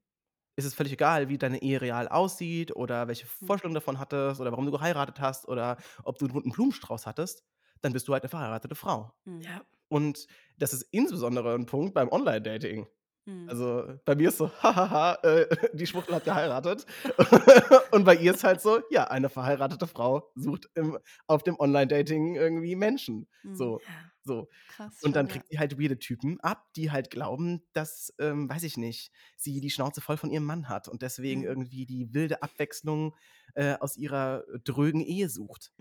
ist 0.56 0.66
es 0.66 0.74
völlig 0.74 0.92
egal, 0.94 1.28
wie 1.30 1.38
deine 1.38 1.62
Ehe 1.62 1.80
real 1.82 2.08
aussieht 2.08 2.76
oder 2.76 3.08
welche 3.08 3.26
Mhm. 3.42 3.48
Vorstellung 3.48 3.74
davon 3.74 3.98
hattest 4.00 4.40
oder 4.40 4.52
warum 4.52 4.66
du 4.66 4.72
geheiratet 4.72 5.20
hast 5.20 5.48
oder 5.48 5.78
ob 6.04 6.18
du 6.18 6.26
'n 6.26 6.32
bunten 6.32 6.50
Blumenstrauß 6.52 7.06
hattest, 7.06 7.44
dann 7.82 7.92
bist 7.94 8.08
du 8.08 8.14
halt 8.14 8.24
'ne 8.24 8.30
verheiratete 8.30 8.74
Frau. 8.76 9.14
Mhm. 9.26 9.42
ja. 9.42 9.66
Und 9.88 10.26
das 10.58 10.72
ist 10.74 10.82
insbesondere 10.92 11.54
'n 11.56 11.66
Punkt 11.66 11.94
beim 11.94 12.10
Online-Dating. 12.10 12.88
Mhm. 13.26 13.50
Also, 13.50 13.98
bei 14.04 14.16
mir 14.16 14.28
ist 14.30 14.38
so: 14.38 14.50
„Ha-ha-ha, 14.62 15.14
äh, 15.22 15.46
die 15.76 15.86
Schwuchtel 15.86 16.14
hat 16.16 16.24
geheiratet.“ 16.24 16.86
Und 17.92 18.04
bei 18.04 18.16
ihr 18.16 18.34
ist 18.34 18.44
halt 18.44 18.60
so: 18.60 18.80
„Ja, 18.90 19.04
eine 19.04 19.28
verheiratete 19.28 19.86
Frau 19.86 20.30
sucht 20.34 20.68
im 20.74 20.98
auf 21.28 21.42
dem 21.44 21.58
Online-Dating 21.60 22.34
irgendwie 22.36 22.76
Menschen.“ 22.76 23.28
Mhm. 23.44 23.72
So, 23.76 23.82
so. 24.22 24.48
Krass 24.68 25.00
Und 25.00 25.14
dann 25.14 25.28
kriegt 25.28 25.46
sie 25.48 25.58
halt 25.58 25.78
weirde 25.78 25.98
Typen 25.98 26.40
ab, 26.40 26.64
die 26.74 26.90
halt 26.90 27.10
glauben, 27.10 27.62
dass, 27.74 28.12
ähm, 28.18 28.48
weiß 28.48 28.62
ich 28.64 28.76
nicht, 28.78 29.12
sie 29.36 29.60
die 29.60 29.70
Schnauze 29.70 30.00
voll 30.00 30.16
von 30.16 30.30
ihrem 30.30 30.44
Mann 30.44 30.68
hat 30.68 30.88
und 30.88 31.02
deswegen 31.02 31.42
Mhm. 31.42 31.44
irgendwie 31.44 31.86
die 31.86 32.12
wilde 32.14 32.42
Abwechslung, 32.42 33.14
äh, 33.54 33.74
aus 33.78 33.96
ihrer 33.96 34.44
drögen 34.64 35.00
Ehe 35.02 35.28
sucht. 35.28 35.72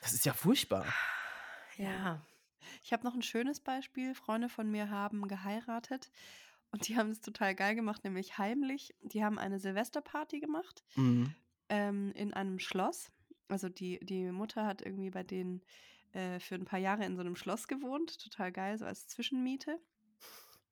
Das 0.00 0.12
ist 0.14 0.26
ja 0.26 0.34
furchtbar. 0.34 0.98
Ja. 1.76 2.26
Ich 2.82 2.92
habe 2.92 3.04
noch 3.04 3.14
'n 3.14 3.22
schönes 3.22 3.60
Beispiel. 3.60 4.14
Freunde 4.14 4.48
von 4.48 4.70
mir 4.70 4.90
haben 4.90 5.28
geheiratet 5.28 6.10
und 6.72 6.88
die 6.88 6.96
haben 6.96 7.10
es 7.10 7.20
total 7.20 7.54
geil 7.54 7.74
gemacht, 7.74 8.04
nämlich 8.04 8.38
heimlich. 8.38 8.94
Die 9.02 9.24
haben 9.24 9.38
eine 9.38 9.58
Silvesterparty 9.60 10.40
gemacht, 10.40 10.84
Mhm. 10.96 11.38
ähm, 11.70 12.12
in 12.14 12.34
einem 12.34 12.58
Schloss. 12.60 13.12
Also, 13.48 13.68
die 13.70 14.00
die 14.02 14.32
Mutter 14.32 14.66
hat 14.66 14.82
irgendwie 14.82 15.10
bei 15.10 15.22
denen, 15.24 15.62
äh, 16.12 16.40
für 16.40 16.56
'n 16.56 16.64
paar 16.66 16.78
Jahre 16.80 17.04
in 17.06 17.16
so 17.16 17.22
'nem 17.24 17.36
Schloss 17.36 17.68
gewohnt, 17.68 18.20
total 18.22 18.52
geil, 18.52 18.78
so 18.78 18.86
als 18.86 19.08
Zwischenmiete. 19.08 19.80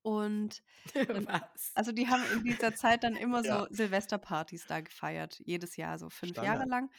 Und 0.03 0.63
Was? 1.27 1.75
also, 1.75 1.93
die 1.93 2.09
haben 2.09 2.25
in 2.25 2.43
dieser 2.43 2.75
Zeit 2.75 3.05
dann 3.05 3.17
immer 3.17 3.45
Ja. 3.49 3.63
so 3.63 3.67
Silvesterpartys 3.71 4.67
da 4.67 4.81
gefeiert, 4.81 5.41
jedes 5.45 5.77
Jahr, 5.77 5.99
so 5.99 6.09
5 6.09 6.41
Jahre 6.41 6.65
Standard. 6.65 6.69
lang. 6.69 6.91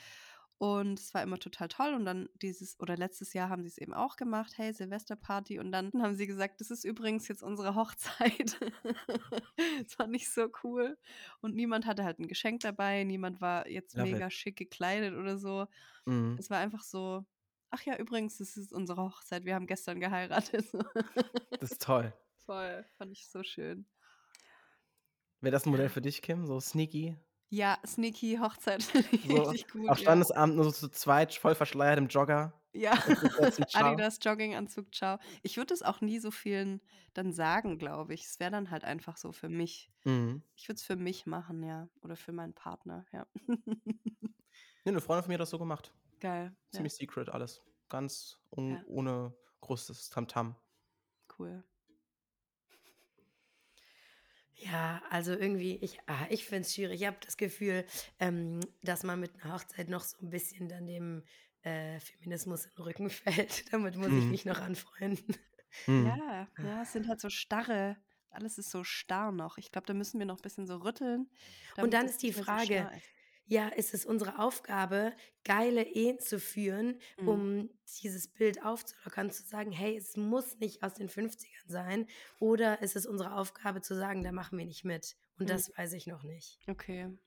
Und 0.60 0.99
es 0.99 1.14
war 1.14 1.22
immer 1.22 1.38
total 1.39 1.68
toll 1.68 1.93
und 1.93 2.05
dann 2.05 2.30
dieses 2.41 2.80
oder 2.80 2.97
letztes 2.97 3.34
Jahr 3.34 3.49
haben 3.49 3.64
sie's 3.64 3.78
eben 3.78 3.93
auch 3.93 4.16
gemacht: 4.16 4.58
„Hey, 4.58 4.74
Silvesterparty.“ 4.74 5.60
Und 5.60 5.72
dann 5.72 5.91
haben 6.01 6.16
sie 6.16 6.28
gesagt: 6.28 6.62
„Das 6.62 6.72
ist 6.72 6.84
übrigens 6.84 7.28
jetzt 7.28 7.43
unsere 7.43 7.76
Hochzeit.“ 7.76 8.60
Das 9.84 9.93
fand 9.95 10.16
ich 10.16 10.30
so 10.32 10.49
cool. 10.64 10.97
Und 11.41 11.55
niemand 11.55 11.86
hatte 11.86 12.03
halt 12.03 12.20
'n 12.20 12.28
Geschenk 12.28 12.62
dabei, 12.62 13.03
niemand 13.03 13.41
war 13.41 13.68
jetzt 13.70 13.97
Love 13.97 14.14
it. 14.16 14.24
mega 14.24 14.30
schick 14.30 14.58
gekleidet 14.58 15.16
oder 15.16 15.38
so. 15.38 15.68
Mhm. 16.08 16.38
Es 16.38 16.49
war 16.49 16.60
einfach 16.60 16.84
so 16.84 17.26
Ach 17.70 17.82
ja, 17.84 17.97
übrigens, 17.97 18.38
das 18.38 18.55
ist 18.55 18.72
unsere 18.74 19.01
Hochzeit. 19.03 19.43
Wir 19.45 19.53
haben 19.55 19.68
gestern 19.68 19.99
geheiratet. 19.99 20.68
Das 21.60 21.72
ist 21.72 21.82
toll. 21.84 22.14
Voll, 22.45 22.86
fand 22.97 23.12
ich 23.12 23.28
so 23.30 23.43
schön. 23.43 23.88
Wäre 25.41 25.51
das 25.51 25.66
ein 25.66 25.72
Modell 25.72 25.89
für 25.89 26.01
dich, 26.01 26.22
Kim? 26.22 26.45
So 26.45 26.60
sneaky? 26.60 27.18
Ja, 27.50 27.78
sneaky 27.86 28.38
Hochzeit. 28.41 28.84
So 29.28 29.43
Richtig 29.43 29.68
gut. 29.72 29.89
auf 29.89 29.98
ja. 30.00 30.04
Standesamt 30.04 30.56
nur 30.56 30.66
so 30.66 30.72
zu 30.72 30.89
zweit, 30.89 31.34
voll 31.34 31.56
verschleiert 31.56 31.98
im 31.98 32.08
Jogger. 32.08 32.54
Ja. 32.74 32.91
Adidas 33.74 34.20
Jogginganzug, 34.22 34.93
ciao. 34.93 35.18
Ich 35.43 35.58
würde 35.58 35.74
es 35.74 35.82
auch 35.82 36.02
nie 36.02 36.20
so 36.20 36.30
vielen 36.32 36.82
dann 37.14 37.32
sagen, 37.32 37.78
glaube 37.80 38.14
ich. 38.14 38.26
Es 38.26 38.39
wäre 38.39 38.52
dann 38.52 38.70
halt 38.70 38.84
einfach 38.84 39.18
so 39.18 39.32
für 39.32 39.50
mich. 39.50 39.89
Mhm. 40.04 40.43
Ich 40.56 40.68
würde 40.68 40.76
es 40.78 40.84
für 40.84 40.95
mich 40.95 41.26
machen, 41.26 41.64
ja. 41.64 41.89
Oder 42.02 42.16
für 42.16 42.32
meinen 42.34 42.54
Partner, 42.54 43.06
ja. 43.12 43.26
Nee, 44.86 44.91
eine 44.91 45.02
Freundin 45.02 45.24
von 45.24 45.30
mir 45.30 45.34
hat 45.34 45.41
das 45.41 45.50
so 45.50 45.60
gemacht. 45.60 45.93
Geil. 46.22 46.56
Ja, 46.72 46.72
Ziemlich 46.78 46.93
secret 46.93 47.28
alles. 47.30 47.62
Ganz 47.89 48.39
Ja. 48.56 48.82
ohne 48.88 49.34
großes 49.62 50.10
Tamtam. 50.10 50.56
cool. 51.38 51.64
Ja, 54.60 55.01
also 55.12 55.34
irgendwie, 55.34 55.76
ich, 55.78 55.99
ah, 56.08 56.26
ich 56.30 56.45
finde 56.45 56.62
es 56.62 56.74
schwierig. 56.74 57.01
Ich 57.01 57.08
habe 57.08 57.18
das 57.24 57.38
Gefühl, 57.38 57.86
ähm, 58.20 58.60
dass 58.82 59.03
man 59.03 59.20
mit 59.20 59.32
einer 59.43 59.53
Hochzeit 59.53 59.88
noch 59.89 60.03
so 60.03 60.18
ein 60.22 60.30
bisschen 60.32 60.68
dann 60.68 60.88
dem 60.88 61.24
äh, 61.62 61.99
Feminismus 61.99 62.66
in 62.66 62.72
den 62.76 62.84
Rücken 62.84 63.10
fällt. 63.12 63.72
Damit 63.72 63.95
muss 63.97 64.08
ich 64.08 64.26
Mhm. 64.26 64.32
mich 64.32 64.45
noch 64.45 64.60
anfreunden. 64.60 65.36
Mhm. 65.86 66.08
Ja, 66.08 66.47
ja, 66.64 66.82
es 66.82 66.93
sind 66.93 67.08
halt 67.08 67.20
so 67.22 67.30
starre, 67.30 67.97
alles 68.32 68.58
ist 68.58 68.72
so 68.72 68.84
starr 68.84 69.32
noch. 69.32 69.58
Ich 69.58 69.72
glaube, 69.72 69.86
da 69.86 69.93
müssen 69.93 70.18
wir 70.18 70.26
noch 70.26 70.38
ein 70.39 70.41
bisschen 70.41 70.66
so 70.66 70.78
rütteln. 70.78 71.30
damit 71.76 71.93
dann 71.93 72.05
das 72.05 72.14
ist 72.14 72.24
die 72.24 72.28
nicht 72.28 72.38
mehr 72.38 72.43
so 72.45 72.51
Frage, 72.51 72.66
starr 72.66 72.97
ist. 72.97 73.05
Ja, 73.50 73.70
ist 73.70 73.93
es 73.93 74.06
unsere 74.06 74.39
Aufgabe, 74.39 75.14
geile 75.45 75.84
Ehen 75.84 76.20
zu 76.20 76.38
führen, 76.39 77.00
Mhm. 77.18 77.28
um 77.30 77.70
dieses 78.04 78.28
Bild 78.28 78.62
aufzulockern, 78.64 79.32
zu 79.32 79.43
sagen, 79.43 79.72
hey, 79.72 79.95
es 79.95 80.18
muss 80.18 80.58
nicht 80.60 80.84
aus 80.84 80.95
den 80.95 81.08
50ern 81.10 81.70
sein, 81.72 82.08
oder 82.39 82.82
ist 82.82 82.95
es 82.98 83.06
unsere 83.06 83.34
Aufgabe 83.36 83.82
zu 83.82 83.95
sagen, 83.95 84.24
da 84.24 84.32
machen 84.34 84.58
wir 84.58 84.66
nicht 84.66 84.84
mit? 84.84 85.16
Und 85.39 85.45
Mhm. 85.45 85.50
das 85.50 85.72
weiß 85.78 85.93
ich 85.93 86.08
noch 86.08 86.24
nicht. 86.24 86.60
Okay. 86.68 87.18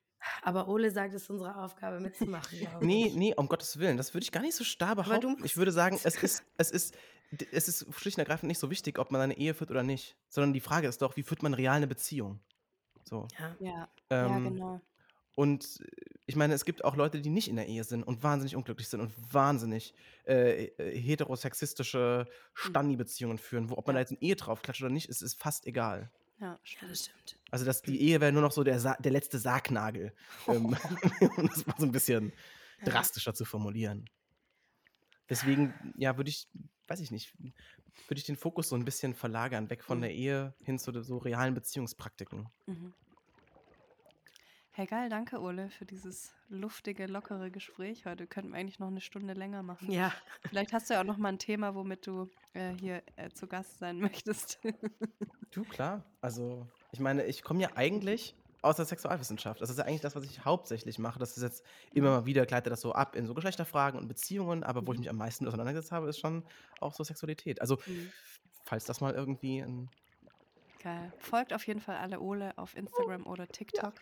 Aber 0.43 0.69
Ole 0.69 0.91
sagt, 0.91 1.15
es 1.15 1.23
ist 1.23 1.31
unsere 1.31 1.57
Aufgabe 1.57 2.01
mitzumachen, 2.01 2.59
glaube 2.59 2.85
Nee, 2.85 3.07
ich. 3.07 3.15
nee, 3.15 3.35
um 3.35 3.49
Gottes 3.49 3.79
Willen. 3.79 3.97
Das 3.97 4.13
würde 4.13 4.25
ich 4.25 4.33
gar 4.33 4.43
nicht 4.43 4.55
so 4.55 4.65
starr 4.65 4.97
behaupten. 4.97 5.43
Ich 5.45 5.57
würde 5.57 5.73
sagen, 5.73 5.99
es 6.05 6.23
ist, 6.23 6.45
es 6.59 6.71
ist, 6.71 6.95
es 7.53 7.69
ist 7.69 7.87
schlicht 7.95 8.19
und 8.19 8.23
ergreifend 8.23 8.49
nicht 8.49 8.59
so 8.59 8.71
wichtig, 8.71 8.99
ob 8.99 9.11
man 9.11 9.23
eine 9.23 9.39
Ehe 9.39 9.55
führt 9.55 9.71
oder 9.71 9.83
nicht. 9.83 10.19
Sondern 10.29 10.53
die 10.53 10.61
Frage 10.61 10.89
ist 10.89 11.01
doch, 11.01 11.17
wie 11.17 11.23
führt 11.23 11.43
man 11.43 11.55
real 11.55 11.77
eine 11.77 11.87
Beziehung? 11.87 12.41
So. 13.05 13.29
Ja. 13.39 13.57
Ja, 13.59 13.89
ja, 14.21 14.27
Ähm, 14.27 14.43
genau. 14.43 14.81
Und 15.35 15.81
äh, 15.81 15.87
ich 16.27 16.37
meine, 16.37 16.55
es 16.55 16.65
gibt 16.65 16.85
auch 16.85 16.97
Leute, 16.97 17.21
die 17.21 17.31
nicht 17.31 17.49
in 17.49 17.57
der 17.57 17.67
Ehe 17.67 17.85
sind 17.85 18.03
und 18.05 18.23
wahnsinnig 18.23 18.57
unglücklich 18.57 18.89
sind 18.89 19.01
und 19.01 19.13
wahnsinnig 19.33 19.95
äh, 20.27 20.67
äh, 20.67 21.01
heterosexistische 21.01 22.27
Standi-Beziehungen 22.55 23.39
führen. 23.39 23.69
Wo, 23.71 23.77
ob 23.77 23.87
man 23.87 23.95
da 23.95 24.01
jetzt 24.01 24.11
eine 24.13 24.23
Ehe 24.23 24.37
drauf 24.37 24.63
klatscht 24.63 24.83
oder 24.83 24.91
nicht, 24.93 25.09
ist, 25.09 25.23
ist 25.23 25.41
fast 25.41 25.67
egal. 25.67 26.11
Ja, 26.39 26.53
Ja, 26.53 26.59
stimmt. 26.63 26.91
das 26.93 27.05
stimmt. 27.07 27.39
Also 27.51 27.65
dass 27.65 27.83
die 27.83 28.01
Ehe 28.01 28.21
wäre 28.21 28.33
nur 28.33 28.43
noch 28.43 28.53
so 28.53 28.63
der, 28.65 28.79
Sa 28.81 28.95
der 29.01 29.13
letzte 29.13 29.39
Sargnagel. 29.39 30.13
Ähm, 30.47 30.77
um 31.37 31.47
das 31.49 31.67
mal 31.67 31.75
so 31.79 31.85
ein 31.87 31.93
bisschen 31.93 32.33
Ja. 32.81 32.85
drastischer 32.87 33.35
zu 33.35 33.45
formulieren. 33.45 34.09
Deswegen, 35.29 35.73
ja, 35.97 36.17
würde 36.17 36.31
ich, 36.31 36.49
weiß 36.89 37.01
ich 37.01 37.11
nicht, 37.11 37.35
würde 37.39 38.19
ich 38.19 38.25
den 38.25 38.37
Fokus 38.37 38.69
so 38.69 38.77
ein 38.77 38.85
bisschen 38.85 39.15
verlagern, 39.15 39.71
weg 39.71 39.85
von 39.85 39.99
Mhm. 39.99 40.03
der 40.03 40.15
Ehe 40.15 40.55
hin 40.65 40.79
zu 40.79 41.03
so 41.03 41.19
realen 41.19 41.55
Beziehungspraktiken. 41.55 42.49
Mhm. 42.67 42.93
Hey, 44.73 44.87
geil, 44.87 45.09
danke, 45.11 45.41
Ole, 45.41 45.69
für 45.71 45.85
dieses 45.85 46.33
luftige, 46.49 47.07
lockere 47.07 47.51
Gespräch 47.51 48.07
heute. 48.07 48.27
Könnten 48.27 48.53
wir 48.53 48.59
eigentlich 48.59 48.79
noch 48.79 48.87
eine 48.89 49.01
Stunde 49.01 49.35
länger 49.35 49.63
machen. 49.63 49.93
Ja, 49.93 50.13
Vielleicht 50.45 50.73
hast 50.73 50.89
du 50.91 50.95
ja 50.95 51.01
auch 51.01 51.05
noch 51.05 51.17
mal 51.19 51.29
ein 51.31 51.39
Thema, 51.39 51.75
womit 51.75 52.07
du 52.07 52.31
äh, 52.53 52.71
hier 52.71 53.03
äh, 53.17 53.31
zu 53.31 53.49
Gast 53.49 53.79
sein 53.79 53.99
möchtest. 54.01 54.61
Du, 55.51 55.65
klar. 55.65 56.17
Also, 56.21 56.69
ich 56.91 57.01
meine, 57.01 57.25
ich 57.25 57.43
komme 57.43 57.61
ja 57.63 57.71
eigentlich 57.77 58.37
aus 58.63 58.77
der 58.77 58.85
Sexualwissenschaft. 58.85 59.61
Das 59.61 59.71
ist 59.71 59.79
ja 59.79 59.85
eigentlich 59.85 60.01
das, 60.03 60.15
was 60.15 60.25
ich 60.25 60.45
hauptsächlich 60.45 60.99
mache. 60.99 61.19
Das 61.19 61.37
ist 61.37 61.43
jetzt 61.43 61.65
immer 61.93 62.11
mal 62.11 62.27
wieder, 62.27 62.45
gleitet 62.47 62.73
das 62.73 62.81
so 62.83 62.93
ab 62.93 63.17
in 63.17 63.27
so 63.27 63.35
Geschlechterfragen 63.35 63.99
und 63.99 64.07
Beziehungen, 64.09 64.63
aber 64.65 64.87
wo 64.87 64.93
ich 64.93 64.99
Mhm. 64.99 65.01
mich 65.01 65.09
am 65.11 65.17
meisten 65.17 65.47
auseinandergesetzt 65.49 65.93
habe, 65.93 66.09
ist 66.09 66.19
schon 66.21 66.47
auch 66.79 66.95
so 66.95 67.03
Sexualität. 67.05 67.61
Also, 67.61 67.79
Mhm. 67.87 68.11
falls 68.65 68.85
das 68.85 69.01
mal 69.01 69.15
irgendwie 69.15 69.61
ein. 69.63 69.91
Geil. 70.83 71.13
Folgt 71.19 71.53
auf 71.53 71.67
jeden 71.67 71.81
Fall 71.81 71.97
alle 71.97 72.21
Ole 72.21 72.57
auf 72.57 72.75
Instagram 72.75 73.27
oder 73.27 73.47
TikTok. 73.47 73.93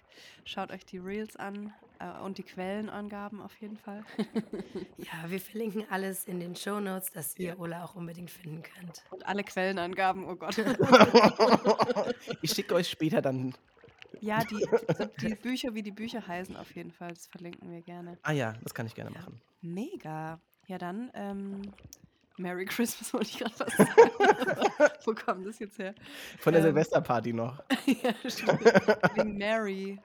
Schaut 0.45 0.71
euch 0.71 0.87
die 0.87 0.99
Reels 0.99 1.35
an 1.35 1.73
äh, 1.99 2.09
und 2.21 2.39
die 2.39 2.45
Quellenangaben 2.45 3.41
auf 3.41 3.57
jeden 3.61 3.77
Fall. 3.77 4.05
ja, 4.97 5.29
wir 5.29 5.41
verlinken 5.41 5.85
alles 5.91 6.25
in 6.27 6.39
den 6.39 6.55
Shownotes, 6.55 7.11
dass 7.11 7.37
ihr 7.37 7.49
Ja. 7.49 7.57
Ole 7.59 7.83
auch 7.83 7.97
unbedingt 7.97 8.31
finden 8.31 8.63
könnt. 8.63 9.03
Und 9.11 9.27
alle 9.27 9.43
Quellenangaben, 9.43 10.25
oh 10.29 10.37
Gott. 10.37 10.57
ich 12.43 12.53
schicke 12.53 12.75
euch 12.77 12.89
später 12.89 13.21
dann. 13.21 13.55
ja, 14.21 14.45
die, 14.45 14.65
die 15.21 15.35
Bücher, 15.35 15.75
wie 15.75 15.83
die 15.83 15.91
Bücher 15.93 16.27
heißen, 16.27 16.57
auf 16.57 16.75
jeden 16.77 16.93
Fall. 16.93 17.09
Das 17.09 17.27
verlinken 17.27 17.71
wir 17.73 17.83
gerne. 17.83 18.19
Ah 18.23 18.33
ja, 18.33 18.55
das 18.63 18.73
kann 18.73 18.87
ich 18.87 18.95
gerne 18.95 19.11
Ja. 19.13 19.19
machen. 19.19 19.41
Mega. 19.63 20.41
Ja, 20.69 20.79
dann, 20.79 21.11
ähm, 21.15 21.63
Merry 22.39 22.65
Christmas 22.65 23.13
wollte 23.13 23.27
ich 23.31 23.39
gerade 23.39 23.55
was 23.59 23.77
sagen. 23.77 24.91
Wo 25.05 25.13
kam 25.15 25.45
das 25.45 25.59
jetzt 25.59 25.79
her? 25.79 25.95
Von 26.39 26.53
der 26.53 26.61
Ähm. 26.61 26.69
Silvesterparty 26.69 27.33
noch. 27.33 27.63
ja, 27.87 28.13
stimmt. 28.31 28.65
Wegen 29.15 29.39
Mary. 29.39 29.99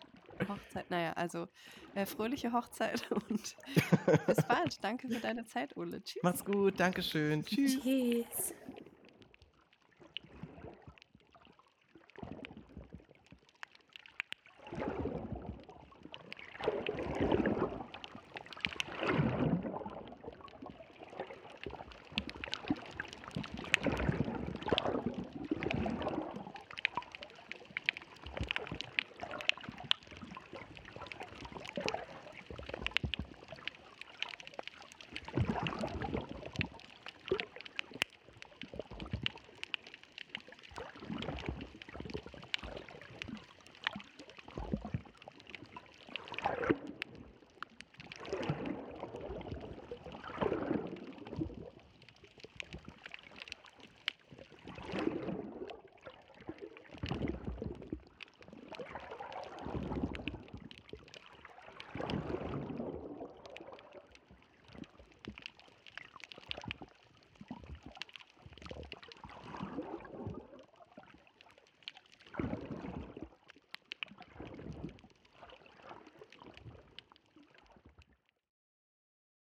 Hochzeit. 0.49 0.89
Naja, 0.89 1.13
also 1.13 1.47
äh, 1.95 2.05
fröhliche 2.05 2.51
Hochzeit 2.51 3.09
und 3.11 3.29
bis 4.27 4.43
bald. 4.47 4.83
Danke 4.83 5.07
für 5.07 5.19
deine 5.19 5.45
Zeit, 5.45 5.77
Ole. 5.77 6.03
Tschüss. 6.03 6.23
Macht's 6.23 6.43
gut, 6.43 6.79
Dankeschön. 6.79 7.45
Tschüss. 7.45 7.79
Tschüss. 7.79 8.53